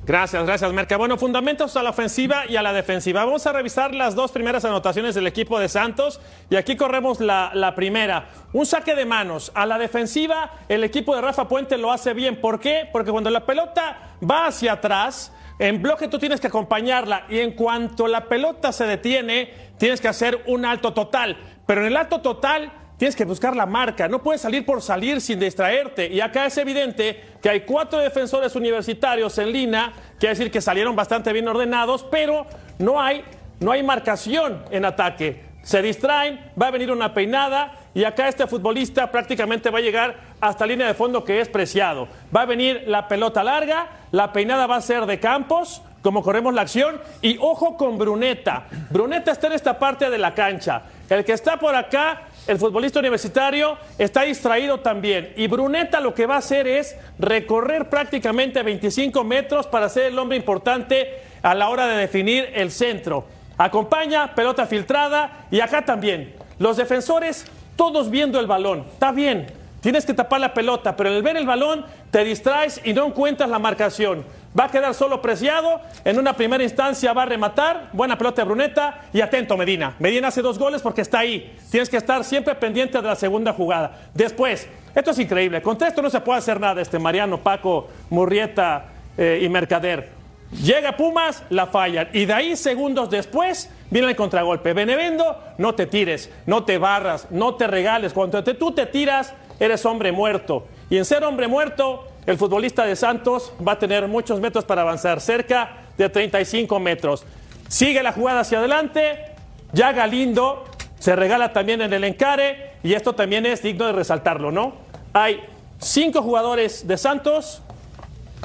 Gracias, 0.03 0.43
gracias, 0.47 0.73
Merca. 0.73 0.97
Bueno, 0.97 1.15
fundamentos 1.15 1.77
a 1.77 1.83
la 1.83 1.91
ofensiva 1.91 2.45
y 2.49 2.55
a 2.55 2.63
la 2.63 2.73
defensiva. 2.73 3.23
Vamos 3.23 3.45
a 3.45 3.53
revisar 3.53 3.93
las 3.93 4.15
dos 4.15 4.31
primeras 4.31 4.65
anotaciones 4.65 5.13
del 5.13 5.27
equipo 5.27 5.59
de 5.59 5.69
Santos 5.69 6.19
y 6.49 6.55
aquí 6.55 6.75
corremos 6.75 7.19
la, 7.19 7.73
primera. 7.75 8.29
Un 8.51 8.65
saque 8.65 8.95
de 8.95 9.05
manos. 9.05 9.51
A 9.53 9.67
la 9.67 9.77
defensiva, 9.77 10.53
el 10.69 10.83
equipo 10.83 11.15
de 11.15 11.21
Rafa 11.21 11.47
Puente 11.47 11.77
lo 11.77 11.91
hace 11.91 12.15
bien. 12.15 12.41
¿Por 12.41 12.59
qué? 12.59 12.89
Porque 12.91 13.11
cuando 13.11 13.29
la 13.29 13.45
pelota 13.45 14.15
va 14.27 14.47
hacia 14.47 14.73
atrás, 14.73 15.31
en 15.59 15.79
bloque 15.83 16.07
tú 16.07 16.17
tienes 16.17 16.41
que 16.41 16.47
acompañarla 16.47 17.27
y 17.29 17.37
en 17.37 17.51
cuanto 17.51 18.07
la 18.07 18.25
pelota 18.25 18.71
se 18.71 18.85
detiene, 18.85 19.53
tienes 19.77 20.01
que 20.01 20.07
hacer 20.07 20.41
un 20.47 20.65
alto 20.65 20.93
total. 20.93 21.37
Pero 21.67 21.81
en 21.81 21.87
el 21.87 21.97
alto 21.97 22.21
total 22.21 22.71
tienes 23.01 23.15
que 23.15 23.25
buscar 23.25 23.55
la 23.55 23.65
marca, 23.65 24.07
no 24.07 24.21
puedes 24.21 24.41
salir 24.41 24.63
por 24.63 24.79
salir 24.79 25.21
sin 25.21 25.39
distraerte. 25.39 26.07
Y 26.07 26.21
acá 26.21 26.45
es 26.45 26.55
evidente 26.59 27.19
que 27.41 27.49
hay 27.49 27.61
cuatro 27.61 27.97
defensores 27.97 28.55
universitarios 28.55 29.39
en 29.39 29.51
línea, 29.51 29.91
quiere 30.19 30.35
decir 30.35 30.51
que 30.51 30.61
salieron 30.61 30.95
bastante 30.95 31.33
bien 31.33 31.47
ordenados, 31.47 32.05
pero 32.11 32.45
no 32.77 33.01
hay, 33.01 33.23
no 33.59 33.71
hay 33.71 33.81
marcación 33.81 34.63
en 34.69 34.85
ataque. 34.85 35.41
Se 35.63 35.81
distraen, 35.81 36.51
va 36.61 36.67
a 36.67 36.69
venir 36.71 36.91
una 36.91 37.11
peinada 37.11 37.73
y 37.95 38.03
acá 38.03 38.27
este 38.27 38.45
futbolista 38.45 39.09
prácticamente 39.09 39.71
va 39.71 39.79
a 39.79 39.81
llegar 39.81 40.17
hasta 40.39 40.67
línea 40.67 40.85
de 40.85 40.93
fondo 40.93 41.23
que 41.23 41.41
es 41.41 41.49
preciado. 41.49 42.07
Va 42.35 42.41
a 42.41 42.45
venir 42.45 42.83
la 42.85 43.07
pelota 43.07 43.43
larga, 43.43 43.87
la 44.11 44.31
peinada 44.31 44.67
va 44.67 44.75
a 44.75 44.81
ser 44.81 45.07
de 45.07 45.19
Campos, 45.19 45.81
como 46.03 46.21
corremos 46.21 46.53
la 46.53 46.61
acción, 46.61 47.01
y 47.23 47.39
ojo 47.39 47.77
con 47.77 47.97
Bruneta. 47.97 48.67
Bruneta 48.91 49.31
está 49.31 49.47
en 49.47 49.53
esta 49.53 49.79
parte 49.79 50.11
de 50.11 50.19
la 50.19 50.35
cancha. 50.35 50.83
El 51.09 51.25
que 51.25 51.33
está 51.33 51.57
por 51.57 51.75
acá 51.75 52.27
el 52.47 52.57
futbolista 52.57 52.99
universitario 52.99 53.77
está 53.97 54.23
distraído 54.23 54.79
también. 54.79 55.33
Y 55.35 55.47
Bruneta 55.47 55.99
lo 55.99 56.13
que 56.13 56.25
va 56.25 56.35
a 56.35 56.39
hacer 56.39 56.67
es 56.67 56.95
recorrer 57.19 57.89
prácticamente 57.89 58.63
25 58.63 59.23
metros 59.23 59.67
para 59.67 59.89
ser 59.89 60.05
el 60.05 60.19
hombre 60.19 60.37
importante 60.37 61.21
a 61.43 61.53
la 61.53 61.69
hora 61.69 61.87
de 61.87 61.97
definir 61.97 62.49
el 62.53 62.71
centro. 62.71 63.25
Acompaña, 63.57 64.33
pelota 64.33 64.65
filtrada 64.65 65.45
y 65.51 65.59
acá 65.59 65.85
también. 65.85 66.33
Los 66.57 66.77
defensores, 66.77 67.45
todos 67.75 68.09
viendo 68.09 68.39
el 68.39 68.47
balón. 68.47 68.85
Está 68.91 69.11
bien, 69.11 69.47
tienes 69.81 70.05
que 70.05 70.13
tapar 70.13 70.41
la 70.41 70.53
pelota, 70.53 70.95
pero 70.95 71.09
al 71.09 71.21
ver 71.21 71.37
el 71.37 71.45
balón 71.45 71.85
te 72.09 72.23
distraes 72.23 72.81
y 72.83 72.93
no 72.93 73.05
encuentras 73.05 73.49
la 73.49 73.59
marcación. 73.59 74.25
Va 74.57 74.65
a 74.65 74.69
quedar 74.69 74.93
solo 74.93 75.21
preciado. 75.21 75.79
En 76.03 76.19
una 76.19 76.33
primera 76.33 76.63
instancia 76.63 77.13
va 77.13 77.23
a 77.23 77.25
rematar. 77.25 77.89
Buena 77.93 78.17
pelota 78.17 78.41
de 78.41 78.45
Bruneta. 78.45 79.01
Y 79.13 79.21
atento, 79.21 79.55
Medina. 79.55 79.95
Medina 79.99 80.27
hace 80.27 80.41
dos 80.41 80.59
goles 80.59 80.81
porque 80.81 81.01
está 81.01 81.19
ahí. 81.19 81.55
Tienes 81.69 81.89
que 81.89 81.97
estar 81.97 82.23
siempre 82.23 82.53
pendiente 82.55 83.01
de 83.01 83.07
la 83.07 83.15
segunda 83.15 83.53
jugada. 83.53 84.09
Después, 84.13 84.67
esto 84.93 85.11
es 85.11 85.19
increíble. 85.19 85.61
Contra 85.61 85.87
esto 85.87 86.01
no 86.01 86.09
se 86.09 86.19
puede 86.19 86.39
hacer 86.39 86.59
nada. 86.59 86.81
Este 86.81 86.99
Mariano, 86.99 87.37
Paco, 87.37 87.87
Murrieta 88.09 88.85
eh, 89.17 89.39
y 89.41 89.47
Mercader. 89.47 90.09
Llega 90.51 90.97
Pumas, 90.97 91.43
la 91.49 91.67
fallan. 91.67 92.09
Y 92.11 92.25
de 92.25 92.33
ahí, 92.33 92.55
segundos 92.57 93.09
después, 93.09 93.69
viene 93.89 94.09
el 94.09 94.15
contragolpe. 94.17 94.73
Benevendo, 94.73 95.37
no 95.57 95.75
te 95.75 95.85
tires, 95.85 96.29
no 96.45 96.65
te 96.65 96.77
barras, 96.77 97.27
no 97.31 97.55
te 97.55 97.67
regales. 97.67 98.11
Cuando 98.11 98.43
tú 98.43 98.73
te 98.73 98.85
tiras, 98.85 99.33
eres 99.61 99.85
hombre 99.85 100.11
muerto. 100.11 100.67
Y 100.89 100.97
en 100.97 101.05
ser 101.05 101.23
hombre 101.23 101.47
muerto, 101.47 102.10
el 102.25 102.37
futbolista 102.37 102.85
de 102.85 102.95
Santos 102.95 103.51
va 103.65 103.73
a 103.73 103.79
tener 103.79 104.07
muchos 104.07 104.39
metros 104.39 104.65
para 104.65 104.81
avanzar, 104.81 105.21
cerca 105.21 105.77
de 105.97 106.09
35 106.09 106.79
metros. 106.79 107.23
Sigue 107.67 108.03
la 108.03 108.11
jugada 108.11 108.41
hacia 108.41 108.59
adelante, 108.59 109.33
ya 109.73 109.91
Galindo 109.91 110.65
se 110.99 111.15
regala 111.15 111.51
también 111.51 111.81
en 111.81 111.93
el 111.93 112.03
encare 112.03 112.73
y 112.83 112.93
esto 112.93 113.13
también 113.13 113.45
es 113.45 113.63
digno 113.63 113.85
de 113.85 113.93
resaltarlo, 113.93 114.51
¿no? 114.51 114.73
Hay 115.13 115.41
cinco 115.79 116.21
jugadores 116.21 116.87
de 116.87 116.97
Santos, 116.97 117.61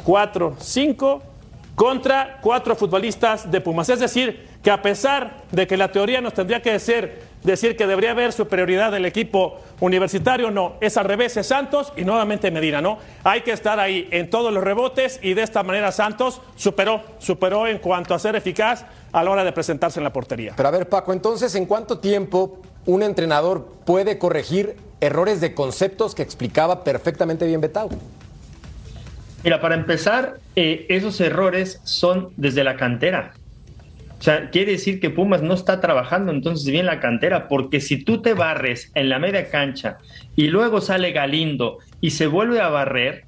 cuatro, 0.05 0.57
cinco, 0.59 1.23
contra 1.75 2.39
cuatro 2.41 2.75
futbolistas 2.75 3.51
de 3.51 3.61
Pumas. 3.61 3.89
Es 3.91 4.01
decir, 4.01 4.49
que 4.62 4.71
a 4.71 4.81
pesar 4.81 5.43
de 5.53 5.67
que 5.67 5.77
la 5.77 5.93
teoría 5.93 6.21
nos 6.21 6.33
tendría 6.33 6.62
que 6.62 6.73
decir, 6.73 7.21
decir 7.47 7.77
que 7.77 7.87
debería 7.87 8.11
haber 8.11 8.33
superioridad 8.33 8.93
del 8.93 9.07
equipo 9.07 9.59
universitario, 9.81 10.51
no, 10.51 10.75
es 10.81 10.97
al 10.97 11.07
revés, 11.07 11.37
es 11.37 11.47
Santos 11.47 11.93
y 11.97 12.05
nuevamente 12.05 12.51
Medina, 12.51 12.81
¿no? 12.83 12.99
Hay 13.25 13.43
que 13.43 13.53
estar 13.53 13.81
ahí 13.81 14.09
en 14.11 14.29
todos 14.29 14.53
los 14.53 14.63
rebotes 14.63 15.19
y 15.23 15.35
de 15.35 15.43
esta 15.43 15.63
manera 15.63 15.93
Santos 15.93 16.43
superó, 16.57 17.03
superó 17.19 17.67
en 17.67 17.79
cuanto 17.79 18.15
a 18.15 18.19
ser 18.19 18.37
eficaz 18.37 18.85
a 19.13 19.23
la 19.23 19.31
hora 19.31 19.45
de 19.45 19.53
presentarse 19.53 20.01
en 20.01 20.05
la 20.05 20.13
portería. 20.13 20.53
Pero 20.57 20.69
a 20.69 20.73
ver, 20.73 20.89
Paco, 20.89 21.13
entonces, 21.13 21.55
¿en 21.55 21.67
cuánto 21.67 21.99
tiempo 22.01 22.61
un 22.85 23.03
entrenador 23.03 23.67
puede 23.85 24.19
corregir 24.19 24.77
errores 25.01 25.41
de 25.41 25.55
conceptos 25.55 26.15
que 26.15 26.23
explicaba 26.23 26.85
perfectamente 26.85 27.47
bien 27.47 27.61
Betao? 27.61 27.89
Mira, 29.45 29.61
para 29.61 29.77
empezar, 29.77 30.39
eh, 30.57 30.87
esos 30.89 31.21
errores 31.21 31.81
son 31.85 32.31
desde 32.37 32.65
la 32.65 32.77
cantera. 32.77 33.35
O 34.19 34.23
sea, 34.23 34.51
quiere 34.51 34.73
decir 34.73 34.99
que 34.99 35.11
Pumas 35.11 35.43
no 35.43 35.53
está 35.53 35.81
trabajando 35.81 36.33
entonces 36.33 36.67
bien 36.71 36.87
la 36.87 37.01
cantera, 37.01 37.49
porque 37.49 37.81
si 37.81 38.03
tú 38.03 38.23
te 38.23 38.33
barres 38.33 38.91
en 38.95 39.11
la 39.11 39.19
media 39.19 39.51
cancha 39.51 39.99
y 40.35 40.49
luego 40.49 40.81
sale 40.81 41.13
Galindo 41.13 41.79
y 42.01 42.11
se 42.11 42.27
vuelve 42.27 42.61
a 42.61 42.71
barrer, 42.71 43.26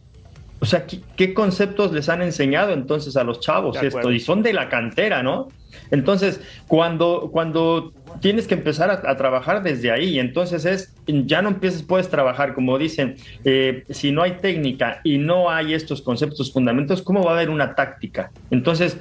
o 0.61 0.67
sea, 0.67 0.87
¿qué, 1.17 1.35
conceptos 1.35 1.93
les 1.93 2.09
han 2.09 2.23
enseñado 2.23 2.73
entonces 2.73 3.17
a 3.17 3.25
los 3.25 3.41
chavos 3.41 3.81
esto? 3.83 4.11
Y 4.11 4.21
son 4.21 4.43
de 4.43 4.53
la 4.53 4.69
cantera, 4.69 5.23
¿no? 5.23 5.49
Entonces, 5.91 6.41
cuando, 6.67 7.29
cuando 7.33 7.93
tienes 8.21 8.47
que 8.47 8.55
empezar 8.55 8.91
a, 8.91 9.17
trabajar 9.17 9.63
desde 9.63 9.91
ahí, 9.91 10.19
entonces 10.19 10.65
es, 10.65 10.95
ya 11.07 11.43
no 11.43 11.51
empieces, 11.51 11.83
puedes 11.83 12.09
trabajar, 12.09 12.55
como 12.55 12.79
dicen, 12.79 13.17
eh, 13.45 13.85
si 13.91 14.11
no 14.11 14.23
hay 14.23 14.33
técnica 14.33 15.01
y 15.05 15.19
no 15.19 15.51
hay 15.51 15.75
estos 15.75 16.03
conceptos 16.03 16.53
fundamentos, 16.53 17.03
¿cómo 17.03 17.23
va 17.23 17.33
a 17.33 17.35
haber 17.35 17.51
una 17.51 17.75
táctica? 17.75 18.31
Entonces, 18.51 18.99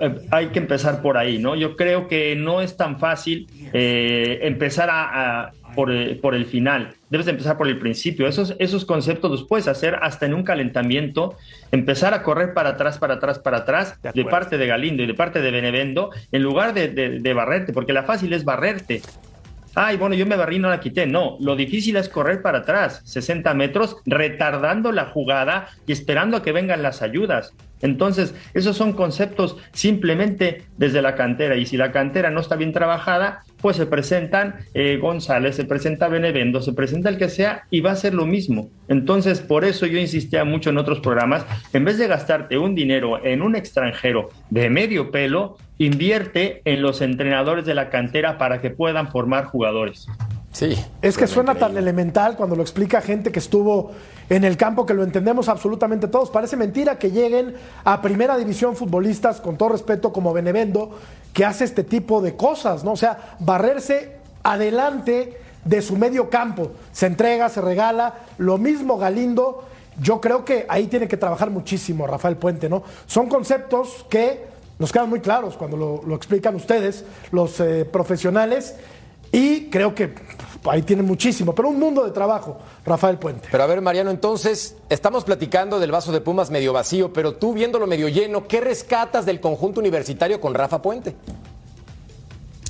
eh, 0.00 0.14
hay 0.30 0.48
que 0.48 0.60
empezar 0.60 1.02
por 1.02 1.16
ahí, 1.18 1.38
¿no? 1.38 1.56
Yo 1.56 1.76
creo 1.76 2.06
que 2.06 2.36
no 2.36 2.60
es 2.60 2.76
tan 2.76 2.98
fácil 2.98 3.48
eh, 3.72 4.40
empezar 4.42 4.88
a 4.90 5.52
por, 5.74 5.92
eh, 5.92 6.18
por, 6.20 6.34
el 6.34 6.46
final, 6.46 6.94
debes 7.10 7.26
de 7.26 7.32
empezar 7.32 7.58
por 7.58 7.68
el 7.68 7.78
principio. 7.78 8.26
Esos, 8.26 8.54
esos 8.58 8.84
conceptos 8.84 9.30
los 9.30 9.44
puedes 9.44 9.68
hacer 9.68 9.96
hasta 10.00 10.26
en 10.26 10.34
un 10.34 10.44
calentamiento, 10.44 11.36
empezar 11.72 12.14
a 12.14 12.22
correr 12.22 12.54
para 12.54 12.70
atrás, 12.70 12.98
para 12.98 13.14
atrás, 13.14 13.38
para 13.38 13.58
atrás, 13.58 14.00
de, 14.02 14.24
parte 14.24 14.56
de 14.56 14.66
Galindo 14.66 15.02
y 15.02 15.06
de 15.06 15.14
parte 15.14 15.42
de 15.42 15.50
Benevendo, 15.50 16.10
en 16.32 16.42
lugar 16.42 16.72
de, 16.72 16.88
de, 16.88 17.34
barrerte, 17.34 17.72
porque 17.72 17.92
la 17.92 18.04
fácil 18.04 18.32
es 18.32 18.44
barrerte. 18.44 19.02
Ay, 19.74 19.96
bueno, 19.96 20.14
yo 20.14 20.26
me 20.26 20.36
barrí, 20.36 20.58
no 20.58 20.68
la 20.68 20.80
quité. 20.80 21.06
No, 21.06 21.36
lo 21.40 21.54
difícil 21.54 21.96
es 21.96 22.08
correr 22.08 22.42
para 22.42 22.58
atrás, 22.58 23.02
60 23.04 23.54
metros, 23.54 23.96
retardando 24.04 24.90
la 24.90 25.06
jugada 25.06 25.68
y 25.86 25.92
esperando 25.92 26.36
a 26.36 26.42
que 26.42 26.52
vengan 26.52 26.82
las 26.82 27.02
ayudas. 27.02 27.52
Entonces, 27.82 28.34
esos 28.52 28.76
son 28.76 28.92
conceptos 28.92 29.56
simplemente 29.72 30.64
desde 30.76 31.02
la 31.02 31.14
cantera. 31.14 31.56
Y 31.56 31.66
si 31.66 31.76
la 31.76 31.92
cantera 31.92 32.30
no 32.30 32.40
está 32.40 32.56
bien 32.56 32.72
trabajada, 32.72 33.42
pues 33.60 33.76
se 33.76 33.86
presentan 33.86 34.56
eh, 34.74 34.98
González, 35.00 35.56
se 35.56 35.64
presenta 35.64 36.08
Benevendo, 36.08 36.60
se 36.62 36.72
presenta 36.72 37.08
el 37.08 37.18
que 37.18 37.28
sea 37.28 37.64
y 37.70 37.80
va 37.80 37.92
a 37.92 37.96
ser 37.96 38.14
lo 38.14 38.26
mismo. 38.26 38.70
Entonces, 38.88 39.40
por 39.40 39.64
eso 39.64 39.86
yo 39.86 39.98
insistía 39.98 40.44
mucho 40.44 40.70
en 40.70 40.78
otros 40.78 41.00
programas, 41.00 41.44
en 41.72 41.84
vez 41.84 41.98
de 41.98 42.06
gastarte 42.06 42.58
un 42.58 42.74
dinero 42.74 43.24
en 43.24 43.42
un 43.42 43.56
extranjero 43.56 44.30
de 44.50 44.70
medio 44.70 45.10
pelo, 45.10 45.56
invierte 45.78 46.62
en 46.64 46.82
los 46.82 47.00
entrenadores 47.00 47.64
de 47.64 47.74
la 47.74 47.88
cantera 47.90 48.38
para 48.38 48.60
que 48.60 48.70
puedan 48.70 49.08
formar 49.08 49.46
jugadores. 49.46 50.06
Sí. 50.52 50.76
Es 51.00 51.16
que 51.16 51.26
suena 51.26 51.54
tan 51.54 51.76
elemental 51.76 52.36
cuando 52.36 52.56
lo 52.56 52.62
explica 52.62 53.00
gente 53.00 53.30
que 53.30 53.38
estuvo 53.38 53.92
en 54.30 54.44
el 54.44 54.56
campo, 54.56 54.86
que 54.86 54.94
lo 54.94 55.02
entendemos 55.02 55.48
absolutamente 55.48 56.06
todos. 56.06 56.30
Parece 56.30 56.56
mentira 56.56 56.98
que 56.98 57.10
lleguen 57.10 57.54
a 57.84 58.00
primera 58.00 58.38
división 58.38 58.76
futbolistas, 58.76 59.40
con 59.40 59.58
todo 59.58 59.70
respeto, 59.70 60.12
como 60.12 60.32
Benevendo, 60.32 60.92
que 61.34 61.44
hace 61.44 61.64
este 61.64 61.82
tipo 61.82 62.22
de 62.22 62.36
cosas, 62.36 62.84
¿no? 62.84 62.92
O 62.92 62.96
sea, 62.96 63.36
barrerse 63.40 64.16
adelante 64.44 65.36
de 65.64 65.82
su 65.82 65.96
medio 65.96 66.30
campo. 66.30 66.70
Se 66.92 67.06
entrega, 67.06 67.48
se 67.48 67.60
regala. 67.60 68.14
Lo 68.38 68.56
mismo 68.56 68.96
Galindo. 68.96 69.64
Yo 70.00 70.20
creo 70.20 70.44
que 70.44 70.64
ahí 70.68 70.86
tiene 70.86 71.08
que 71.08 71.16
trabajar 71.16 71.50
muchísimo 71.50 72.06
Rafael 72.06 72.36
Puente, 72.36 72.68
¿no? 72.68 72.84
Son 73.06 73.28
conceptos 73.28 74.06
que 74.08 74.48
nos 74.78 74.92
quedan 74.92 75.10
muy 75.10 75.20
claros 75.20 75.56
cuando 75.56 76.02
lo, 76.06 76.14
explican 76.14 76.54
ustedes, 76.54 77.04
los 77.32 77.60
eh, 77.60 77.84
profesionales 77.84 78.76
y 79.32 79.70
creo 79.70 79.94
que 79.94 80.14
ahí 80.68 80.82
tiene 80.82 81.02
muchísimo, 81.02 81.54
pero 81.54 81.68
un 81.68 81.78
mundo 81.78 82.04
de 82.04 82.10
trabajo, 82.10 82.58
Rafael 82.84 83.18
Puente. 83.18 83.48
Pero 83.50 83.62
a 83.62 83.66
ver, 83.66 83.80
Mariano, 83.80 84.10
entonces 84.10 84.76
estamos 84.88 85.24
platicando 85.24 85.78
del 85.78 85.90
vaso 85.90 86.12
de 86.12 86.20
Pumas 86.20 86.50
medio 86.50 86.72
vacío, 86.72 87.12
pero 87.12 87.34
tú 87.34 87.52
viéndolo 87.54 87.86
medio 87.86 88.08
lleno, 88.08 88.46
¿qué 88.46 88.60
rescatas 88.60 89.24
del 89.26 89.40
conjunto 89.40 89.80
universitario 89.80 90.40
con 90.40 90.54
Rafa 90.54 90.82
Puente? 90.82 91.14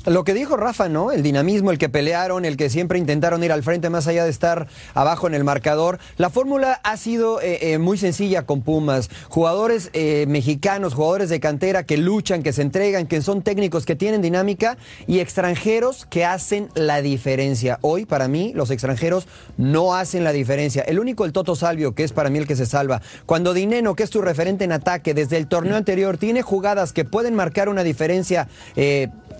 Lo 0.07 0.23
que 0.23 0.33
dijo 0.33 0.57
Rafa, 0.57 0.89
¿no? 0.89 1.11
El 1.11 1.21
dinamismo, 1.21 1.69
el 1.69 1.77
que 1.77 1.87
pelearon, 1.87 2.43
el 2.43 2.57
que 2.57 2.71
siempre 2.71 2.97
intentaron 2.97 3.43
ir 3.43 3.51
al 3.51 3.61
frente 3.61 3.91
más 3.91 4.07
allá 4.07 4.23
de 4.23 4.31
estar 4.31 4.67
abajo 4.95 5.27
en 5.27 5.35
el 5.35 5.43
marcador. 5.43 5.99
La 6.17 6.31
fórmula 6.31 6.81
ha 6.83 6.97
sido 6.97 7.39
eh, 7.39 7.73
eh, 7.73 7.77
muy 7.77 7.99
sencilla 7.99 8.47
con 8.47 8.63
Pumas. 8.63 9.11
Jugadores 9.29 9.91
eh, 9.93 10.25
mexicanos, 10.27 10.95
jugadores 10.95 11.29
de 11.29 11.39
cantera 11.39 11.83
que 11.83 11.97
luchan, 11.97 12.41
que 12.41 12.51
se 12.51 12.63
entregan, 12.63 13.05
que 13.05 13.21
son 13.21 13.43
técnicos, 13.43 13.85
que 13.85 13.95
tienen 13.95 14.23
dinámica 14.23 14.75
y 15.05 15.19
extranjeros 15.19 16.07
que 16.07 16.25
hacen 16.25 16.69
la 16.73 17.03
diferencia. 17.03 17.77
Hoy, 17.81 18.05
para 18.05 18.27
mí, 18.27 18.53
los 18.55 18.71
extranjeros 18.71 19.27
no 19.57 19.93
hacen 19.93 20.23
la 20.23 20.31
diferencia. 20.31 20.81
El 20.81 20.99
único, 20.99 21.25
el 21.25 21.31
Toto 21.31 21.55
Salvio, 21.55 21.93
que 21.93 22.03
es 22.03 22.11
para 22.11 22.31
mí 22.31 22.39
el 22.39 22.47
que 22.47 22.55
se 22.55 22.65
salva. 22.65 23.03
Cuando 23.27 23.53
Dineno, 23.53 23.95
que 23.95 24.01
es 24.01 24.09
tu 24.09 24.23
referente 24.23 24.63
en 24.63 24.71
ataque 24.71 25.13
desde 25.13 25.37
el 25.37 25.45
torneo 25.45 25.75
anterior, 25.75 26.17
tiene 26.17 26.41
jugadas 26.41 26.91
que 26.91 27.05
pueden 27.05 27.35
marcar 27.35 27.69
una 27.69 27.83
diferencia 27.83 28.47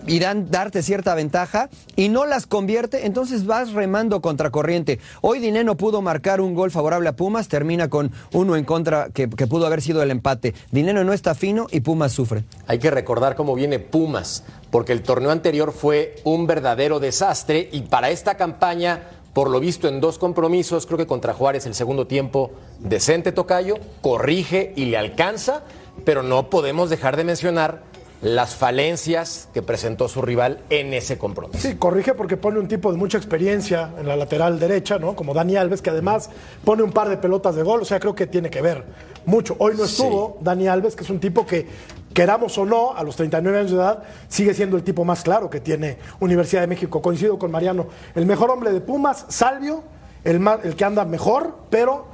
y 0.07 0.19
dan, 0.19 0.49
darte 0.49 0.83
cierta 0.83 1.15
ventaja 1.15 1.69
y 1.95 2.09
no 2.09 2.25
las 2.25 2.47
convierte, 2.47 3.05
entonces 3.05 3.45
vas 3.45 3.73
remando 3.73 4.21
contra 4.21 4.49
corriente. 4.49 4.99
Hoy 5.21 5.39
Dineno 5.39 5.77
pudo 5.77 6.01
marcar 6.01 6.41
un 6.41 6.53
gol 6.53 6.71
favorable 6.71 7.09
a 7.09 7.15
Pumas, 7.15 7.47
termina 7.47 7.89
con 7.89 8.11
uno 8.33 8.55
en 8.55 8.65
contra 8.65 9.09
que, 9.09 9.29
que 9.29 9.47
pudo 9.47 9.65
haber 9.65 9.81
sido 9.81 10.01
el 10.03 10.11
empate. 10.11 10.53
Dineno 10.71 11.03
no 11.03 11.13
está 11.13 11.35
fino 11.35 11.67
y 11.71 11.81
Pumas 11.81 12.11
sufre. 12.11 12.43
Hay 12.67 12.79
que 12.79 12.91
recordar 12.91 13.35
cómo 13.35 13.55
viene 13.55 13.79
Pumas, 13.79 14.43
porque 14.69 14.93
el 14.93 15.03
torneo 15.03 15.31
anterior 15.31 15.71
fue 15.71 16.15
un 16.23 16.47
verdadero 16.47 16.99
desastre 16.99 17.69
y 17.71 17.81
para 17.83 18.09
esta 18.09 18.37
campaña 18.37 19.03
por 19.33 19.49
lo 19.49 19.59
visto 19.59 19.87
en 19.87 20.01
dos 20.01 20.17
compromisos, 20.17 20.85
creo 20.85 20.97
que 20.97 21.07
contra 21.07 21.33
Juárez 21.33 21.65
el 21.65 21.73
segundo 21.73 22.05
tiempo, 22.05 22.51
decente 22.79 23.31
Tocayo, 23.31 23.75
corrige 24.01 24.73
y 24.75 24.85
le 24.85 24.97
alcanza, 24.97 25.63
pero 26.03 26.21
no 26.21 26.49
podemos 26.49 26.89
dejar 26.89 27.15
de 27.15 27.23
mencionar 27.23 27.90
las 28.21 28.55
falencias 28.55 29.49
que 29.53 29.61
presentó 29.61 30.07
su 30.07 30.21
rival 30.21 30.59
en 30.69 30.93
ese 30.93 31.17
compromiso. 31.17 31.59
Sí, 31.59 31.75
corrige 31.75 32.13
porque 32.13 32.37
pone 32.37 32.59
un 32.59 32.67
tipo 32.67 32.91
de 32.91 32.97
mucha 32.97 33.17
experiencia 33.17 33.91
en 33.97 34.07
la 34.07 34.15
lateral 34.15 34.59
derecha, 34.59 34.99
¿no? 34.99 35.15
Como 35.15 35.33
Dani 35.33 35.55
Alves, 35.55 35.81
que 35.81 35.89
además 35.89 36.29
pone 36.63 36.83
un 36.83 36.91
par 36.91 37.09
de 37.09 37.17
pelotas 37.17 37.55
de 37.55 37.63
gol, 37.63 37.81
o 37.81 37.85
sea, 37.85 37.99
creo 37.99 38.13
que 38.13 38.27
tiene 38.27 38.49
que 38.49 38.61
ver 38.61 38.83
mucho. 39.25 39.55
Hoy 39.57 39.73
no 39.75 39.85
estuvo 39.85 40.37
Dani 40.41 40.67
Alves, 40.67 40.95
que 40.95 41.03
es 41.03 41.09
un 41.09 41.19
tipo 41.19 41.47
que, 41.47 41.67
queramos 42.13 42.57
o 42.57 42.65
no, 42.65 42.93
a 42.95 43.03
los 43.03 43.15
39 43.15 43.57
años 43.57 43.71
de 43.71 43.77
edad, 43.77 44.03
sigue 44.27 44.53
siendo 44.53 44.77
el 44.77 44.83
tipo 44.83 45.03
más 45.03 45.23
claro 45.23 45.49
que 45.49 45.59
tiene 45.59 45.97
Universidad 46.19 46.61
de 46.61 46.67
México. 46.67 47.01
Coincido 47.01 47.39
con 47.39 47.49
Mariano, 47.49 47.87
el 48.13 48.27
mejor 48.27 48.51
hombre 48.51 48.71
de 48.71 48.81
Pumas, 48.81 49.25
Salvio, 49.29 49.83
el, 50.23 50.45
el 50.63 50.75
que 50.75 50.85
anda 50.85 51.05
mejor, 51.05 51.55
pero 51.71 52.05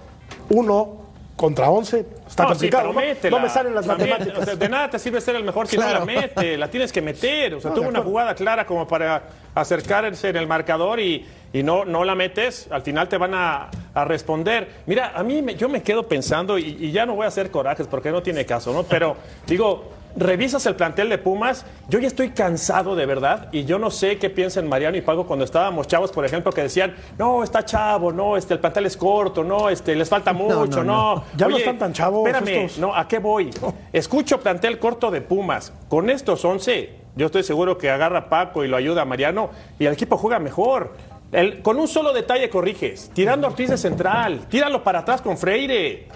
uno 0.49 1.06
contra 1.37 1.69
11 1.69 2.05
está 2.27 2.45
complicado. 2.45 2.91
¿no? 2.91 3.39
me 3.39 3.49
salen 3.49 3.73
las 3.73 3.85
matemáticas. 3.85 4.59
de 4.59 4.69
nada 4.69 4.89
te 4.89 4.99
sirve 4.99 5.21
ser 5.21 5.35
el 5.35 5.43
mejor 5.43 5.67
si 5.67 5.77
no 5.77 5.87
la 5.87 6.03
mete, 6.03 6.57
la 6.57 6.69
tienes 6.69 6.91
que 6.91 7.01
meter. 7.01 7.53
O 7.53 7.61
sea, 7.61 7.73
tuvo 7.73 7.87
una 7.87 8.01
jugada 8.01 8.35
clara 8.35 8.65
como 8.65 8.85
para 8.87 9.23
acercarse 9.55 10.29
en 10.29 10.35
el 10.35 10.47
marcador 10.47 10.99
y, 10.99 11.25
y 11.53 11.63
no, 11.63 11.85
no 11.85 12.03
la 12.03 12.15
metes, 12.15 12.67
al 12.71 12.81
final 12.81 13.07
te 13.07 13.17
van 13.17 13.33
a, 13.33 13.69
a 13.93 14.05
responder. 14.05 14.67
Mira, 14.87 15.13
a 15.15 15.23
mí 15.23 15.41
me, 15.41 15.55
yo 15.55 15.69
me 15.69 15.83
quedo 15.83 16.07
pensando, 16.07 16.57
y, 16.57 16.77
y, 16.79 16.91
ya 16.91 17.05
no 17.05 17.15
voy 17.15 17.25
a 17.25 17.27
hacer 17.27 17.51
corajes 17.51 17.87
porque 17.87 18.11
no 18.11 18.21
tiene 18.21 18.45
caso, 18.45 18.73
¿no? 18.73 18.83
Pero 18.83 19.15
digo, 19.45 19.91
revisas 20.17 20.65
el 20.65 20.75
plantel 20.75 21.09
de 21.09 21.17
Pumas, 21.17 21.65
yo 21.89 21.99
ya 21.99 22.07
estoy 22.07 22.31
cansado 22.31 22.95
de 22.95 23.05
verdad 23.05 23.49
y 23.51 23.65
yo 23.65 23.79
no 23.79 23.91
sé 23.91 24.17
qué 24.17 24.29
piensan 24.29 24.67
Mariano 24.67 24.97
y 24.97 25.01
Pago 25.01 25.25
cuando 25.25 25.45
estábamos 25.45 25.87
chavos, 25.87 26.11
por 26.11 26.25
ejemplo, 26.25 26.51
que 26.51 26.63
decían, 26.63 26.95
no, 27.17 27.43
está 27.43 27.63
chavo, 27.63 28.11
no, 28.11 28.35
este, 28.35 28.55
el 28.55 28.59
plantel 28.59 28.87
es 28.87 28.97
corto, 28.97 29.43
no, 29.43 29.69
este, 29.69 29.95
les 29.95 30.09
falta 30.09 30.33
mucho, 30.33 30.83
no. 30.83 31.15
no. 31.15 31.23
Ya 31.35 31.47
no 31.47 31.57
están 31.57 31.77
tan 31.77 31.93
chavos. 31.93 32.27
Espérame, 32.27 32.69
no, 32.79 32.95
¿a 32.95 33.07
qué 33.07 33.19
voy? 33.19 33.51
Escucho 33.93 34.39
plantel 34.39 34.79
corto 34.79 35.11
de 35.11 35.21
Pumas, 35.21 35.71
con 35.87 36.09
estos 36.09 36.43
11, 36.43 36.89
yo 37.15 37.25
estoy 37.27 37.43
seguro 37.43 37.77
que 37.77 37.89
agarra 37.89 38.29
Paco 38.29 38.63
y 38.63 38.67
lo 38.67 38.77
ayuda 38.77 39.03
a 39.03 39.05
Mariano 39.05 39.49
y 39.79 39.85
el 39.85 39.93
equipo 39.93 40.17
juega 40.17 40.39
mejor. 40.39 40.93
El, 41.31 41.61
con 41.61 41.77
un 41.77 41.87
solo 41.89 42.13
detalle 42.13 42.49
corriges, 42.49 43.11
tirando 43.13 43.47
a 43.47 43.49
Ortiz 43.49 43.69
de 43.69 43.77
central, 43.77 44.45
tíralo 44.49 44.83
para 44.83 44.99
atrás 44.99 45.21
con 45.21 45.37
Freire. 45.37 46.07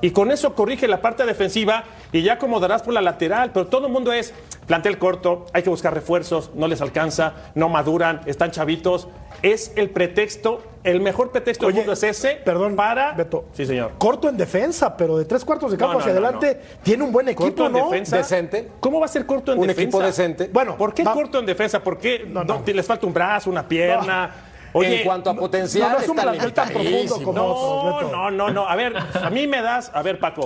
Y 0.00 0.10
con 0.12 0.30
eso 0.30 0.54
corrige 0.54 0.86
la 0.86 1.00
parte 1.02 1.24
defensiva 1.26 1.84
y 2.12 2.22
ya 2.22 2.34
acomodarás 2.34 2.82
por 2.82 2.94
la 2.94 3.00
lateral. 3.00 3.50
Pero 3.52 3.66
todo 3.66 3.86
el 3.88 3.92
mundo 3.92 4.12
es 4.12 4.32
plantel 4.66 4.98
corto, 4.98 5.46
hay 5.52 5.62
que 5.62 5.70
buscar 5.70 5.92
refuerzos, 5.94 6.50
no 6.54 6.68
les 6.68 6.80
alcanza, 6.80 7.32
no 7.54 7.68
maduran, 7.68 8.20
están 8.26 8.50
chavitos. 8.50 9.08
Es 9.42 9.72
el 9.76 9.90
pretexto, 9.90 10.62
el 10.82 11.00
mejor 11.00 11.30
pretexto 11.30 11.66
Oye, 11.66 11.74
del 11.74 11.80
mundo 11.82 11.92
es 11.92 12.02
ese 12.02 12.40
perdón, 12.44 12.74
para. 12.74 13.12
Beto. 13.12 13.44
Sí, 13.52 13.66
señor. 13.66 13.92
Corto 13.98 14.28
en 14.28 14.36
defensa, 14.36 14.96
pero 14.96 15.16
de 15.16 15.24
tres 15.24 15.44
cuartos 15.44 15.70
de 15.70 15.76
campo 15.76 15.92
No, 15.94 15.98
no, 15.98 16.04
hacia 16.04 16.12
no, 16.12 16.26
adelante 16.26 16.60
tiene 16.82 17.04
un 17.04 17.12
buen 17.12 17.28
equipo, 17.28 17.44
Corto 17.44 17.66
en 17.66 17.72
¿no? 17.72 17.84
defensa. 17.84 18.16
Decente. 18.16 18.68
¿Cómo 18.80 18.98
va 18.98 19.06
a 19.06 19.08
ser 19.08 19.26
corto 19.26 19.52
en 19.52 19.58
Un 19.60 19.66
defensa? 19.68 19.82
equipo 19.82 20.02
decente. 20.02 20.50
Bueno, 20.52 20.76
¿Por 20.76 20.92
qué 20.92 21.04
va- 21.04 21.12
corto 21.12 21.38
en 21.38 21.46
defensa? 21.46 21.80
¿Por 21.82 21.98
qué 21.98 22.24
No, 22.28 22.42
no. 22.42 22.60
no- 22.60 22.72
les 22.72 22.86
falta 22.86 23.06
un 23.06 23.14
brazo, 23.14 23.48
una 23.50 23.66
pierna? 23.66 24.30
En 24.74 25.04
cuanto 25.04 25.30
a 25.30 25.34
potencial, 25.34 25.88
no, 25.92 25.94
no 25.98 26.02
es 26.02 26.08
un 26.08 26.18
está 26.18 26.30
plantel 26.30 26.52
tan 26.52 26.68
profundo 26.68 26.90
limitadísimo. 26.90 27.24
como 27.32 27.42
otros, 27.44 28.02
No, 28.02 28.06
Beto. 28.08 28.16
no, 28.16 28.30
no, 28.30 28.50
no. 28.50 28.68
A 28.68 28.76
ver, 28.76 28.94
a 28.96 29.30
mí 29.30 29.46
me 29.46 29.62
das, 29.62 29.90
a 29.94 30.02
ver, 30.02 30.18
Paco. 30.18 30.42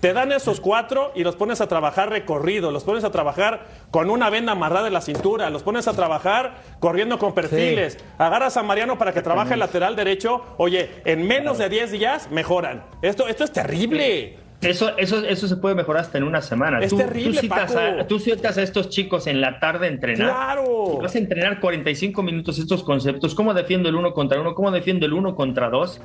Te 0.00 0.12
dan 0.12 0.30
esos 0.30 0.60
cuatro 0.60 1.10
y 1.14 1.24
los 1.24 1.36
pones 1.36 1.60
a 1.62 1.68
trabajar 1.68 2.10
recorrido, 2.10 2.70
los 2.70 2.84
pones 2.84 3.02
a 3.02 3.10
trabajar 3.10 3.66
con 3.90 4.10
una 4.10 4.28
venda 4.28 4.52
amarrada 4.52 4.88
en 4.88 4.92
la 4.92 5.00
cintura, 5.00 5.48
los 5.48 5.62
pones 5.62 5.88
a 5.88 5.94
trabajar 5.94 6.54
corriendo 6.80 7.18
con 7.18 7.32
perfiles. 7.32 7.98
Agarras 8.18 8.58
a 8.58 8.62
Mariano 8.62 8.98
para 8.98 9.12
que 9.14 9.22
trabaje 9.22 9.54
el 9.54 9.60
lateral 9.60 9.96
derecho. 9.96 10.42
Oye, 10.58 10.90
en 11.06 11.26
menos 11.26 11.56
de 11.58 11.70
10 11.70 11.90
días 11.92 12.28
mejoran. 12.30 12.84
Esto, 13.00 13.26
esto 13.26 13.42
es 13.44 13.52
terrible. 13.52 14.38
Eso, 14.66 14.96
eso, 14.98 15.24
eso 15.24 15.48
se 15.48 15.56
puede 15.56 15.74
mejorar 15.74 16.02
hasta 16.02 16.18
en 16.18 16.24
una 16.24 16.42
semana. 16.42 16.80
Es 16.80 16.90
tú, 16.90 16.96
terrible, 16.98 17.32
tú 17.34 17.40
citas, 17.40 17.72
Paco. 17.72 18.00
a, 18.00 18.06
tú 18.06 18.18
citas 18.18 18.58
a 18.58 18.62
estos 18.62 18.88
chicos 18.90 19.26
en 19.26 19.40
la 19.40 19.58
tarde 19.60 19.86
a 19.86 19.90
entrenar. 19.90 20.28
Claro. 20.30 20.98
Vas 21.00 21.14
a 21.14 21.18
entrenar 21.18 21.60
45 21.60 22.22
minutos 22.22 22.58
estos 22.58 22.82
conceptos. 22.82 23.34
¿Cómo 23.34 23.54
defiendo 23.54 23.88
el 23.88 23.94
uno 23.94 24.12
contra 24.12 24.40
uno? 24.40 24.54
¿Cómo 24.54 24.70
defiendo 24.70 25.06
el 25.06 25.12
uno 25.12 25.34
contra 25.34 25.70
dos? 25.70 26.00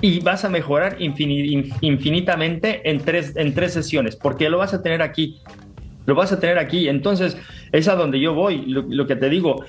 Y 0.00 0.20
vas 0.20 0.44
a 0.44 0.48
mejorar 0.48 0.98
infini- 0.98 1.50
in- 1.50 1.72
infinitamente 1.80 2.88
en 2.88 2.98
tres, 3.00 3.34
en 3.36 3.52
tres 3.54 3.72
sesiones, 3.72 4.16
porque 4.16 4.48
lo 4.48 4.58
vas 4.58 4.72
a 4.74 4.82
tener 4.82 5.02
aquí. 5.02 5.40
Lo 6.06 6.14
vas 6.14 6.32
a 6.32 6.40
tener 6.40 6.58
aquí. 6.58 6.88
Entonces, 6.88 7.36
es 7.72 7.88
a 7.88 7.94
donde 7.96 8.20
yo 8.20 8.32
voy. 8.34 8.64
Lo, 8.66 8.82
lo 8.88 9.06
que 9.06 9.16
te 9.16 9.28
digo, 9.28 9.64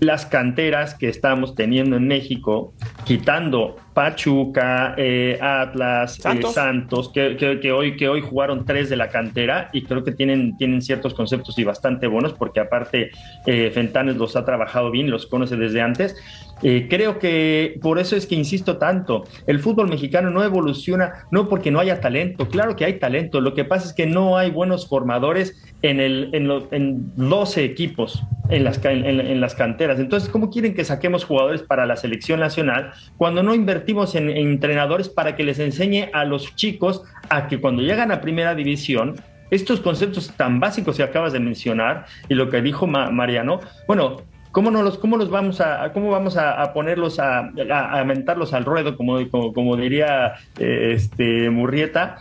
las 0.00 0.26
canteras 0.26 0.94
que 0.94 1.08
estamos 1.08 1.54
teniendo 1.54 1.96
en 1.96 2.08
México, 2.08 2.72
quitando 3.04 3.76
Pachuca, 3.94 4.94
eh, 4.96 5.38
Atlas, 5.40 6.18
eh, 6.18 6.54
Santos. 6.54 7.08
Que, 7.10 7.36
que- 7.36 7.60
que 7.60 7.72
hoy, 7.72 7.96
que 7.96 8.08
hoy 8.08 8.20
jugaron 8.20 8.64
tres 8.64 8.90
de 8.90 8.96
la 8.96 9.08
cantera 9.08 9.70
y 9.72 9.82
creo 9.82 10.04
que 10.04 10.12
tienen, 10.12 10.56
tienen 10.56 10.82
ciertos 10.82 11.14
conceptos 11.14 11.58
y 11.58 11.64
bastante 11.64 12.06
buenos, 12.06 12.32
porque 12.34 12.60
aparte 12.60 13.10
eh, 13.46 13.70
Fentanes 13.72 14.16
los 14.16 14.36
ha 14.36 14.44
trabajado 14.44 14.90
bien, 14.90 15.10
los 15.10 15.26
conoce 15.26 15.56
desde 15.56 15.80
antes. 15.80 16.16
Eh, 16.62 16.86
creo 16.88 17.18
que 17.18 17.78
por 17.82 17.98
eso 17.98 18.14
es 18.16 18.26
que 18.26 18.36
insisto 18.36 18.76
tanto, 18.78 19.24
el 19.46 19.58
fútbol 19.58 19.88
mexicano 19.88 20.30
no 20.30 20.42
evoluciona, 20.44 21.26
no 21.30 21.48
porque 21.48 21.70
no 21.70 21.80
haya 21.80 22.00
talento, 22.00 22.48
claro 22.48 22.76
que 22.76 22.84
hay 22.84 22.94
talento, 23.00 23.40
lo 23.40 23.54
que 23.54 23.64
pasa 23.64 23.88
es 23.88 23.92
que 23.92 24.06
no 24.06 24.38
hay 24.38 24.50
buenos 24.52 24.88
formadores 24.88 25.60
en, 25.82 26.00
el, 26.00 26.30
en, 26.32 26.46
lo- 26.46 26.68
en 26.72 27.12
12 27.16 27.64
equipos 27.64 28.22
en 28.50 28.62
las, 28.64 28.82
en- 28.84 29.04
en 29.04 29.40
las 29.40 29.54
canteras. 29.54 29.98
Entonces, 29.98 30.28
¿cómo 30.30 30.48
quieren 30.48 30.74
que 30.74 30.84
saquemos 30.84 31.24
jugadores 31.24 31.62
para 31.62 31.86
la 31.86 31.96
selección 31.96 32.40
nacional 32.40 32.92
cuando 33.16 33.42
no 33.42 33.52
invertimos 33.54 33.83
en, 34.14 34.30
en 34.30 34.48
entrenadores 34.48 35.08
para 35.08 35.36
que 35.36 35.44
les 35.44 35.58
enseñe 35.58 36.08
a 36.12 36.24
los 36.24 36.54
chicos 36.56 37.02
a 37.28 37.46
que 37.46 37.60
cuando 37.60 37.82
llegan 37.82 38.10
a 38.10 38.20
primera 38.20 38.54
división, 38.54 39.16
estos 39.50 39.80
conceptos 39.80 40.32
tan 40.36 40.58
básicos 40.58 40.96
que 40.96 41.02
acabas 41.02 41.32
de 41.32 41.40
mencionar 41.40 42.06
y 42.28 42.34
lo 42.34 42.50
que 42.50 42.60
dijo 42.62 42.86
Ma- 42.86 43.10
Mariano, 43.10 43.60
bueno, 43.86 44.22
¿Cómo, 44.50 44.70
no 44.70 44.84
los, 44.84 44.98
¿Cómo 44.98 45.16
los 45.16 45.30
vamos 45.30 45.60
a, 45.60 45.92
cómo 45.92 46.12
vamos 46.12 46.36
a, 46.36 46.72
ponerlos 46.72 47.18
a, 47.18 47.50
a, 47.72 48.04
al 48.52 48.64
ruedo, 48.64 48.96
como, 48.96 49.18
como, 49.52 49.52
diría 49.76 50.34
eh, 50.60 50.92
este 50.94 51.50
Murrieta, 51.50 52.18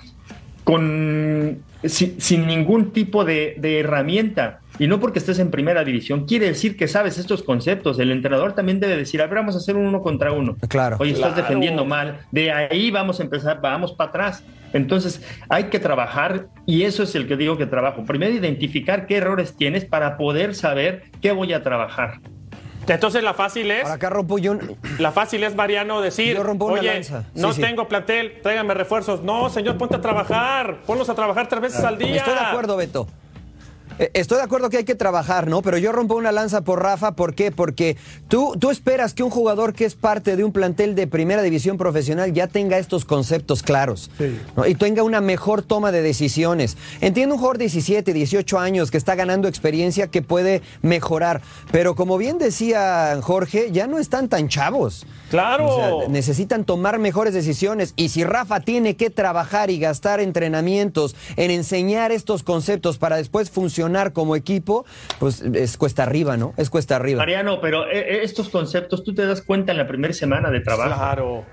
con 0.63 1.60
sin, 1.84 2.19
sin 2.19 2.47
ningún 2.47 2.91
tipo 2.91 3.23
de 3.60 3.82
herramienta? 3.82 4.62
Y 4.80 4.88
no 4.88 5.00
porque 5.00 5.20
estés 5.20 5.38
en 5.40 5.52
primera 5.52 5.84
división, 5.84 6.26
quiere 6.26 6.48
decir 6.48 6.76
que 6.76 6.88
sabes 6.88 7.18
estos 7.20 7.44
conceptos. 7.44 8.00
El 8.00 8.12
entrenador 8.12 8.54
también 8.54 8.80
debe 8.80 8.98
decir, 8.98 9.22
a 9.22 9.28
ver, 9.28 9.36
vamos 9.36 9.54
a 9.56 9.60
hacer 9.60 9.76
un 9.76 9.86
uno 9.86 10.02
contra 10.02 10.32
uno. 10.32 10.56
Claro. 10.68 10.98
Oye, 11.00 11.12
estás 11.12 11.34
Claro. 11.34 11.44
defendiendo 11.48 11.86
mal. 11.86 12.22
De 12.32 12.52
ahí 12.52 12.90
vamos 12.90 13.20
a 13.20 13.24
empezar, 13.24 13.62
vamos 13.62 13.92
para 13.94 14.10
atrás. 14.10 14.44
Entonces, 14.74 15.22
hay 15.50 15.66
que 15.66 15.78
trabajar 15.78 16.48
y 16.66 16.82
eso 16.84 17.04
es 17.04 17.14
el 17.14 17.28
que 17.28 17.36
digo 17.38 17.58
que 17.58 17.68
trabajo. 17.68 18.04
Primero, 18.06 18.34
identificar 18.34 19.06
qué 19.06 19.18
errores 19.18 19.56
tienes 19.56 19.86
para 19.86 20.18
poder 20.18 20.56
saber 20.56 21.04
qué 21.22 21.32
voy 21.32 21.54
a 21.54 21.62
trabajar. 21.62 22.20
Entonces 22.88 23.24
la 23.24 23.34
fácil 23.34 23.72
es. 23.72 23.86
Acá 23.88 24.10
rompo 24.10 24.40
yo. 24.40 24.52
un- 24.54 24.76
La 25.00 25.12
fácil 25.14 25.44
es, 25.44 25.56
Mariano, 25.56 26.02
decir, 26.02 26.36
Yo 26.36 26.44
rompo 26.44 26.66
una 26.66 26.82
oye, 26.82 26.94
lanza. 26.96 27.22
Sí, 27.34 27.40
no 27.42 27.54
sí. 27.54 27.62
tengo 27.62 27.88
plantel, 27.88 28.42
tráigame 28.42 28.74
refuerzos. 28.74 29.24
No, 29.24 29.50
señor, 29.50 29.78
ponte 29.78 29.96
a 29.96 30.02
trabajar. 30.02 30.80
Ponlos 30.86 31.08
a 31.10 31.16
trabajar 31.16 31.48
tres 31.48 31.62
veces 31.62 31.84
al 31.84 31.98
día. 31.98 32.18
Estoy 32.18 32.34
de 32.34 32.40
acuerdo, 32.42 32.76
Beto. 32.76 33.08
Eh, 34.00 34.12
estoy 34.14 34.38
de 34.38 34.44
acuerdo 34.44 34.70
que 34.70 34.78
hay 34.78 34.84
que 34.84 34.96
trabajar, 34.96 35.48
¿no? 35.48 35.62
Pero 35.62 35.78
yo 35.78 35.92
rompo 35.92 36.16
una 36.16 36.32
lanza 36.32 36.62
por 36.62 36.82
Rafa, 36.82 37.14
¿por 37.14 37.36
qué? 37.36 37.52
Porque 37.52 37.98
tú, 38.28 38.56
tú 38.60 38.72
esperas 38.72 39.14
que 39.14 39.24
un 39.24 39.30
jugador 39.30 39.74
que 39.74 39.86
es 39.86 39.96
parte 39.96 40.36
de 40.36 40.44
un 40.44 40.52
plantel 40.52 40.96
de 40.96 41.08
primera 41.08 41.42
división 41.42 41.78
profesional 41.78 42.34
ya 42.34 42.48
tenga 42.48 42.78
estos 42.78 43.06
conceptos 43.06 43.64
claros 43.64 44.10
¿no? 44.56 44.66
y 44.66 44.76
tenga 44.76 45.04
una 45.04 45.22
mejor 45.22 45.62
toma 45.62 45.92
de 45.92 46.02
decisiones. 46.02 46.78
Entiendo 47.02 47.36
un 47.36 47.40
jugador 47.40 47.58
de 47.58 47.66
17, 47.66 48.14
18 48.14 48.60
años 48.60 48.92
que 48.92 48.98
está 48.98 49.16
ganando 49.16 49.48
experiencia 49.48 50.08
que 50.08 50.22
puede 50.22 50.62
mejorar, 50.82 51.42
pero 51.72 51.96
como 51.96 52.18
bien 52.18 52.38
decía 52.38 53.18
Jorge, 53.22 53.70
ya 53.72 53.88
no 53.88 54.00
están 54.00 54.30
tan 54.30 54.48
chavos. 54.48 55.06
Claro. 55.30 56.08
necesitan 56.10 56.64
tomar 56.64 57.00
mejores 57.00 57.34
decisiones 57.34 57.94
y 57.96 58.10
si 58.10 58.24
Rafa 58.24 58.60
tiene 58.60 58.96
que 58.96 59.10
trabajar 59.10 59.72
y 59.72 59.80
gastar 59.80 60.20
entrenamientos 60.20 61.16
en 61.38 61.50
enseñar 61.50 62.12
estos 62.12 62.44
conceptos 62.44 63.00
para 63.00 63.16
después 63.16 63.50
funcionar 63.50 63.83
como 64.13 64.36
equipo, 64.36 64.86
pues 65.19 65.41
es 65.41 65.78
cuesta 65.78 66.04
arriba, 66.04 66.38
¿no? 66.38 66.54
Es 66.58 66.69
cuesta 66.69 66.96
arriba. 66.96 67.19
Mariano, 67.19 67.60
pero 67.62 67.88
eh, 67.88 68.00
eh, 68.00 68.19
estos 68.24 68.50
conceptos 68.50 69.04
tú 69.04 69.13
te 69.13 69.26
das 69.26 69.41
cuenta 69.41 69.72
en 69.72 69.78
la 69.78 69.88
primera 69.88 70.13
semana 70.13 70.50
de 70.50 70.62
trabajo. 70.62 70.96
Claro. 70.96 71.46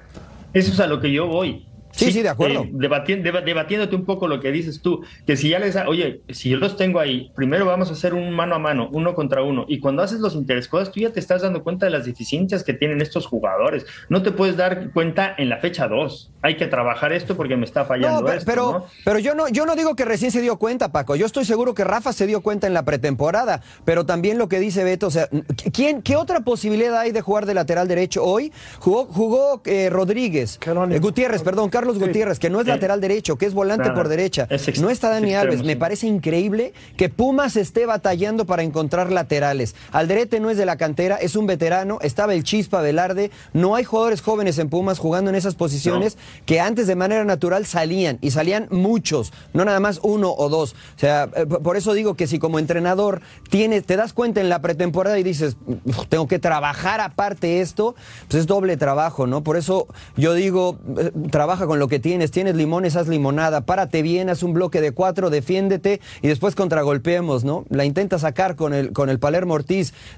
Eso 0.53 0.73
es 0.73 0.81
a 0.81 0.87
lo 0.87 1.01
que 1.01 1.13
yo 1.13 1.27
voy. 1.27 1.70
Sí, 2.07 2.13
sí, 2.13 2.23
de 2.23 2.29
acuerdo. 2.29 2.65
Eh, 2.65 2.71
debatiéndote 2.73 3.95
un 3.95 4.05
poco 4.05 4.29
lo 4.29 4.41
que 4.41 4.51
dices 4.51 4.81
tú, 4.81 5.03
que 5.27 5.37
si 5.37 5.51
ya 5.51 5.59
les, 5.59 5.77
oye, 5.77 6.23
si 6.29 6.51
yo 6.51 6.59
los 6.59 6.77
tengo 6.77 7.01
ahí, 7.01 7.31
primero 7.35 7.67
vamos 7.67 7.91
a 7.91 7.93
hacer 7.93 8.15
un 8.15 8.33
mano 8.33 8.55
a 8.55 8.59
mano, 8.59 8.89
uno 8.93 9.15
contra 9.15 9.43
uno, 9.43 9.65
y 9.69 9.81
cuando 9.81 10.03
haces 10.03 10.21
los 10.21 10.35
interescuadros, 10.35 10.93
tú 10.93 11.01
ya 11.01 11.11
te 11.11 11.21
estás 11.21 11.43
dando 11.43 11.63
cuenta 11.63 11.87
de 11.87 11.93
las 11.93 12.07
deficiencias 12.07 12.65
que 12.65 12.73
tienen 12.73 13.01
estos 13.01 13.27
jugadores. 13.27 13.87
No 14.09 14.23
te 14.23 14.33
puedes 14.33 14.57
dar 14.57 14.93
cuenta 14.93 15.35
en 15.37 15.49
la 15.49 15.59
fecha 15.59 15.89
2. 15.89 16.33
Hay 16.43 16.57
que 16.57 16.67
trabajar 16.67 17.13
esto 17.13 17.37
porque 17.37 17.57
me 17.57 17.65
está 17.65 17.85
fallando. 17.85 18.25
pero, 18.25 18.41
pero, 18.45 18.87
pero, 19.05 19.19
yo 19.19 19.35
no, 19.35 19.49
yo 19.49 19.67
no 19.67 19.77
digo 19.77 19.95
que 19.95 20.05
recién 20.05 20.31
se 20.31 20.41
dio 20.41 20.59
cuenta, 20.59 20.93
Paco. 20.93 21.17
Yo 21.17 21.27
estoy 21.27 21.45
seguro 21.45 21.75
que 21.75 21.85
Rafa 21.85 22.13
se 22.13 22.27
dio 22.27 22.41
cuenta 22.41 22.67
en 22.67 22.75
la 22.75 22.85
pretemporada, 22.85 23.63
pero 23.85 24.07
también 24.07 24.39
lo 24.39 24.49
que 24.49 24.59
dice 24.59 24.85
Beto, 24.85 25.09
o 25.09 25.11
sea, 25.11 25.29
¿quién, 25.73 26.03
¿qué 26.03 26.17
otra 26.17 26.41
posibilidad 26.41 26.99
hay 26.99 27.13
de 27.13 27.21
jugar 27.21 27.47
de 27.47 27.55
lateral 27.55 27.89
derecho 27.89 28.25
hoy? 28.25 28.53
Jugó, 28.79 29.07
jugó 29.07 29.63
eh, 29.65 29.91
Rodríguez, 29.91 30.59
eh, 30.65 30.99
Gutiérrez, 30.99 31.43
perdón, 31.43 31.71
Carlos 31.71 31.90
Gutiérrez, 31.99 32.39
que 32.39 32.51
no 32.51 32.61
es 32.61 32.67
lateral 32.67 33.01
derecho, 33.01 33.37
que 33.37 33.47
es 33.47 33.55
volante 33.55 33.91
por 33.91 34.09
derecha. 34.09 34.49
no 34.81 34.91
está 34.91 35.11
Dani 35.11 35.35
Alves. 35.35 35.63
Me 35.63 35.77
parece 35.77 36.07
increíble 36.07 36.73
que 36.97 37.09
Pumas 37.09 37.57
esté 37.57 37.87
batallando 37.87 38.47
para 38.47 38.63
encontrar 38.63 39.13
laterales. 39.13 39.75
Alderete 39.93 40.41
no 40.41 40.51
es 40.51 40.57
de 40.57 40.67
la 40.67 40.77
cantera, 40.77 41.17
es 41.17 41.37
un 41.37 41.47
veterano. 41.47 41.99
Estaba 42.03 42.35
el 42.35 42.45
Chispa 42.45 42.81
Velarde. 42.81 43.31
No 43.53 43.75
hay 43.75 43.85
jugadores 43.85 44.23
jóvenes 44.23 44.59
en 44.59 44.69
Pumas 44.69 44.99
jugando 44.99 45.31
en 45.31 45.37
esas 45.37 45.55
posiciones 45.55 46.17
que 46.47 46.61
antes 46.61 46.87
de 46.87 46.95
manera 46.95 47.25
natural 47.25 47.67
salían 47.67 48.19
y 48.21 48.31
salían 48.31 48.69
muchos, 48.71 49.33
no 49.53 49.65
nada 49.65 49.81
más 49.81 50.01
uno 50.03 50.33
o 50.37 50.49
dos. 50.49 50.73
O 50.97 50.99
sea, 50.99 51.29
eh, 51.35 51.47
por 51.47 51.77
eso 51.77 51.93
digo 51.93 52.15
que 52.15 52.27
si 52.27 52.39
como 52.39 52.59
entrenador 52.59 53.21
tienes, 53.49 53.85
te 53.85 53.97
das 53.97 54.13
cuenta 54.13 54.41
en 54.41 54.49
la 54.49 54.61
pretemporada 54.61 55.19
y 55.19 55.23
dices, 55.23 55.57
tengo 56.09 56.29
que 56.29 56.39
trabajar 56.39 57.01
aparte 57.01 57.61
esto, 57.61 57.95
pues 58.29 58.41
es 58.41 58.47
doble 58.47 58.77
trabajo, 58.77 59.27
¿no? 59.27 59.43
Por 59.43 59.57
eso 59.57 59.89
yo 60.17 60.35
digo, 60.35 60.79
eh, 60.99 61.11
trabaja 61.31 61.67
con 61.67 61.79
lo 61.81 61.89
que 61.89 61.99
tienes, 61.99 62.31
tienes 62.31 62.55
limones, 62.55 62.95
haz 62.95 63.09
limonada, 63.09 63.63
párate 63.63 64.03
bien, 64.03 64.31
haz 64.31 64.45
un 64.45 64.53
bloque 64.53 64.81
de 64.81 64.93
cuatro, 64.93 65.31
defiéndete 65.31 66.01
y 66.23 66.29
después 66.29 66.55
contragolpeemos, 66.55 67.43
¿no? 67.43 67.65
La 67.71 67.85
intenta 67.85 68.21
sacar 68.21 68.55
con 68.55 68.73
el, 68.73 68.93
con 68.93 69.11
el 69.11 69.19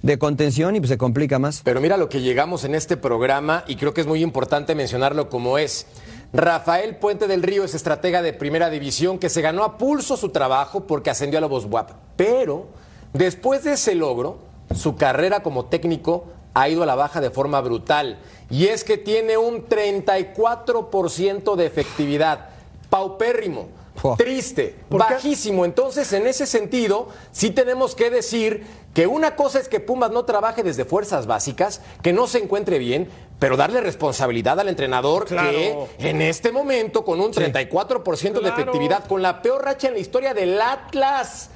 de 0.02 0.18
contención 0.18 0.76
y 0.76 0.80
pues 0.80 0.90
se 0.90 0.98
complica 0.98 1.38
más. 1.38 1.62
Pero 1.64 1.80
mira 1.80 1.96
lo 1.96 2.08
que 2.08 2.20
llegamos 2.20 2.64
en 2.64 2.74
este 2.74 2.96
programa 2.96 3.64
y 3.66 3.76
creo 3.76 3.94
que 3.94 4.00
es 4.00 4.06
muy 4.06 4.22
importante 4.22 4.74
mencionarlo 4.74 5.30
como 5.30 5.56
es. 5.56 5.86
Rafael 6.32 6.96
Puente 6.96 7.28
del 7.28 7.42
Río 7.42 7.62
es 7.62 7.74
estratega 7.74 8.22
de 8.22 8.32
primera 8.32 8.68
división 8.68 9.18
que 9.18 9.28
se 9.28 9.42
ganó 9.42 9.64
a 9.64 9.78
pulso 9.78 10.16
su 10.16 10.30
trabajo 10.30 10.86
porque 10.86 11.10
ascendió 11.10 11.38
a 11.38 11.42
Lobos 11.42 11.66
WAP. 11.66 11.90
Pero 12.16 12.66
después 13.12 13.64
de 13.64 13.74
ese 13.74 13.94
logro, 13.94 14.38
su 14.74 14.96
carrera 14.96 15.42
como 15.42 15.66
técnico 15.66 16.26
ha 16.54 16.68
ido 16.68 16.82
a 16.82 16.86
la 16.86 16.94
baja 16.94 17.20
de 17.20 17.30
forma 17.30 17.60
brutal. 17.60 18.18
Y 18.50 18.66
es 18.66 18.84
que 18.84 18.98
tiene 18.98 19.36
un 19.36 19.68
34% 19.68 21.54
de 21.56 21.66
efectividad. 21.66 22.50
Paupérrimo. 22.90 23.68
Triste, 24.16 24.76
bajísimo. 24.88 25.64
Entonces, 25.64 26.12
en 26.12 26.26
ese 26.26 26.46
sentido, 26.46 27.08
sí 27.30 27.50
tenemos 27.50 27.94
que 27.94 28.10
decir 28.10 28.66
que 28.94 29.06
una 29.06 29.36
cosa 29.36 29.58
es 29.60 29.68
que 29.68 29.80
Pumas 29.80 30.10
no 30.10 30.24
trabaje 30.24 30.62
desde 30.62 30.84
fuerzas 30.84 31.26
básicas, 31.26 31.80
que 32.02 32.12
no 32.12 32.26
se 32.26 32.38
encuentre 32.38 32.78
bien, 32.78 33.08
pero 33.38 33.56
darle 33.56 33.80
responsabilidad 33.80 34.58
al 34.60 34.68
entrenador 34.68 35.26
que 35.26 35.86
en 35.98 36.22
este 36.22 36.52
momento, 36.52 37.04
con 37.04 37.20
un 37.20 37.32
34% 37.32 38.40
de 38.40 38.48
efectividad, 38.48 39.06
con 39.06 39.22
la 39.22 39.40
peor 39.40 39.64
racha 39.64 39.88
en 39.88 39.94
la 39.94 40.00
historia 40.00 40.34
del 40.34 40.60
Atlas, 40.60 41.50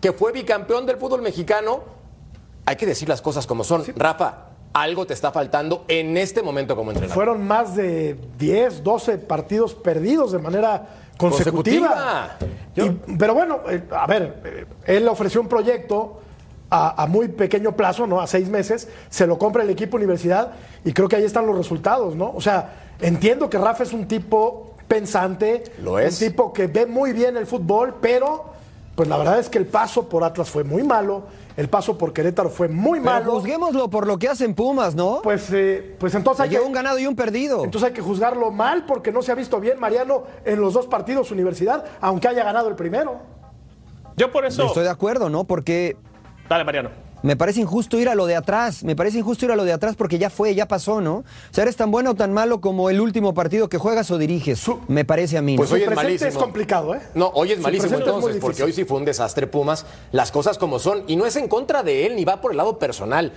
que 0.00 0.12
fue 0.12 0.32
bicampeón 0.32 0.86
del 0.86 0.96
fútbol 0.96 1.22
mexicano, 1.22 1.99
hay 2.70 2.76
que 2.76 2.86
decir 2.86 3.08
las 3.08 3.20
cosas 3.20 3.48
como 3.48 3.64
son. 3.64 3.82
Rafa, 3.96 4.44
algo 4.72 5.04
te 5.04 5.12
está 5.12 5.32
faltando 5.32 5.84
en 5.88 6.16
este 6.16 6.40
momento 6.40 6.76
como 6.76 6.92
entrenador. 6.92 7.14
Fueron 7.16 7.44
más 7.44 7.74
de 7.74 8.16
10, 8.38 8.84
12 8.84 9.18
partidos 9.18 9.74
perdidos 9.74 10.30
de 10.30 10.38
manera 10.38 10.86
consecutiva. 11.18 12.36
pero 13.18 13.34
bueno, 13.34 13.58
eh, 13.68 13.82
a 13.90 14.06
ver, 14.06 14.40
eh, 14.44 14.66
él 14.86 15.08
ofreció 15.08 15.40
un 15.40 15.48
proyecto 15.48 16.20
a, 16.70 17.04
muy 17.08 17.26
pequeño 17.26 17.74
plazo, 17.74 18.06
¿no? 18.06 18.20
A 18.20 18.28
seis 18.28 18.48
meses, 18.48 18.86
se 19.08 19.26
lo 19.26 19.36
compra 19.36 19.64
el 19.64 19.70
equipo 19.70 19.96
universidad 19.96 20.52
y 20.84 20.92
creo 20.92 21.08
que 21.08 21.16
ahí 21.16 21.24
están 21.24 21.48
los 21.48 21.56
resultados, 21.56 22.14
¿no? 22.14 22.30
O 22.32 22.40
sea, 22.40 22.92
entiendo 23.00 23.50
que 23.50 23.58
Rafa 23.58 23.82
es 23.82 23.92
un 23.92 24.06
tipo 24.06 24.76
pensante, 24.86 25.64
lo 25.82 25.98
es. 25.98 26.22
un 26.22 26.28
tipo 26.28 26.52
que 26.52 26.68
ve 26.68 26.86
muy 26.86 27.12
bien 27.12 27.36
el 27.36 27.48
fútbol, 27.48 27.96
pero 28.00 28.50
pues 28.94 29.08
la 29.08 29.16
verdad 29.16 29.40
es 29.40 29.48
que 29.48 29.58
el 29.58 29.66
paso 29.66 30.08
por 30.08 30.22
Atlas 30.22 30.48
fue 30.48 30.62
muy 30.62 30.84
malo 30.84 31.24
el 31.60 31.68
paso 31.68 31.98
por 31.98 32.14
Querétaro 32.14 32.48
fue 32.48 32.68
muy 32.68 33.00
Pero 33.00 33.12
malo. 33.12 33.32
Juzguémoslo 33.32 33.90
por 33.90 34.06
lo 34.06 34.18
que 34.18 34.28
hacen 34.28 34.54
Pumas, 34.54 34.94
¿no? 34.94 35.20
Pues, 35.22 35.52
eh, 35.52 35.94
pues 35.98 36.14
entonces 36.14 36.40
hay 36.40 36.48
que, 36.48 36.58
un 36.58 36.72
ganado 36.72 36.98
y 36.98 37.06
un 37.06 37.14
perdido. 37.14 37.64
Entonces 37.64 37.88
hay 37.88 37.94
que 37.94 38.00
juzgarlo 38.00 38.50
mal 38.50 38.86
porque 38.86 39.12
no 39.12 39.20
se 39.20 39.30
ha 39.30 39.34
visto 39.34 39.60
bien 39.60 39.78
Mariano 39.78 40.22
en 40.46 40.58
los 40.58 40.72
dos 40.72 40.86
partidos 40.86 41.30
universidad, 41.30 41.84
aunque 42.00 42.28
haya 42.28 42.44
ganado 42.44 42.70
el 42.70 42.76
primero. 42.76 43.20
Yo 44.16 44.32
por 44.32 44.46
eso. 44.46 44.64
Estoy 44.64 44.84
de 44.84 44.90
acuerdo, 44.90 45.28
¿no? 45.28 45.44
Porque. 45.44 45.98
Dale, 46.48 46.64
Mariano. 46.64 47.09
Me 47.22 47.36
parece 47.36 47.60
injusto 47.60 47.98
ir 47.98 48.08
a 48.08 48.14
lo 48.14 48.26
de 48.26 48.34
atrás, 48.34 48.82
me 48.82 48.96
parece 48.96 49.18
injusto 49.18 49.44
ir 49.44 49.52
a 49.52 49.56
lo 49.56 49.64
de 49.64 49.72
atrás 49.72 49.94
porque 49.94 50.18
ya 50.18 50.30
fue, 50.30 50.54
ya 50.54 50.66
pasó, 50.66 51.00
¿no? 51.00 51.16
O 51.16 51.24
sea, 51.50 51.62
eres 51.62 51.76
tan 51.76 51.90
bueno 51.90 52.10
o 52.10 52.14
tan 52.14 52.32
malo 52.32 52.60
como 52.60 52.88
el 52.88 53.00
último 53.00 53.34
partido 53.34 53.68
que 53.68 53.76
juegas 53.76 54.10
o 54.10 54.16
diriges, 54.16 54.64
me 54.88 55.04
parece 55.04 55.36
a 55.36 55.42
mí. 55.42 55.56
Pues 55.56 55.70
hoy 55.70 55.82
es 55.82 55.94
malísimo. 55.94 56.30
es 56.30 56.36
complicado, 56.36 56.94
¿eh? 56.94 57.00
No, 57.14 57.30
hoy 57.34 57.52
es 57.52 57.60
malísimo 57.60 57.98
entonces, 57.98 58.36
porque 58.40 58.62
hoy 58.62 58.72
sí 58.72 58.84
fue 58.84 58.96
un 58.98 59.04
desastre 59.04 59.46
Pumas, 59.46 59.84
las 60.12 60.30
cosas 60.30 60.56
como 60.56 60.78
son, 60.78 61.04
y 61.08 61.16
no 61.16 61.26
es 61.26 61.36
en 61.36 61.48
contra 61.48 61.82
de 61.82 62.06
él, 62.06 62.16
ni 62.16 62.24
va 62.24 62.40
por 62.40 62.52
el 62.52 62.56
lado 62.56 62.78
personal. 62.78 63.32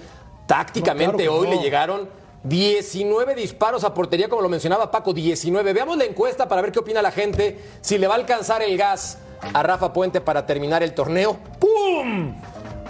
Tácticamente 0.47 1.27
hoy 1.27 1.47
le 1.47 1.57
llegaron 1.57 2.07
19 2.43 3.35
disparos 3.35 3.83
a 3.83 3.93
portería, 3.93 4.29
como 4.29 4.41
lo 4.41 4.49
mencionaba 4.49 4.91
Paco, 4.91 5.13
19. 5.13 5.73
Veamos 5.73 5.97
la 5.97 6.05
encuesta 6.05 6.47
para 6.47 6.61
ver 6.61 6.71
qué 6.71 6.79
opina 6.79 7.01
la 7.01 7.11
gente, 7.11 7.59
si 7.81 7.97
le 7.97 8.07
va 8.07 8.15
a 8.15 8.17
alcanzar 8.17 8.61
el 8.61 8.77
gas 8.77 9.17
a 9.53 9.63
Rafa 9.63 9.91
Puente 9.91 10.21
para 10.21 10.45
terminar 10.45 10.83
el 10.83 10.93
torneo. 10.93 11.37
¡Pum! 11.59 12.33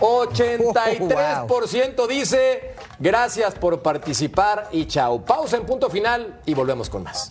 83% 0.03 2.07
dice 2.07 2.75
gracias 2.99 3.55
por 3.55 3.81
participar 3.81 4.67
y 4.73 4.85
chao. 4.85 5.23
Pausa 5.23 5.55
en 5.55 5.65
punto 5.65 5.89
final 5.89 6.41
y 6.45 6.53
volvemos 6.53 6.89
con 6.89 7.03
más. 7.03 7.29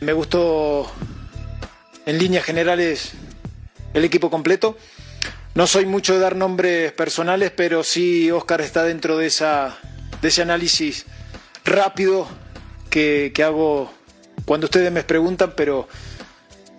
Me 0.00 0.12
gustó 0.12 0.90
en 2.06 2.18
líneas 2.18 2.44
generales 2.44 3.14
el 3.98 4.04
equipo 4.04 4.30
completo. 4.30 4.76
No 5.54 5.66
soy 5.66 5.86
mucho 5.86 6.14
de 6.14 6.20
dar 6.20 6.36
nombres 6.36 6.92
personales, 6.92 7.50
pero 7.54 7.82
sí 7.82 8.30
Oscar 8.30 8.60
está 8.60 8.84
dentro 8.84 9.16
de, 9.16 9.26
esa, 9.26 9.78
de 10.22 10.28
ese 10.28 10.42
análisis 10.42 11.04
rápido 11.64 12.28
que, 12.90 13.32
hago 13.44 13.92
cuando 14.44 14.66
ustedes 14.66 14.90
me 14.92 15.02
preguntan, 15.02 15.52
pero 15.56 15.88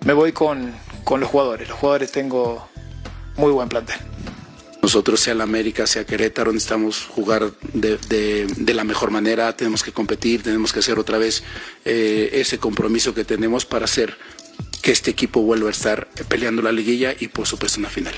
me 0.06 0.14
voy 0.14 0.32
con, 0.32 0.74
con 1.04 1.20
los 1.20 1.30
jugadores. 1.30 1.68
Los 1.70 1.78
jugadores 1.78 2.12
tengo 2.12 2.70
muy 3.36 3.52
buen 3.52 3.70
plantel. 3.70 3.98
Nosotros, 4.82 5.20
sea 5.20 5.36
la 5.36 5.44
América, 5.44 5.86
sea 5.86 6.06
Querétaro, 6.06 6.54
necesitamos 6.54 7.04
jugar 7.04 7.52
de, 7.74 7.98
de, 8.48 8.74
la 8.74 8.86
mejor 8.86 9.12
manera, 9.12 9.56
tenemos 9.56 9.84
que 9.84 9.92
competir, 9.92 10.42
tenemos 10.42 10.72
que 10.72 10.80
hacer 10.80 10.98
otra 10.98 11.18
vez 11.18 11.44
eh, 11.84 12.30
ese 12.34 12.60
compromiso 12.60 13.14
que 13.14 13.26
tenemos 13.26 13.66
para 13.66 13.88
ser 13.88 14.18
que 14.82 14.92
este 14.92 15.12
equipo 15.12 15.42
vuelva 15.42 15.68
a 15.70 15.72
estar 15.72 16.08
peleando 16.28 16.62
la 16.62 16.72
liguilla 16.72 17.14
y 17.18 17.28
por 17.28 17.48
supuesto 17.48 17.80
en 17.80 17.84
la 17.84 17.90
final. 17.90 18.14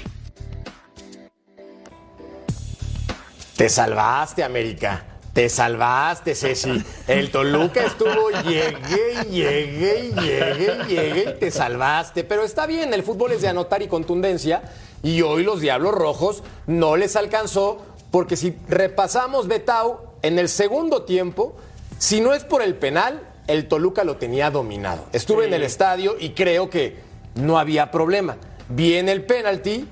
Te 3.55 3.69
salvaste, 3.69 4.43
América. 4.43 5.05
Te 5.33 5.47
salvaste, 5.47 6.35
Ceci. 6.35 6.83
El 7.07 7.31
Toluca 7.31 7.85
estuvo, 7.85 8.29
llegué, 8.43 9.23
llegué, 9.29 10.11
llegué, 10.11 10.83
llegué 10.87 11.35
y 11.35 11.39
te 11.39 11.51
salvaste. 11.51 12.23
Pero 12.23 12.43
está 12.43 12.65
bien, 12.65 12.93
el 12.93 13.03
fútbol 13.03 13.31
es 13.31 13.41
de 13.41 13.47
anotar 13.47 13.81
y 13.81 13.87
contundencia. 13.87 14.61
Y 15.03 15.21
hoy 15.21 15.43
los 15.43 15.61
Diablos 15.61 15.93
Rojos 15.93 16.43
no 16.67 16.97
les 16.97 17.15
alcanzó, 17.15 17.85
porque 18.11 18.35
si 18.35 18.55
repasamos 18.67 19.47
Betau, 19.47 20.11
en 20.21 20.37
el 20.37 20.49
segundo 20.49 21.03
tiempo, 21.03 21.55
si 21.97 22.19
no 22.19 22.33
es 22.33 22.43
por 22.43 22.61
el 22.61 22.75
penal, 22.75 23.21
el 23.47 23.67
Toluca 23.67 24.03
lo 24.03 24.17
tenía 24.17 24.49
dominado. 24.51 25.05
Estuve 25.13 25.45
en 25.47 25.53
el 25.53 25.63
estadio 25.63 26.15
y 26.19 26.29
creo 26.31 26.69
que 26.69 26.95
no 27.35 27.57
había 27.59 27.91
problema. 27.91 28.37
Viene 28.69 29.11
el 29.11 29.23
penalti 29.23 29.87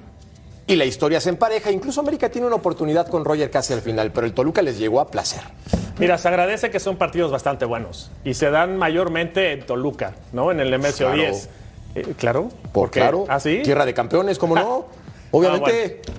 y 0.68 0.76
la 0.76 0.86
historia 0.86 1.20
se 1.20 1.30
empareja. 1.30 1.72
Incluso 1.72 2.02
América 2.02 2.30
tiene 2.30 2.48
una 2.48 2.56
oportunidad 2.58 3.08
con 3.08 3.26
Roger 3.26 3.50
casi 3.52 3.74
al 3.74 3.82
final, 3.82 4.12
pero 4.12 4.28
el 4.28 4.34
Toluca 4.34 4.62
les 4.62 4.78
llegó 4.78 5.00
a 5.02 5.10
placer. 5.10 5.42
Mira, 5.98 6.18
se 6.18 6.28
agradece 6.30 6.70
que 6.70 6.80
son 6.80 6.96
partidos 6.96 7.32
bastante 7.32 7.66
buenos 7.66 8.12
y 8.24 8.34
se 8.34 8.50
dan 8.50 8.78
mayormente 8.78 9.52
en 9.52 9.66
Toluca, 9.66 10.14
¿no? 10.32 10.52
En 10.52 10.60
el 10.60 10.78
MSO 10.80 10.98
Claro. 11.08 11.16
10. 11.16 11.50
Eh, 11.96 12.14
¿Claro? 12.18 12.50
Por 12.72 12.92
claro. 12.92 13.26
¿Ah, 13.28 13.40
sí? 13.40 13.62
Tierra 13.64 13.86
de 13.86 13.94
campeones, 13.94 14.38
¿cómo 14.40 14.56
no? 14.56 14.86
Obviamente. 15.32 16.02
Ah, 16.08 16.14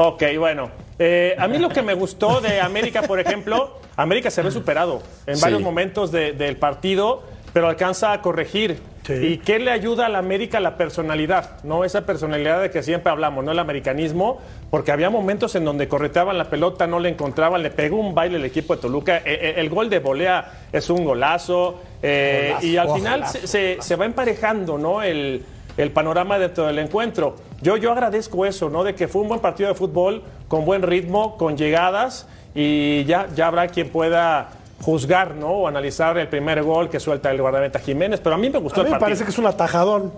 Ok, 0.00 0.22
bueno. 0.38 0.70
Eh, 1.00 1.34
a 1.36 1.48
mí 1.48 1.58
lo 1.58 1.68
que 1.68 1.82
me 1.82 1.92
gustó 1.94 2.40
de 2.40 2.60
América, 2.60 3.02
por 3.02 3.18
ejemplo, 3.18 3.78
América 4.02 4.30
se 4.30 4.42
ve 4.42 4.50
superado 4.50 5.02
en 5.26 5.36
Sí. 5.36 5.42
varios 5.42 5.60
momentos 5.60 6.10
de- 6.12 6.32
del 6.32 6.56
partido, 6.56 7.22
pero 7.52 7.68
alcanza 7.68 8.12
a 8.12 8.22
corregir. 8.22 8.80
¿Y 9.08 9.38
qué 9.38 9.58
le 9.58 9.70
ayuda 9.70 10.04
a 10.04 10.08
la 10.10 10.18
América? 10.18 10.60
La 10.60 10.76
personalidad, 10.76 11.64
¿no? 11.64 11.82
Esa 11.84 12.04
personalidad 12.04 12.60
de 12.60 12.70
que 12.70 12.82
siempre 12.82 13.10
hablamos, 13.10 13.42
¿no? 13.42 13.52
El 13.52 13.58
americanismo, 13.58 14.38
porque 14.70 14.92
había 14.92 15.08
momentos 15.08 15.54
en 15.54 15.64
donde 15.64 15.88
correteaban 15.88 16.36
la 16.36 16.44
pelota, 16.50 16.86
no 16.86 17.00
le 17.00 17.08
encontraban, 17.08 17.62
le 17.62 17.70
pegó 17.70 17.96
un 17.96 18.14
baile 18.14 18.36
el 18.36 18.44
equipo 18.44 18.76
de 18.76 18.82
Toluca. 18.82 19.16
Eh, 19.18 19.22
eh, 19.24 19.54
el 19.56 19.70
gol 19.70 19.88
de 19.88 19.98
volea 20.00 20.52
es 20.72 20.90
un 20.90 21.04
golazo. 21.04 21.80
eh, 22.02 22.48
Golazo, 22.50 22.66
y 22.66 22.76
al 22.76 22.90
final 22.90 23.26
se, 23.26 23.96
va 23.96 24.04
emparejando, 24.04 24.76
¿no? 24.78 25.02
El, 25.02 25.42
el 25.78 25.90
panorama 25.90 26.38
dentro 26.38 26.66
del 26.66 26.78
encuentro. 26.78 27.34
Yo, 27.62 27.76
yo 27.78 27.90
agradezco 27.92 28.44
eso, 28.44 28.68
¿no? 28.68 28.84
De 28.84 28.94
que 28.94 29.08
fue 29.08 29.22
un 29.22 29.28
buen 29.28 29.40
partido 29.40 29.70
de 29.70 29.74
fútbol, 29.74 30.22
con 30.48 30.64
buen 30.66 30.82
ritmo, 30.82 31.36
con 31.38 31.56
llegadas, 31.56 32.28
y 32.60 33.04
ya, 33.04 33.28
ya 33.36 33.46
habrá 33.46 33.68
quien 33.68 33.88
pueda 33.88 34.48
juzgar, 34.80 35.36
¿no? 35.36 35.48
O 35.48 35.68
analizar 35.68 36.18
el 36.18 36.26
primer 36.26 36.60
gol 36.64 36.90
que 36.90 36.98
suelta 36.98 37.30
el 37.30 37.40
guardameta 37.40 37.78
Jiménez, 37.78 38.18
pero 38.18 38.34
a 38.34 38.38
mí 38.38 38.50
me 38.50 38.58
gustó 38.58 38.80
A 38.80 38.82
mí 38.82 38.88
el 38.88 38.94
me 38.94 39.00
parece 39.00 39.22
que 39.22 39.30
es 39.30 39.38
un 39.38 39.46
atajadón. 39.46 40.12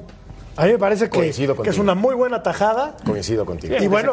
A 0.57 0.65
mí 0.65 0.73
me 0.73 0.79
parece 0.79 1.11
que, 1.11 1.33
que 1.63 1.71
es 1.71 1.79
una 1.79 1.95
muy 1.95 2.15
buena 2.15 2.43
tajada. 2.43 2.97
Coincido 3.05 3.45
contigo. 3.45 3.77
Y 3.79 3.87
bueno, 3.89 4.13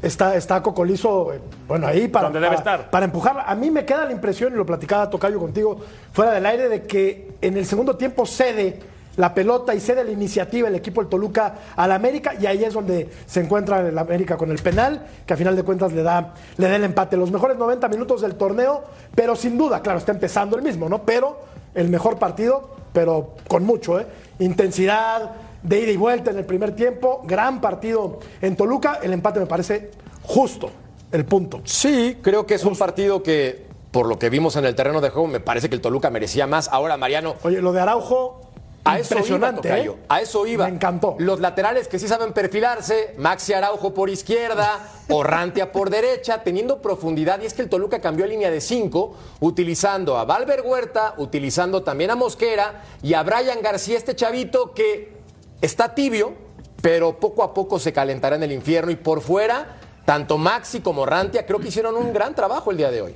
está, 0.00 0.36
está 0.36 0.62
Cocolizo, 0.62 1.34
eh, 1.34 1.40
bueno, 1.68 1.86
ahí 1.86 2.08
para, 2.08 2.24
Donde 2.24 2.40
debe 2.40 2.56
para, 2.56 2.58
estar. 2.76 2.90
para 2.90 3.04
empujar. 3.04 3.44
A 3.46 3.54
mí 3.54 3.70
me 3.70 3.84
queda 3.84 4.06
la 4.06 4.12
impresión, 4.12 4.54
y 4.54 4.56
lo 4.56 4.64
platicaba 4.64 5.10
Tocayo 5.10 5.38
contigo 5.38 5.78
fuera 6.12 6.32
del 6.32 6.46
aire, 6.46 6.70
de 6.70 6.82
que 6.84 7.32
en 7.42 7.58
el 7.58 7.66
segundo 7.66 7.96
tiempo 7.96 8.24
cede 8.24 8.80
la 9.16 9.34
pelota 9.34 9.74
y 9.74 9.80
cede 9.80 10.04
la 10.04 10.10
iniciativa 10.10 10.68
el 10.68 10.74
equipo 10.74 11.00
del 11.00 11.08
Toluca 11.08 11.54
al 11.76 11.92
América 11.92 12.34
y 12.38 12.46
ahí 12.46 12.64
es 12.64 12.74
donde 12.74 13.08
se 13.26 13.40
encuentra 13.40 13.80
el 13.80 13.96
América 13.98 14.36
con 14.36 14.50
el 14.50 14.58
penal, 14.58 15.06
que 15.26 15.34
a 15.34 15.36
final 15.36 15.56
de 15.56 15.62
cuentas 15.62 15.92
le 15.92 16.02
da, 16.02 16.34
le 16.56 16.68
da 16.68 16.76
el 16.76 16.84
empate. 16.84 17.16
Los 17.16 17.30
mejores 17.30 17.56
90 17.56 17.88
minutos 17.88 18.20
del 18.20 18.34
torneo, 18.34 18.84
pero 19.14 19.36
sin 19.36 19.56
duda, 19.56 19.80
claro, 19.82 19.98
está 19.98 20.12
empezando 20.12 20.56
el 20.56 20.62
mismo, 20.62 20.88
¿no? 20.88 21.02
Pero 21.02 21.38
el 21.74 21.88
mejor 21.88 22.18
partido, 22.18 22.70
pero 22.92 23.34
con 23.48 23.64
mucho, 23.64 24.00
¿eh? 24.00 24.06
Intensidad, 24.38 25.32
de 25.62 25.80
ida 25.80 25.90
y 25.90 25.96
vuelta 25.96 26.30
en 26.30 26.38
el 26.38 26.44
primer 26.44 26.76
tiempo, 26.76 27.22
gran 27.24 27.60
partido 27.60 28.20
en 28.40 28.56
Toluca, 28.56 29.00
el 29.02 29.12
empate 29.12 29.40
me 29.40 29.46
parece 29.46 29.90
justo, 30.22 30.70
el 31.10 31.24
punto. 31.24 31.60
Sí, 31.64 32.18
creo 32.22 32.46
que 32.46 32.54
es 32.54 32.64
un 32.64 32.76
partido 32.76 33.22
que, 33.22 33.66
por 33.90 34.06
lo 34.06 34.18
que 34.18 34.30
vimos 34.30 34.56
en 34.56 34.64
el 34.64 34.74
terreno 34.74 35.00
de 35.00 35.10
juego, 35.10 35.26
me 35.26 35.40
parece 35.40 35.68
que 35.68 35.74
el 35.74 35.80
Toluca 35.80 36.10
merecía 36.10 36.46
más. 36.46 36.68
Ahora, 36.68 36.96
Mariano. 36.96 37.34
Oye, 37.42 37.60
lo 37.60 37.72
de 37.72 37.80
Araujo, 37.80 38.45
A 38.86 38.98
eso 38.98 39.14
iba, 39.14 39.20
impresionante, 39.20 39.80
¿eh? 39.80 39.92
A 40.08 40.20
eso 40.20 40.46
iba. 40.46 40.66
Me 40.66 40.74
encantó. 40.74 41.16
Los 41.18 41.40
laterales 41.40 41.88
que 41.88 41.98
sí 41.98 42.06
saben 42.08 42.32
perfilarse, 42.32 43.14
Maxi 43.18 43.52
Araujo 43.52 43.92
por 43.92 44.10
izquierda, 44.10 44.88
Orrantia 45.08 45.72
por 45.72 45.90
derecha, 45.90 46.42
teniendo 46.42 46.82
profundidad. 46.82 47.40
Y 47.40 47.46
es 47.46 47.54
que 47.54 47.62
el 47.62 47.68
Toluca 47.68 48.00
cambió 48.00 48.24
a 48.24 48.28
línea 48.28 48.50
de 48.50 48.60
cinco, 48.60 49.16
utilizando 49.40 50.16
a 50.16 50.24
Valver 50.24 50.62
Huerta, 50.62 51.14
utilizando 51.18 51.82
también 51.82 52.10
a 52.10 52.16
Mosquera 52.16 52.82
y 53.02 53.14
a 53.14 53.22
Brian 53.22 53.62
García, 53.62 53.96
este 53.96 54.16
chavito 54.16 54.72
que 54.72 55.16
está 55.60 55.94
tibio, 55.94 56.34
pero 56.80 57.18
poco 57.18 57.42
a 57.42 57.54
poco 57.54 57.78
se 57.78 57.92
calentará 57.92 58.36
en 58.36 58.42
el 58.42 58.52
infierno. 58.52 58.90
Y 58.90 58.96
por 58.96 59.20
fuera, 59.20 59.78
tanto 60.04 60.38
Maxi 60.38 60.80
como 60.80 61.02
Orrantia 61.02 61.46
creo 61.46 61.58
que 61.58 61.68
hicieron 61.68 61.96
un 61.96 62.12
gran 62.12 62.34
trabajo 62.34 62.70
el 62.70 62.76
día 62.76 62.90
de 62.90 63.02
hoy. 63.02 63.14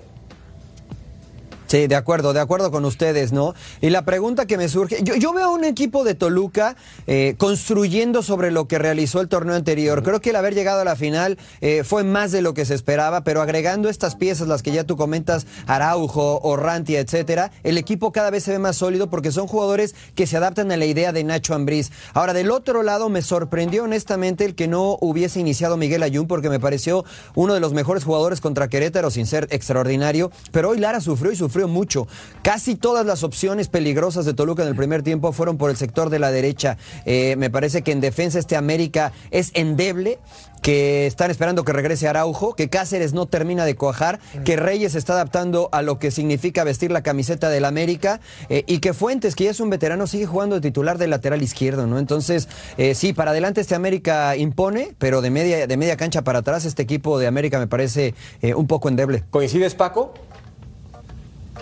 Sí, 1.70 1.86
de 1.86 1.94
acuerdo, 1.94 2.32
de 2.32 2.40
acuerdo 2.40 2.72
con 2.72 2.84
ustedes, 2.84 3.30
¿no? 3.30 3.54
Y 3.80 3.90
la 3.90 4.04
pregunta 4.04 4.44
que 4.44 4.56
me 4.56 4.68
surge, 4.68 5.04
yo, 5.04 5.14
yo 5.14 5.32
veo 5.32 5.44
a 5.44 5.50
un 5.50 5.62
equipo 5.62 6.02
de 6.02 6.16
Toluca 6.16 6.74
eh, 7.06 7.36
construyendo 7.38 8.24
sobre 8.24 8.50
lo 8.50 8.66
que 8.66 8.80
realizó 8.80 9.20
el 9.20 9.28
torneo 9.28 9.54
anterior. 9.54 10.02
Creo 10.02 10.20
que 10.20 10.30
el 10.30 10.36
haber 10.36 10.56
llegado 10.56 10.80
a 10.80 10.84
la 10.84 10.96
final 10.96 11.38
eh, 11.60 11.84
fue 11.84 12.02
más 12.02 12.32
de 12.32 12.42
lo 12.42 12.54
que 12.54 12.64
se 12.64 12.74
esperaba, 12.74 13.22
pero 13.22 13.40
agregando 13.40 13.88
estas 13.88 14.16
piezas, 14.16 14.48
las 14.48 14.64
que 14.64 14.72
ya 14.72 14.82
tú 14.82 14.96
comentas, 14.96 15.46
Araujo, 15.68 16.40
Orrantia, 16.42 16.98
etcétera, 16.98 17.52
el 17.62 17.78
equipo 17.78 18.10
cada 18.10 18.30
vez 18.30 18.42
se 18.42 18.50
ve 18.50 18.58
más 18.58 18.74
sólido 18.74 19.08
porque 19.08 19.30
son 19.30 19.46
jugadores 19.46 19.94
que 20.16 20.26
se 20.26 20.38
adaptan 20.38 20.72
a 20.72 20.76
la 20.76 20.86
idea 20.86 21.12
de 21.12 21.22
Nacho 21.22 21.54
Ambriz. 21.54 21.92
Ahora, 22.14 22.32
del 22.32 22.50
otro 22.50 22.82
lado, 22.82 23.08
me 23.10 23.22
sorprendió 23.22 23.84
honestamente 23.84 24.44
el 24.44 24.56
que 24.56 24.66
no 24.66 24.98
hubiese 25.00 25.38
iniciado 25.38 25.76
Miguel 25.76 26.02
Ayun 26.02 26.26
porque 26.26 26.50
me 26.50 26.58
pareció 26.58 27.04
uno 27.36 27.54
de 27.54 27.60
los 27.60 27.74
mejores 27.74 28.02
jugadores 28.02 28.40
contra 28.40 28.66
Querétaro 28.66 29.12
sin 29.12 29.26
ser 29.26 29.46
extraordinario, 29.52 30.32
pero 30.50 30.70
hoy 30.70 30.80
Lara 30.80 31.00
sufrió 31.00 31.30
y 31.30 31.36
sufrió 31.36 31.59
mucho. 31.68 32.06
Casi 32.42 32.74
todas 32.74 33.06
las 33.06 33.22
opciones 33.22 33.68
peligrosas 33.68 34.24
de 34.24 34.34
Toluca 34.34 34.62
en 34.62 34.68
el 34.68 34.76
primer 34.76 35.02
tiempo 35.02 35.32
fueron 35.32 35.58
por 35.58 35.70
el 35.70 35.76
sector 35.76 36.11
de 36.11 36.18
la 36.18 36.30
derecha. 36.30 36.76
Eh, 37.04 37.36
me 37.36 37.50
parece 37.50 37.82
que 37.82 37.92
en 37.92 38.00
defensa 38.00 38.38
este 38.38 38.56
América 38.56 39.12
es 39.30 39.50
endeble, 39.54 40.18
que 40.62 41.06
están 41.06 41.30
esperando 41.30 41.64
que 41.64 41.72
regrese 41.72 42.08
Araujo, 42.08 42.54
que 42.54 42.68
Cáceres 42.68 43.12
no 43.12 43.26
termina 43.26 43.64
de 43.64 43.76
cuajar, 43.76 44.20
que 44.44 44.56
Reyes 44.56 44.94
está 44.94 45.14
adaptando 45.14 45.68
a 45.72 45.82
lo 45.82 45.98
que 45.98 46.11
significa 46.11 46.64
vestir 46.64 46.90
la 46.90 47.02
camiseta 47.02 47.48
del 47.48 47.64
América 47.64 48.20
eh, 48.48 48.64
y 48.66 48.78
que 48.78 48.92
Fuentes, 48.92 49.34
que 49.34 49.44
ya 49.44 49.50
es 49.50 49.61
un 49.61 49.70
veterano, 49.70 50.06
sigue 50.06 50.26
jugando 50.26 50.56
de 50.56 50.61
titular 50.61 50.98
de 50.98 51.06
lateral 51.06 51.42
izquierdo, 51.42 51.86
¿no? 51.86 51.98
Entonces, 51.98 52.48
eh, 52.76 52.94
sí, 52.94 53.12
para 53.12 53.30
adelante 53.30 53.61
este 53.61 53.74
América 53.74 54.36
impone, 54.36 54.94
pero 54.98 55.22
de 55.22 55.30
media, 55.30 55.66
de 55.66 55.76
media 55.76 55.96
cancha 55.96 56.22
para 56.22 56.40
atrás 56.40 56.64
este 56.64 56.82
equipo 56.82 57.18
de 57.18 57.26
América 57.26 57.58
me 57.58 57.66
parece 57.66 58.14
eh, 58.42 58.54
un 58.54 58.66
poco 58.66 58.88
endeble. 58.88 59.24
¿Coincides, 59.30 59.74
Paco? 59.74 60.12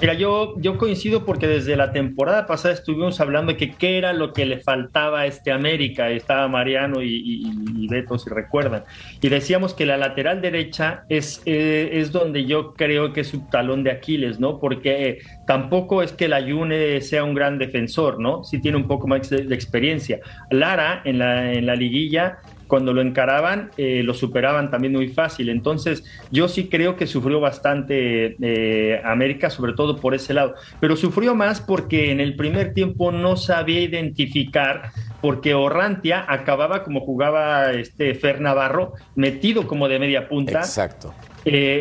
Mira, 0.01 0.15
yo, 0.15 0.55
yo 0.61 0.79
coincido 0.79 1.25
porque 1.25 1.49
desde 1.49 1.75
la 1.75 1.91
temporada 1.91 2.47
pasada 2.47 2.73
estuvimos 2.73 3.21
hablando 3.21 3.51
de 3.53 3.59
que 3.59 3.73
qué 3.73 3.99
era 3.99 4.13
lo 4.13 4.33
que 4.33 4.47
le 4.47 4.59
faltaba 4.61 5.21
a 5.23 5.27
este 5.27 5.51
América. 5.51 6.09
Estaba 6.11 6.47
Mariano 6.47 7.03
y, 7.03 7.09
y- 7.17 7.43
y 7.85 7.89
Beto, 7.89 8.17
si 8.17 8.31
recuerdan. 8.31 8.85
Y 9.21 9.29
decíamos 9.29 9.75
que 9.75 9.87
la 9.87 9.97
lateral 9.97 10.41
derecha 10.41 11.03
es, 11.09 11.43
eh, 11.47 11.91
es 11.95 12.13
donde 12.13 12.45
yo 12.45 12.75
creo 12.75 13.13
que 13.13 13.23
es 13.23 13.29
su 13.29 13.41
talón 13.49 13.83
de 13.83 13.91
Aquiles, 13.91 14.39
¿no? 14.39 14.61
Porque 14.61 15.09
eh, 15.09 15.19
tampoco 15.49 16.01
es 16.01 16.13
que 16.13 16.27
el 16.27 16.33
Ayune 16.33 17.01
sea 17.01 17.25
un 17.25 17.35
gran 17.35 17.59
defensor, 17.59 18.21
¿no? 18.21 18.45
Sí 18.45 18.61
tiene 18.61 18.77
un 18.77 18.87
poco 18.87 19.09
más 19.09 19.29
de, 19.31 19.43
de 19.47 19.55
experiencia. 19.57 20.21
Lara 20.51 21.03
en 21.05 21.19
la, 21.19 21.53
en 21.53 21.67
la 21.67 21.75
liguilla 21.75 22.39
cuando 22.69 22.93
lo 22.93 23.01
encaraban, 23.01 23.71
eh, 23.77 24.03
lo 24.05 24.15
superaban 24.15 24.71
también 24.71 24.93
muy 24.93 25.09
fácil. 25.09 25.49
Entonces, 25.49 26.05
yo 26.31 26.47
sí 26.47 26.69
creo 26.69 26.97
que 26.97 27.07
sufrió 27.09 27.41
bastante 27.41 28.37
eh, 28.41 29.01
América, 29.05 29.51
sobre 29.51 29.73
todo 29.73 29.97
por 29.97 30.15
ese 30.15 30.35
lado. 30.35 30.55
Pero 30.79 30.95
sufrió 30.95 31.35
más 31.35 31.61
porque 31.61 32.13
en 32.13 32.21
el 32.21 32.37
primer 32.37 32.75
tiempo 32.75 33.11
no 33.11 33.37
sabía 33.37 33.81
identificar, 33.81 34.93
porque 35.21 35.55
Orrantia 35.55 36.25
acababa 36.29 36.85
como 36.85 37.01
jugaba 37.01 37.73
este 37.73 38.15
Fer 38.15 38.41
Navarro, 38.41 38.93
metido 39.17 39.67
como 39.67 39.89
de 39.89 39.99
media 39.99 40.29
punta. 40.29 40.61
Exacto. 40.61 41.15
Eh, 41.51 41.81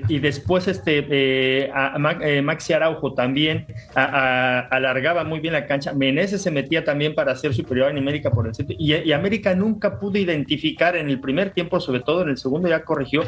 eh, 0.00 0.02
y 0.06 0.20
después 0.20 0.68
este 0.68 1.04
eh, 1.10 1.72
eh, 2.22 2.40
Maxi 2.40 2.72
Araujo 2.72 3.14
también 3.14 3.66
alargaba 3.96 5.24
muy 5.24 5.40
bien 5.40 5.54
la 5.54 5.66
cancha. 5.66 5.92
Meneses 5.92 6.40
se 6.40 6.52
metía 6.52 6.84
también 6.84 7.16
para 7.16 7.34
ser 7.34 7.52
superior 7.52 7.90
en 7.90 7.98
América 7.98 8.30
por 8.30 8.46
el 8.46 8.54
centro. 8.54 8.76
Y 8.78 9.10
América 9.12 9.56
nunca 9.56 9.98
pudo 9.98 10.18
identificar 10.18 10.94
en 10.96 11.10
el 11.10 11.20
primer 11.20 11.50
tiempo, 11.50 11.80
sobre 11.80 12.00
todo 12.00 12.22
en 12.22 12.28
el 12.28 12.36
segundo 12.36 12.68
ya 12.68 12.84
corrigió, 12.84 13.24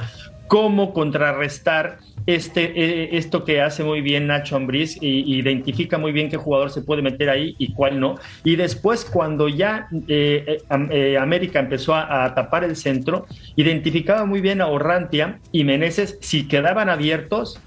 cómo 0.47 0.93
contrarrestar 0.93 1.99
este, 2.27 2.73
eh, 2.75 3.16
esto 3.16 3.45
que 3.45 3.61
hace 3.61 3.85
muy 3.85 4.01
bien 4.01 4.27
Nacho 4.27 4.57
Ambriz 4.57 4.99
y, 5.01 5.39
identifica 5.39 5.99
muy 5.99 6.12
bien 6.12 6.29
qué 6.29 6.37
jugador 6.37 6.71
se 6.71 6.83
puede 6.83 7.03
meter 7.03 7.31
ahí 7.31 7.55
y 7.59 7.73
cuál 7.73 8.01
no. 8.01 8.16
Y 8.45 8.57
después, 8.57 9.05
cuando 9.05 9.49
ya 9.49 9.89
eh, 10.09 10.45
eh, 10.47 10.89
eh, 10.91 11.18
América 11.18 11.61
empezó 11.61 11.95
a, 11.95 12.25
a 12.25 12.35
tapar 12.35 12.64
el 12.64 12.77
centro, 12.77 13.27
identificaba 13.57 14.25
muy 14.25 14.41
bien 14.41 14.61
a 14.61 14.66
Orrantia 14.66 15.41
y 15.53 15.64
Meneses 15.64 16.18
si 16.21 16.49
quedaban 16.49 16.89
abiertos 16.89 17.61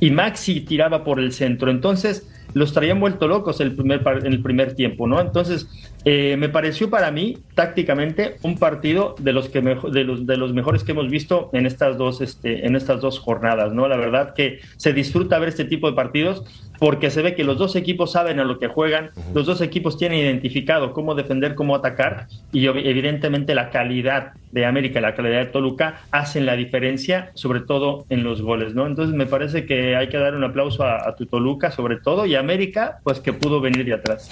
y 0.00 0.10
Maxi 0.10 0.60
tiraba 0.60 1.04
por 1.04 1.20
el 1.20 1.32
centro. 1.32 1.70
Entonces, 1.70 2.29
los 2.54 2.72
traían 2.72 3.00
vuelto 3.00 3.28
locos 3.28 3.60
el 3.60 3.74
primer, 3.74 4.02
en 4.06 4.32
el 4.32 4.42
primer 4.42 4.74
tiempo, 4.74 5.06
¿no? 5.06 5.20
Entonces, 5.20 5.68
eh, 6.04 6.36
me 6.38 6.48
pareció 6.48 6.90
para 6.90 7.10
mí 7.10 7.38
tácticamente 7.54 8.36
un 8.42 8.58
partido 8.58 9.14
de 9.18 9.32
los, 9.32 9.48
que 9.48 9.60
de, 9.60 10.04
los, 10.04 10.26
de 10.26 10.36
los 10.36 10.52
mejores 10.52 10.84
que 10.84 10.92
hemos 10.92 11.10
visto 11.10 11.50
en 11.52 11.66
estas, 11.66 11.98
dos, 11.98 12.20
este, 12.20 12.66
en 12.66 12.76
estas 12.76 13.00
dos 13.00 13.18
jornadas, 13.18 13.72
¿no? 13.72 13.88
La 13.88 13.96
verdad 13.96 14.34
que 14.34 14.60
se 14.76 14.92
disfruta 14.92 15.38
ver 15.38 15.50
este 15.50 15.64
tipo 15.64 15.88
de 15.88 15.94
partidos 15.94 16.44
porque 16.80 17.10
se 17.10 17.22
ve 17.22 17.36
que 17.36 17.44
los 17.44 17.58
dos 17.58 17.76
equipos 17.76 18.10
saben 18.10 18.40
a 18.40 18.44
lo 18.44 18.58
que 18.58 18.66
juegan, 18.66 19.10
los 19.34 19.46
dos 19.46 19.60
equipos 19.60 19.96
tienen 19.96 20.18
identificado 20.18 20.92
cómo 20.92 21.14
defender, 21.14 21.54
cómo 21.54 21.76
atacar 21.76 22.26
y 22.52 22.66
evidentemente 22.66 23.54
la 23.54 23.70
calidad 23.70 24.32
de 24.50 24.66
América 24.66 25.00
la 25.00 25.14
calidad 25.14 25.38
de 25.38 25.46
Toluca 25.46 26.00
hacen 26.10 26.46
la 26.46 26.56
diferencia, 26.56 27.30
sobre 27.34 27.60
todo 27.60 28.06
en 28.08 28.24
los 28.24 28.42
goles, 28.42 28.74
¿no? 28.74 28.86
Entonces 28.86 29.14
me 29.14 29.26
parece 29.26 29.66
que 29.66 29.94
hay 29.94 30.08
que 30.08 30.16
dar 30.16 30.34
un 30.34 30.42
aplauso 30.42 30.82
a, 30.84 31.14
tu 31.14 31.26
Toluca 31.26 31.70
sobre 31.70 32.00
todo 32.00 32.24
y 32.26 32.34
a 32.34 32.40
América, 32.40 32.98
pues 33.04 33.20
que 33.20 33.32
pudo 33.32 33.60
venir 33.60 33.84
de 33.84 33.94
atrás. 33.94 34.30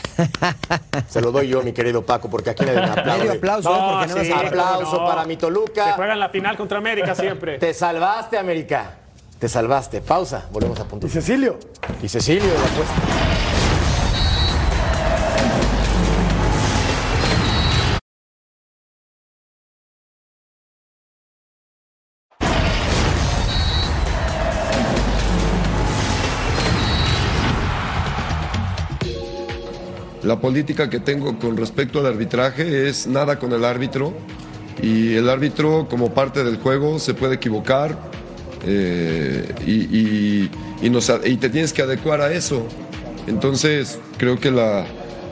Se 1.09 1.21
lo 1.21 1.31
doy 1.31 1.49
yo, 1.49 1.63
mi 1.63 1.73
querido 1.73 2.03
Paco, 2.03 2.31
porque 2.31 2.51
aquí 2.51 2.65
nadie 2.65 2.81
me 2.81 2.87
aplaude. 2.87 3.31
aplauso, 3.31 3.75
¿eh? 3.75 4.07
porque 4.09 4.29
no, 4.29 4.37
aplauso 4.37 4.99
para 5.05 5.25
mi 5.27 5.37
Toluca. 5.37 5.85
Se 5.85 5.93
juegan 5.93 6.19
la 6.19 6.31
final 6.31 6.57
contra 6.57 6.79
América 6.79 7.15
siempre. 7.15 7.59
Te 7.59 7.75
salvaste, 7.75 8.39
América. 8.39 9.08
Te 9.39 9.49
salvaste. 9.49 10.01
Pausa. 10.01 10.49
Volvemos 10.53 10.81
a 10.81 10.85
punto. 10.85 11.07
Y 11.07 11.11
Cecilio. 11.11 11.59
Y 12.03 12.09
Cecilio 12.09 12.43
la 12.43 12.65
apuesta. 12.65 12.95
La 30.29 30.41
política 30.41 30.91
que 30.91 31.01
tengo 31.01 31.39
con 31.39 31.57
respecto 31.57 32.01
al 32.01 32.07
arbitraje 32.07 32.87
es 32.87 33.07
nada 33.07 33.39
con 33.39 33.53
el 33.53 33.65
árbitro 33.65 34.13
y 34.83 35.15
el 35.15 35.31
árbitro 35.31 35.89
como 35.89 36.13
parte 36.13 36.45
del 36.45 36.59
juego 36.59 36.99
se 36.99 37.15
puede 37.15 37.37
equivocar, 37.37 37.97
eh, 38.67 39.55
y, 39.67 40.49
y, 40.87 41.37
te 41.37 41.51
tienes 41.51 41.73
que 41.73 41.83
adecuar 41.83 42.21
a 42.21 42.33
eso. 42.33 42.67
Entonces, 43.27 43.99
creo 44.17 44.39
que 44.39 44.51
la, 44.51 44.87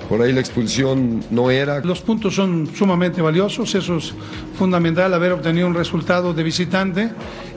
por 0.09 0.23
ahí 0.23 0.33
la 0.33 0.41
expulsión 0.41 1.25
no 1.31 1.51
era. 1.51 1.81
Los 1.81 2.01
puntos 2.01 2.35
son 2.35 2.69
sumamente 2.75 3.23
valiosos, 3.23 3.75
eso 3.75 3.97
es 3.97 4.15
fundamental, 4.59 5.13
haber 5.15 5.33
obtenido 5.33 5.67
un 5.67 5.75
resultado 5.75 6.33
de 6.33 6.43
visitante. 6.43 7.11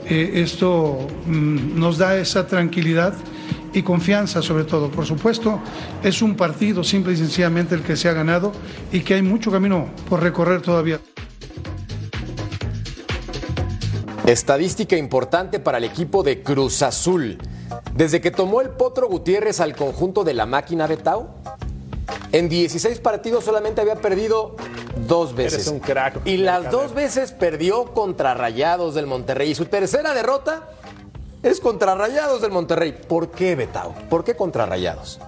Eh, 0.06 0.32
esto 0.34 1.06
mm, 1.26 1.78
nos 1.78 1.98
da 1.98 2.16
esa 2.16 2.46
tranquilidad 2.46 3.14
y 3.72 3.82
confianza 3.82 4.42
sobre 4.42 4.64
todo. 4.64 4.90
Por 4.90 5.06
supuesto, 5.06 5.60
es 6.02 6.22
un 6.22 6.34
partido 6.34 6.82
simple 6.82 7.12
y 7.12 7.16
sencillamente 7.16 7.74
el 7.74 7.82
que 7.82 7.96
se 7.96 8.08
ha 8.08 8.12
ganado 8.12 8.52
y 8.92 9.00
que 9.00 9.14
hay 9.14 9.22
mucho 9.22 9.50
camino 9.50 9.88
por 10.08 10.22
recorrer 10.22 10.62
todavía. 10.62 11.00
Estadística 14.30 14.96
importante 14.96 15.58
para 15.58 15.78
el 15.78 15.82
equipo 15.82 16.22
de 16.22 16.40
Cruz 16.44 16.82
Azul. 16.82 17.36
Desde 17.96 18.20
que 18.20 18.30
tomó 18.30 18.60
el 18.60 18.68
Potro 18.70 19.08
Gutiérrez 19.08 19.58
al 19.58 19.74
conjunto 19.74 20.22
de 20.22 20.34
la 20.34 20.46
máquina 20.46 20.86
de 20.86 20.98
Tau, 20.98 21.30
en 22.30 22.48
16 22.48 23.00
partidos 23.00 23.42
solamente 23.42 23.80
había 23.80 23.96
perdido 23.96 24.54
dos 25.08 25.34
veces. 25.34 25.66
un 25.66 25.80
crack. 25.80 26.24
Y 26.26 26.36
las 26.36 26.70
dos 26.70 26.94
veces 26.94 27.32
perdió 27.32 27.86
contra 27.86 28.34
Rayados 28.34 28.94
del 28.94 29.08
Monterrey. 29.08 29.50
Y 29.50 29.56
su 29.56 29.64
tercera 29.64 30.14
derrota 30.14 30.68
es 31.42 31.58
contra 31.58 31.96
Rayados 31.96 32.40
del 32.40 32.52
Monterrey. 32.52 32.92
¿Por 32.92 33.32
qué, 33.32 33.56
Betao? 33.56 33.96
¿Por 34.08 34.22
qué 34.22 34.36
contra 34.36 34.64
Rayados? 34.64 35.18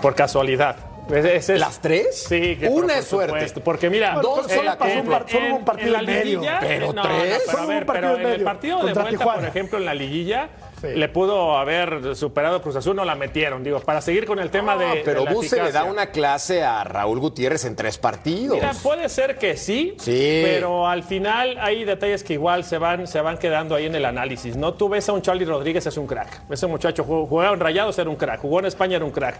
Por 0.00 0.14
casualidad. 0.14 0.76
¿Las 1.08 1.80
tres? 1.80 2.26
Sí. 2.28 2.58
Una 2.68 2.98
es 2.98 3.06
suerte. 3.06 3.60
Porque 3.60 3.88
mira, 3.90 4.14
dos 4.20 4.50
solo, 4.50 4.76
pasó 4.76 5.00
un, 5.00 5.52
un 5.52 5.64
partido 5.64 5.96
en, 5.98 6.06
medio. 6.06 6.42
Pero 6.60 6.92
tres. 6.92 7.42
pero, 7.86 8.16
en 8.16 8.26
el 8.26 8.42
partido 8.42 8.84
de 8.84 8.92
vuelta, 8.92 9.24
por 9.24 9.44
ejemplo, 9.44 9.78
en 9.78 9.84
la 9.84 9.94
liguilla, 9.94 10.48
le 10.82 11.08
pudo 11.08 11.56
haber 11.56 12.14
superado 12.14 12.60
Cruz 12.60 12.76
Azul, 12.76 12.94
no 12.96 13.04
la 13.04 13.14
metieron. 13.14 13.64
Digo, 13.64 13.80
para 13.80 14.00
seguir 14.00 14.26
con 14.26 14.38
el 14.38 14.50
tema 14.50 14.76
de. 14.76 15.02
Pero 15.04 15.24
de 15.24 15.32
Buse 15.32 15.62
le 15.62 15.72
da 15.72 15.84
una 15.84 16.06
clase 16.06 16.62
a 16.62 16.84
Raúl 16.84 17.18
Gutiérrez 17.18 17.64
en 17.64 17.76
tres 17.76 17.98
partidos. 17.98 18.56
Mira, 18.56 18.72
puede 18.82 19.08
ser 19.08 19.38
que 19.38 19.56
sí, 19.56 19.94
sí, 19.98 20.42
pero 20.44 20.86
al 20.86 21.02
final 21.02 21.56
hay 21.60 21.84
detalles 21.84 22.22
que 22.22 22.34
igual 22.34 22.64
se 22.64 22.78
van, 22.78 23.06
se 23.06 23.20
van 23.20 23.38
quedando 23.38 23.74
ahí 23.74 23.86
en 23.86 23.94
el 23.94 24.04
análisis. 24.04 24.56
¿no? 24.56 24.74
Tú 24.74 24.88
ves 24.88 25.08
a 25.08 25.12
un 25.12 25.22
Charlie 25.22 25.44
Rodríguez, 25.44 25.86
es 25.86 25.96
un 25.96 26.06
crack. 26.06 26.42
Ese 26.50 26.66
muchacho 26.66 27.04
jugaba 27.04 27.54
en 27.54 27.60
Rayados, 27.60 27.98
era 27.98 28.10
un 28.10 28.16
crack. 28.16 28.40
Jugó 28.40 28.60
en 28.60 28.66
España, 28.66 28.96
era 28.96 29.04
un 29.04 29.10
crack. 29.12 29.36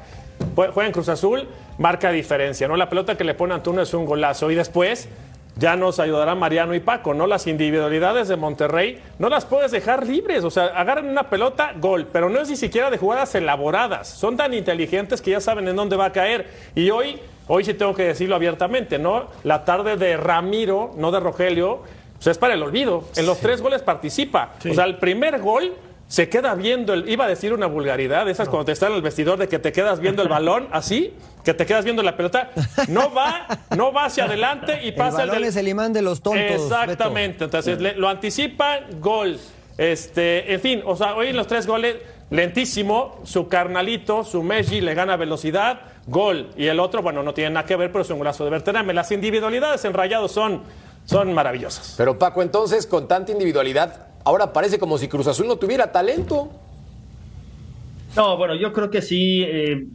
Juega 0.55 0.87
en 0.87 0.93
Cruz 0.93 1.09
Azul, 1.09 1.49
marca 1.79 2.11
diferencia. 2.11 2.67
¿no? 2.67 2.77
La 2.77 2.89
pelota 2.89 3.17
que 3.17 3.25
le 3.25 3.35
pone 3.35 3.53
a 3.53 3.57
Antuno 3.57 3.83
es 3.83 3.93
un 3.95 4.07
golazo. 4.07 4.51
Y 4.51 4.55
después 4.55 5.09
ya 5.57 5.75
nos 5.75 5.99
ayudará 5.99 6.35
Mariano 6.35 6.75
y 6.75 6.81
Paco, 6.81 7.15
¿no? 7.15 7.27
Las 7.27 7.47
individualidades 7.47 8.29
de 8.29 8.37
Monterrey 8.37 9.01
no 9.19 9.29
las 9.29 9.47
puedes 9.47 9.71
dejar 9.73 10.07
libres, 10.07 10.45
o 10.45 10.51
sea, 10.51 10.67
agarran 10.67 11.09
una 11.09 11.31
pelota, 11.31 11.73
gol, 11.77 12.07
pero 12.13 12.29
no 12.29 12.41
es 12.41 12.49
ni 12.49 12.57
siquiera 12.57 12.91
de 12.91 12.99
jugadas 12.99 13.35
elaboradas, 13.35 14.09
son 14.09 14.37
tan 14.37 14.53
inteligentes 14.55 15.23
que 15.23 15.33
ya 15.33 15.41
saben 15.41 15.67
en 15.69 15.77
dónde 15.77 15.97
va 15.97 16.07
a 16.07 16.13
caer. 16.13 16.47
Y 16.75 16.91
hoy, 16.91 17.19
hoy 17.49 17.65
sí 17.65 17.75
tengo 17.75 17.95
que 17.95 18.05
decirlo 18.05 18.37
abiertamente, 18.37 18.99
¿no? 18.99 19.29
La 19.45 19.65
tarde 19.65 19.97
de 19.97 20.17
Ramiro, 20.17 20.93
no 20.97 21.11
de 21.11 21.21
Rogelio, 21.21 21.83
pues 22.15 22.29
es 22.29 22.39
para 22.39 22.55
el 22.55 22.63
olvido. 22.63 23.05
En 23.17 23.27
los 23.27 23.39
tres 23.41 23.61
goles 23.61 23.83
participa. 23.83 24.55
O 24.69 24.75
sea, 24.75 24.85
el 24.85 24.97
primer 24.99 25.41
gol 25.41 25.73
se 26.09 26.29
queda 26.29 26.55
viendo, 26.55 26.95
el, 26.95 27.09
iba 27.09 27.25
a 27.25 27.29
decir 27.29 27.53
una 27.53 27.67
vulgaridad, 27.67 28.29
esas 28.29 28.49
cuando 28.49 28.67
te 28.67 28.73
está 28.73 28.87
en 28.87 28.95
el 28.95 29.03
vestidor 29.03 29.39
de 29.39 29.49
que 29.49 29.59
te 29.59 29.73
quedas 29.73 30.01
viendo 30.01 30.23
el 30.23 30.29
balón, 30.29 30.69
así, 30.73 31.15
que 31.45 31.55
te 31.55 31.67
quedas 31.67 31.85
viendo 31.85 32.03
la 32.03 32.17
pelota, 32.17 32.51
no 32.89 33.13
va, 33.13 33.47
no 33.77 33.93
va 33.93 34.07
hacia 34.07 34.25
adelante 34.25 34.85
y 34.85 34.93
pasa 34.93 35.25
el 35.25 35.31
balón 35.31 35.45
es 35.45 35.57
el 35.57 35.69
imán 35.69 35.93
de 35.93 36.03
los 36.03 36.21
tontos. 36.21 36.43
Exactamente, 36.43 37.45
entonces 37.45 37.79
lo 37.97 38.09
anticipa, 38.09 38.81
gol. 39.01 39.39
Este, 39.79 40.55
en 40.55 40.61
fin, 40.61 40.83
o 40.87 40.97
sea, 40.97 41.15
hoy 41.17 41.29
en 41.29 41.37
los 41.37 41.47
tres 41.47 41.67
goles, 41.67 41.97
lentísimo, 42.31 43.21
su 43.25 43.49
carnalito, 43.49 44.25
su 44.25 44.43
Messi 44.43 44.81
le 44.81 44.95
gana 44.95 45.17
velocidad, 45.17 45.81
gol. 46.07 46.51
Y 46.57 46.67
el 46.67 46.81
otro, 46.81 47.03
bueno, 47.03 47.23
no 47.23 47.35
tiene 47.35 47.51
nada 47.51 47.67
que 47.67 47.77
ver, 47.77 47.93
pero 47.93 48.03
es 48.03 48.11
un 48.11 48.21
brazo 48.21 48.45
de 48.45 48.51
Berterame. 48.51 48.95
Las 48.95 49.13
individualidades 49.13 49.85
en 49.85 49.93
Rayados 49.93 50.33
son, 50.33 50.63
son 51.05 51.33
maravillosas. 51.35 51.95
Pero 51.99 52.19
Paco, 52.19 52.43
entonces, 52.43 52.87
con 52.87 53.07
tanta 53.07 53.33
individualidad, 53.33 54.06
ahora 54.27 54.53
parece 54.53 54.79
como 54.79 54.99
si 54.99 55.07
Cruz 55.07 55.29
Azul 55.29 55.47
no 55.47 55.57
tuviera 55.57 55.93
talento. 55.93 56.51
No, 58.17 58.37
bueno, 58.37 58.57
yo 58.57 58.73
creo 58.73 58.91
que 58.91 59.01
sí. 59.01 59.45
Eh, 59.47 59.87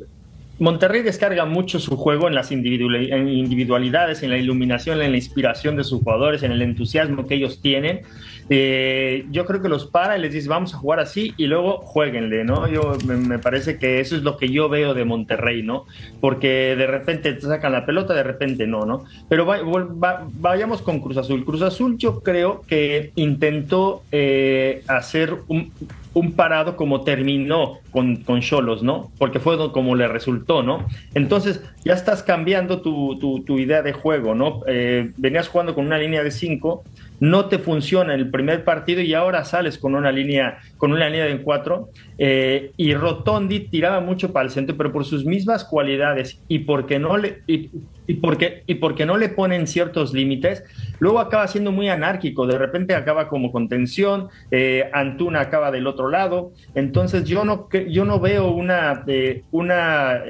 Monterrey 0.58 1.02
descarga 1.02 1.44
mucho 1.46 1.80
su 1.80 1.98
juego 1.98 2.30
en 2.30 2.36
las 2.36 2.52
individualidades, 2.52 4.24
en 4.24 4.30
la 4.30 4.38
iluminación, 4.38 5.02
en 5.02 5.12
la 5.12 5.18
inspiración 5.18 5.76
de 5.76 5.84
sus 5.84 6.02
jugadores, 6.02 6.44
en 6.44 6.52
el 6.54 6.62
entusiasmo 6.62 7.28
que 7.28 7.36
ellos 7.36 7.62
tienen. 7.62 8.04
Eh, 8.50 9.26
yo 9.32 9.46
creo 9.46 9.62
que 9.62 9.70
los 9.70 9.86
para 9.86 10.18
y 10.18 10.22
les 10.22 10.34
dice 10.34 10.50
vamos 10.50 10.74
a 10.74 10.78
jugar 10.78 11.00
así 11.00 11.34
y 11.38 11.48
luego 11.48 11.80
jueguenle, 11.80 12.44
¿no? 12.44 12.68
Yo 12.68 12.98
me, 13.06 13.40
parece 13.40 13.78
que 13.78 14.00
eso 14.00 14.16
es 14.16 14.24
lo 14.24 14.38
que 14.38 14.50
yo 14.50 14.70
veo 14.70 14.94
de 14.94 15.06
Monterrey, 15.06 15.64
¿no? 15.64 15.86
Porque 16.20 16.76
de 16.76 16.88
repente 16.88 17.34
te 17.34 17.42
sacan 17.42 17.72
la 17.72 17.86
pelota, 17.86 18.14
de 18.14 18.24
repente 18.24 18.68
no, 18.68 18.86
¿no? 18.86 19.06
Pero 19.30 19.46
vayamos 19.46 20.82
con 20.82 21.00
Cruz 21.00 21.18
Azul. 21.18 21.46
Cruz 21.46 21.62
Azul 21.62 21.98
yo 21.98 22.22
creo 22.22 22.62
que 22.68 23.12
intentó 23.16 24.04
eh, 24.12 24.84
hacer 24.88 25.36
un, 25.48 25.72
un 26.14 26.34
parado 26.34 26.76
como 26.76 27.02
terminó 27.02 27.80
con 27.92 28.42
Cholos, 28.42 28.84
¿no? 28.84 29.12
Porque 29.18 29.40
fue 29.40 29.58
como 29.72 29.96
le 29.96 30.08
resultó, 30.08 30.64
¿no? 30.64 30.86
Entonces 31.14 31.62
ya 31.86 31.94
estás 31.94 32.24
cambiando 32.24 32.82
tu, 32.82 33.18
tu, 33.46 33.60
idea 33.60 33.82
de 33.82 33.94
juego, 33.94 34.36
¿no? 34.36 34.62
Eh, 34.68 35.12
venías 35.18 35.48
jugando 35.48 35.76
con 35.76 35.86
una 35.86 35.98
línea 35.98 36.24
de 36.24 36.32
cinco, 36.32 36.84
no 37.22 37.46
te 37.46 37.60
funciona 37.60 38.14
en 38.14 38.20
el 38.20 38.30
primer 38.32 38.66
partido 38.66 39.00
y 39.00 39.14
ahora 39.14 39.46
sales 39.46 39.78
con 39.78 39.96
una 39.96 40.12
línea, 40.12 40.58
con 40.78 40.92
una 40.92 41.08
línea 41.08 41.26
de 41.26 41.42
cuatro. 41.42 41.90
Eh, 42.18 42.72
y 42.76 42.94
Rotondi 42.96 43.62
tiraba 43.62 44.02
mucho 44.02 44.34
para 44.34 44.46
el 44.46 44.52
centro, 44.52 44.76
pero 44.76 44.92
por 44.92 45.06
sus 45.06 45.24
mismas 45.24 45.64
cualidades 45.64 46.42
y 46.48 46.60
porque 46.60 47.00
no 47.00 47.18
le, 47.18 47.44
y 47.48 48.16
porque, 48.16 48.64
y 48.68 48.76
porque 48.76 49.06
no 49.06 49.18
le 49.18 49.30
ponen 49.30 49.68
ciertos 49.68 50.14
límites, 50.14 50.64
luego 51.00 51.20
acaba 51.20 51.48
siendo 51.48 51.72
muy 51.72 51.90
anárquico, 51.90 52.48
de 52.48 52.58
repente 52.58 52.96
acaba 52.96 53.28
como 53.28 53.52
contención, 53.52 54.30
eh, 54.50 54.90
Antuna 54.92 55.42
acaba 55.42 55.72
del 55.72 55.88
otro 55.88 56.10
lado, 56.10 56.52
entonces 56.76 57.24
yo 57.24 57.46
no, 57.46 57.70
yo 57.90 58.04
no 58.04 58.20
veo 58.20 58.52
una, 58.52 59.04
eh, 59.08 59.44
una 59.52 60.22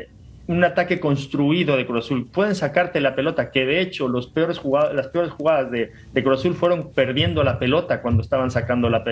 un 0.51 0.63
ataque 0.63 0.99
construido 0.99 1.77
de 1.77 1.85
Cruz 1.85 2.05
Azul. 2.05 2.27
Pueden 2.27 2.55
sacarte 2.55 2.99
la 2.99 3.15
pelota, 3.15 3.51
que 3.51 3.65
de 3.65 3.79
hecho 3.79 4.07
los 4.07 4.27
peores 4.27 4.57
jugadas, 4.57 4.93
las 4.93 5.07
peores 5.07 5.31
jugadas 5.31 5.71
de, 5.71 5.91
de 6.11 6.23
Cruz 6.23 6.39
Azul 6.39 6.55
fueron 6.55 6.91
perdiendo 6.91 7.43
la 7.43 7.57
pelota 7.57 8.01
cuando 8.01 8.21
estaban 8.21 8.51
sacando 8.51 8.89
la, 8.89 9.03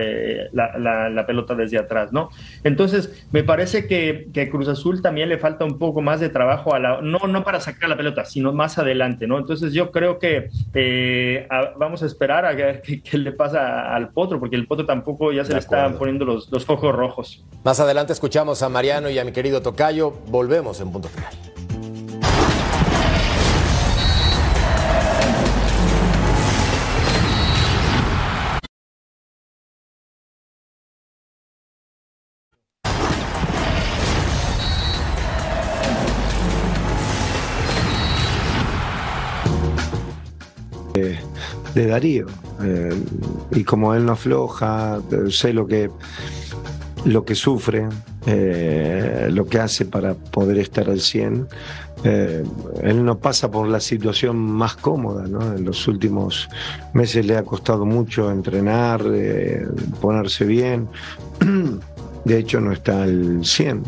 la, 0.52 1.26
pelota 1.26 1.56
desde 1.56 1.78
atrás, 1.78 2.12
¿no? 2.12 2.30
Entonces, 2.64 3.26
me 3.32 3.44
parece 3.44 3.88
que, 3.88 4.28
que, 4.34 4.50
Cruz 4.50 4.68
Azul 4.68 5.02
también 5.02 5.30
le 5.30 5.38
falta 5.38 5.64
un 5.64 5.78
poco 5.78 6.02
más 6.02 6.20
de 6.20 6.30
trabajo, 6.30 6.74
a 6.74 6.80
la, 6.80 7.02
no, 7.02 7.20
no 7.28 7.44
para 7.44 7.60
sacar 7.60 7.90
la 7.90 7.96
pelota, 7.96 8.26
sino 8.26 8.52
más 8.52 8.78
adelante, 8.78 9.28
¿no? 9.28 9.38
Entonces, 9.38 9.74
yo 9.74 9.92
creo 9.92 10.20
que 10.20 10.50
eh, 10.74 11.48
vamos 11.78 12.04
a 12.04 12.06
esperar 12.06 12.46
a 12.46 12.54
ver 12.54 12.82
qué, 13.04 13.18
le 13.18 13.32
pasa 13.32 13.96
al 13.96 14.10
Potro, 14.10 14.40
porque 14.40 14.56
el 14.56 14.68
Potro 14.68 14.86
tampoco 14.86 15.32
ya 15.32 15.46
se 15.46 15.54
le 15.54 15.60
están 15.60 15.98
poniendo 15.98 16.26
los, 16.26 16.52
los 16.52 16.66
focos 16.66 16.94
rojos. 16.94 17.46
Más 17.64 17.80
adelante 17.80 18.14
escuchamos 18.14 18.62
a 18.62 18.70
Mariano 18.70 19.10
y 19.10 19.20
a 19.20 19.24
mi 19.24 19.32
querido 19.32 19.62
Tocayo. 19.62 20.12
Volvemos 20.28 20.82
en 20.82 20.92
punto 20.92 21.08
final. 21.08 21.29
De 41.80 41.88
Darío. 41.88 42.28
Eh, 42.62 42.94
y 43.52 43.64
como 43.64 43.94
él 43.94 44.06
no 44.06 44.14
afloja, 44.14 45.00
sé 45.30 45.54
lo 45.54 45.66
que, 45.66 45.90
lo 47.06 47.24
que 47.24 47.36
sufre, 47.36 47.88
eh, 48.26 49.30
lo 49.32 49.46
que 49.46 49.60
hace 49.60 49.86
para 49.86 50.14
poder 50.14 50.58
estar 50.58 50.90
al 50.90 51.00
100. 51.00 51.48
Eh, 52.04 52.44
él 52.82 53.04
no 53.04 53.18
pasa 53.20 53.52
por 53.52 53.68
la 53.68 53.80
situación 53.80 54.38
más 54.38 54.76
cómoda, 54.76 55.28
¿no? 55.28 55.54
En 55.54 55.66
los 55.66 55.88
últimos 55.88 56.48
meses 56.94 57.26
le 57.26 57.38
ha 57.38 57.44
costado 57.44 57.86
mucho 57.86 58.32
entrenar, 58.32 59.04
ponerse 60.00 60.46
bien. 60.46 60.88
De 62.26 62.38
hecho, 62.38 62.59
no 62.59 62.74
está 62.74 63.03
al 63.03 63.45
100, 63.45 63.84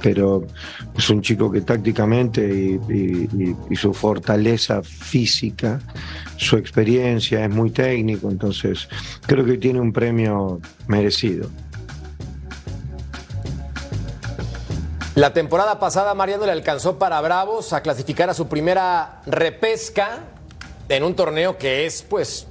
pero 0.00 0.44
es 0.96 1.10
un 1.10 1.22
chico 1.22 1.50
que 1.50 1.60
tácticamente 1.62 2.78
y 3.68 3.76
su 3.76 3.92
fortaleza 3.92 4.82
física 4.82 5.80
su 6.42 6.56
experiencia, 6.56 7.44
es 7.44 7.50
muy 7.50 7.70
técnico, 7.70 8.28
entonces 8.28 8.88
creo 9.26 9.44
que 9.44 9.58
tiene 9.58 9.80
un 9.80 9.92
premio 9.92 10.60
merecido. 10.86 11.48
La 15.14 15.32
temporada 15.32 15.78
pasada 15.78 16.14
Mariano 16.14 16.46
le 16.46 16.52
alcanzó 16.52 16.98
para 16.98 17.20
Bravos 17.20 17.72
a 17.72 17.82
clasificar 17.82 18.30
a 18.30 18.34
su 18.34 18.48
primera 18.48 19.20
repesca 19.26 20.20
en 20.88 21.04
un 21.04 21.14
torneo 21.14 21.58
que 21.58 21.86
es, 21.86 22.02
pues, 22.02 22.46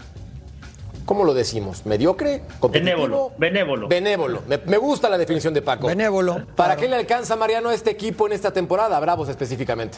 ¿cómo 1.11 1.25
lo 1.25 1.33
decimos? 1.33 1.85
¿Mediocre? 1.85 2.41
Benévolo. 2.71 3.33
Benévolo. 3.37 3.89
Benévolo. 3.89 4.43
Me, 4.47 4.77
gusta 4.77 5.09
la 5.09 5.17
definición 5.17 5.53
de 5.53 5.61
Paco. 5.61 5.87
Benévolo. 5.87 6.45
¿Para 6.55 6.77
qué 6.77 6.87
le 6.87 6.95
alcanza 6.95 7.35
Mariano 7.35 7.67
a 7.67 7.73
este 7.73 7.89
equipo 7.89 8.27
en 8.27 8.31
esta 8.31 8.53
temporada, 8.53 8.97
Bravos 8.97 9.27
específicamente? 9.27 9.97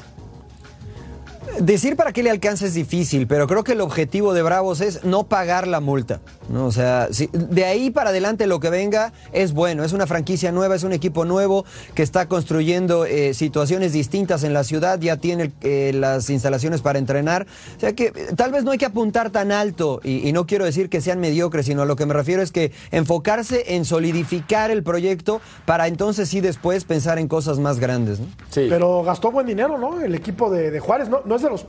Decir 1.60 1.96
para 1.96 2.14
qué 2.14 2.24
le 2.24 2.32
alcanza 2.32 2.66
es 2.66 2.74
difícil, 2.74 3.28
pero 3.28 3.48
creo 3.48 3.64
que 3.64 3.74
el 3.74 3.82
objetivo 3.82 4.34
de 4.34 4.42
Bravos 4.42 4.82
es 4.82 5.04
no 5.04 5.26
pagar 5.26 5.68
la 5.68 5.80
multa. 5.80 6.20
¿no? 6.50 6.66
O 6.66 6.72
sea, 6.72 7.08
de 7.32 7.66
ahí 7.66 7.92
para 7.92 8.10
adelante 8.10 8.48
lo 8.48 8.60
que 8.60 8.72
venga 8.72 9.14
es 9.34 9.54
bueno. 9.54 9.84
Es 9.84 9.94
una 9.94 10.08
franquicia 10.08 10.52
nueva, 10.52 10.76
es 10.76 10.84
un 10.84 10.94
equipo 10.94 11.26
nuevo 11.26 11.64
que 11.94 12.02
está 12.02 12.28
construyendo 12.28 13.06
eh, 13.06 13.36
situaciones 13.36 13.94
distintas 13.94 14.44
en 14.44 14.54
la 14.54 14.64
ciudad, 14.64 15.00
ya 15.00 15.18
tiene 15.18 15.52
eh, 15.62 15.92
las 15.94 16.30
instalaciones 16.32 16.82
para 16.82 16.98
entrenar. 16.98 17.46
O 17.78 17.80
sea 17.80 17.94
que 17.94 18.06
eh, 18.06 18.14
tal 18.36 18.52
vez 18.52 18.64
no 18.64 18.72
hay 18.72 18.80
que 18.80 18.86
apuntar 18.86 19.30
tan 19.30 19.52
alto 19.52 20.02
y, 20.04 20.34
no 20.34 20.48
quiero 20.48 20.66
decir 20.66 20.90
que 20.90 21.02
sean 21.02 21.20
mediocres, 21.20 21.68
sino 21.68 21.84
a 21.84 21.86
lo 21.86 21.96
que 21.96 22.08
me 22.08 22.16
refiero 22.16 22.42
es 22.42 22.52
que 22.52 22.72
enfocarse 22.90 23.76
en 23.76 23.86
solidificar 23.86 24.72
el 24.72 24.82
proyecto 24.82 25.42
para 25.66 25.88
entonces 25.88 26.30
sí 26.30 26.42
después 26.42 26.86
pensar 26.86 27.20
en 27.20 27.28
cosas 27.28 27.60
más 27.60 27.80
grandes. 27.80 28.20
¿no? 28.20 28.26
Sí. 28.50 28.66
Pero 28.68 29.04
gastó 29.04 29.32
buen 29.32 29.46
dinero, 29.46 29.78
¿no? 29.78 30.02
El 30.02 30.16
equipo 30.16 30.50
de, 30.50 30.80
Juárez 30.80 31.10
no, 31.10 31.22
no 31.26 31.36
es 31.36 31.43
de 31.44 31.50
los 31.50 31.66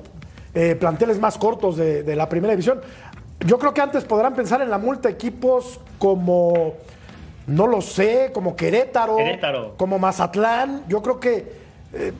eh, 0.55 0.77
planteles 0.77 1.19
más 1.19 1.37
cortos 1.37 1.77
de, 1.77 2.17
la 2.17 2.29
primera 2.29 2.53
división. 2.53 2.81
Yo 3.45 3.59
creo 3.59 3.75
que 3.75 3.81
antes 3.81 4.05
podrán 4.05 4.35
pensar 4.35 4.63
en 4.63 4.71
la 4.71 4.79
multa 4.79 5.09
equipos 5.09 5.81
como, 5.99 6.75
no 7.47 7.67
lo 7.67 7.81
sé, 7.81 8.31
como 8.33 8.57
Querétaro, 8.57 9.17
como 9.77 9.99
Mazatlán. 9.99 10.85
Yo 10.89 11.03
creo 11.03 11.21
que 11.21 11.53
eh, 11.93 12.13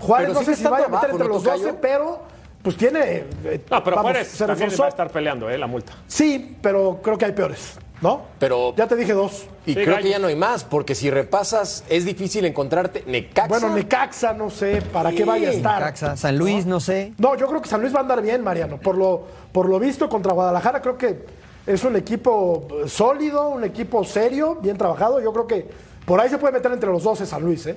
Juárez 0.00 0.32
no 0.32 0.42
sé 0.42 0.56
si 0.56 0.64
vaya 0.64 0.86
a 0.86 0.88
meter 0.88 1.10
entre 1.10 1.28
los 1.28 1.42
12, 1.42 1.74
pero 1.74 2.20
pues 2.62 2.76
tiene. 2.76 3.24
Eh, 3.44 3.60
no, 3.70 3.84
pero 3.84 3.98
Juárez 3.98 4.28
se 4.28 4.46
también 4.46 4.70
va 4.80 4.86
a 4.86 4.88
estar 4.88 5.10
peleando, 5.10 5.50
¿eh? 5.50 5.58
La 5.58 5.66
multa. 5.66 5.92
Sí, 6.06 6.56
pero 6.62 7.00
creo 7.02 7.18
que 7.18 7.26
hay 7.26 7.32
peores. 7.32 7.78
¿No? 8.02 8.22
Pero 8.38 8.74
ya 8.76 8.86
te 8.86 8.96
dije 8.96 9.14
dos. 9.14 9.46
Y 9.64 9.74
creo 9.74 9.98
que 9.98 10.10
ya 10.10 10.18
no 10.18 10.26
hay 10.26 10.36
más, 10.36 10.64
porque 10.64 10.94
si 10.94 11.08
repasas 11.10 11.84
es 11.88 12.04
difícil 12.04 12.44
encontrarte 12.44 13.04
Necaxa. 13.06 13.48
Bueno, 13.48 13.74
Necaxa 13.74 14.32
no 14.32 14.50
sé 14.50 14.82
para 14.92 15.12
qué 15.12 15.24
vaya 15.24 15.48
a 15.48 15.52
estar. 15.52 15.80
Necaxa, 15.80 16.16
San 16.16 16.36
Luis 16.36 16.66
no 16.66 16.80
sé. 16.80 17.14
No, 17.18 17.36
yo 17.36 17.46
creo 17.46 17.62
que 17.62 17.68
San 17.68 17.80
Luis 17.80 17.94
va 17.94 17.98
a 17.98 18.02
andar 18.02 18.20
bien, 18.20 18.42
Mariano. 18.42 18.78
Por 18.78 18.98
lo 18.98 19.22
por 19.52 19.68
lo 19.68 19.78
visto 19.78 20.08
contra 20.08 20.32
Guadalajara 20.32 20.82
creo 20.82 20.98
que 20.98 21.24
es 21.66 21.84
un 21.84 21.94
equipo 21.94 22.66
sólido, 22.86 23.48
un 23.50 23.62
equipo 23.62 24.04
serio, 24.04 24.58
bien 24.60 24.76
trabajado. 24.76 25.20
Yo 25.20 25.32
creo 25.32 25.46
que 25.46 25.68
por 26.04 26.20
ahí 26.20 26.28
se 26.28 26.38
puede 26.38 26.54
meter 26.54 26.72
entre 26.72 26.90
los 26.90 27.04
12 27.04 27.24
San 27.24 27.42
Luis, 27.42 27.66
¿eh? 27.66 27.76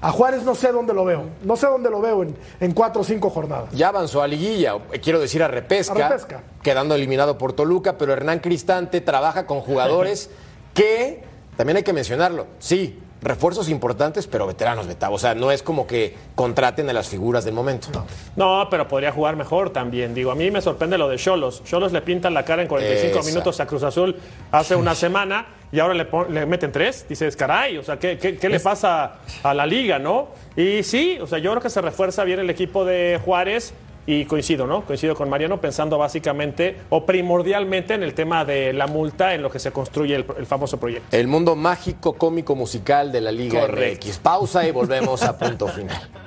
A 0.00 0.12
Juárez 0.12 0.42
no 0.42 0.54
sé 0.54 0.72
dónde 0.72 0.92
lo 0.92 1.04
veo. 1.04 1.24
No 1.42 1.56
sé 1.56 1.66
dónde 1.66 1.90
lo 1.90 2.00
veo 2.00 2.24
en, 2.60 2.72
cuatro 2.72 3.02
o 3.02 3.04
cinco 3.04 3.30
jornadas. 3.30 3.70
Ya 3.72 3.88
avanzó 3.88 4.22
a 4.22 4.26
liguilla, 4.26 4.74
quiero 5.02 5.18
decir 5.18 5.42
a 5.42 5.48
repesca, 5.48 6.42
quedando 6.62 6.94
eliminado 6.94 7.38
por 7.38 7.52
Toluca, 7.52 7.96
pero 7.96 8.12
Hernán 8.12 8.40
Cristante 8.40 9.00
trabaja 9.00 9.46
con 9.46 9.60
jugadores 9.60 10.30
que, 10.74 11.22
también 11.56 11.78
hay 11.78 11.82
que 11.82 11.92
mencionarlo, 11.92 12.46
sí, 12.58 13.00
refuerzos 13.22 13.68
importantes, 13.68 14.26
pero 14.26 14.46
veteranos, 14.46 14.86
Betavo. 14.86 15.16
O 15.16 15.18
sea, 15.18 15.34
no 15.34 15.50
es 15.50 15.62
como 15.62 15.86
que 15.86 16.14
contraten 16.34 16.88
a 16.90 16.92
las 16.92 17.08
figuras 17.08 17.44
del 17.44 17.54
momento. 17.54 17.88
No. 18.36 18.68
pero 18.70 18.88
podría 18.88 19.12
jugar 19.12 19.36
mejor 19.36 19.70
también. 19.70 20.14
Digo, 20.14 20.30
a 20.30 20.34
mí 20.34 20.50
me 20.50 20.60
sorprende 20.60 20.98
lo 20.98 21.08
de 21.08 21.16
Cholos. 21.16 21.62
Cholos 21.64 21.92
le 21.92 22.02
pintan 22.02 22.34
la 22.34 22.44
cara 22.44 22.62
en 22.62 22.68
45 22.68 23.22
minutos 23.24 23.60
a 23.60 23.66
Cruz 23.66 23.82
Azul 23.82 24.16
hace 24.50 24.76
una 24.76 24.94
semana 24.94 25.46
y 25.72 25.80
ahora 25.80 25.94
le, 25.94 26.46
meten 26.46 26.72
tres. 26.72 27.06
Dices, 27.08 27.36
caray, 27.36 27.78
o 27.78 27.82
sea, 27.82 27.98
¿qué, 27.98 28.18
qué, 28.18 28.48
le 28.48 28.60
pasa 28.60 29.16
a 29.42 29.54
la 29.54 29.66
liga, 29.66 29.98
no? 29.98 30.28
Y 30.56 30.82
sí, 30.82 31.18
o 31.20 31.26
sea, 31.26 31.38
yo 31.38 31.50
creo 31.50 31.62
que 31.62 31.70
se 31.70 31.80
refuerza 31.80 32.24
bien 32.24 32.38
el 32.38 32.50
equipo 32.50 32.84
de 32.84 33.20
Juárez. 33.24 33.74
Y 34.06 34.24
coincido, 34.24 34.66
¿no? 34.66 34.84
Coincido 34.84 35.16
con 35.16 35.28
Mariano 35.28 35.60
pensando 35.60 35.98
básicamente 35.98 36.76
o 36.90 37.04
primordialmente 37.04 37.94
en 37.94 38.04
el 38.04 38.14
tema 38.14 38.44
de 38.44 38.72
la 38.72 38.86
multa 38.86 39.34
en 39.34 39.42
lo 39.42 39.50
que 39.50 39.58
se 39.58 39.72
construye 39.72 40.14
el, 40.14 40.46
famoso 40.46 40.78
proyecto. 40.78 41.16
El 41.16 41.26
mundo 41.26 41.56
mágico, 41.56 42.12
cómico, 42.14 42.54
musical 42.54 43.10
de 43.10 43.20
la 43.20 43.32
Liga 43.32 43.66
MX. 43.66 44.18
Pausa 44.18 44.66
y 44.66 44.70
volvemos 44.70 45.22
a 45.22 45.36
punto 45.36 45.66
final. 45.66 46.08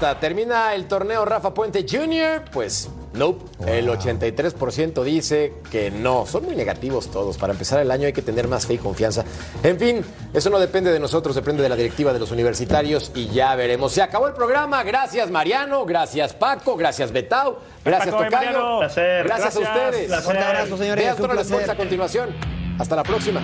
encuesta. 0.00 0.20
¿Termina 0.20 0.74
el 0.74 0.86
torneo 0.86 1.24
Rafa 1.24 1.52
Puente 1.52 1.84
Jr.? 1.88 2.44
Pues 2.52 2.88
no. 3.12 3.36
El 3.66 3.88
83% 3.88 5.02
dice 5.02 5.54
que 5.70 5.90
no. 5.90 6.26
Son 6.26 6.44
muy 6.44 6.56
negativos 6.56 7.10
todos. 7.10 7.36
Para 7.36 7.52
empezar 7.52 7.80
el 7.80 7.90
año 7.90 8.06
hay 8.06 8.12
que 8.12 8.22
tener 8.22 8.48
más 8.48 8.66
fe 8.66 8.74
y 8.74 8.78
confianza. 8.78 9.24
En 9.62 9.78
fin, 9.78 10.04
eso 10.32 10.50
no 10.50 10.58
depende 10.58 10.92
de 10.92 10.98
nosotros, 10.98 11.34
depende 11.34 11.62
de 11.62 11.68
la 11.68 11.76
directiva 11.76 12.12
de 12.12 12.18
los 12.18 12.30
universitarios 12.30 13.12
y 13.14 13.28
ya 13.28 13.54
veremos. 13.56 13.92
Se 13.92 14.02
acabó 14.02 14.28
el 14.28 14.34
programa. 14.34 14.82
Gracias 14.82 15.30
Mariano, 15.30 15.84
gracias 15.84 16.32
Paco, 16.32 16.76
gracias 16.76 17.12
Betao, 17.12 17.60
gracias 17.84 18.14
Tocayo. 18.14 18.80
Gracias, 19.24 19.56
a 19.56 19.60
ustedes. 19.60 20.26
Un 20.26 20.36
abrazo, 20.36 20.76
señores. 20.76 21.04
Vean 21.04 21.16
todas 21.16 21.50
las 21.50 21.68
a 21.68 21.76
continuación. 21.76 22.30
Hasta 22.78 22.96
la 22.96 23.02
próxima. 23.02 23.42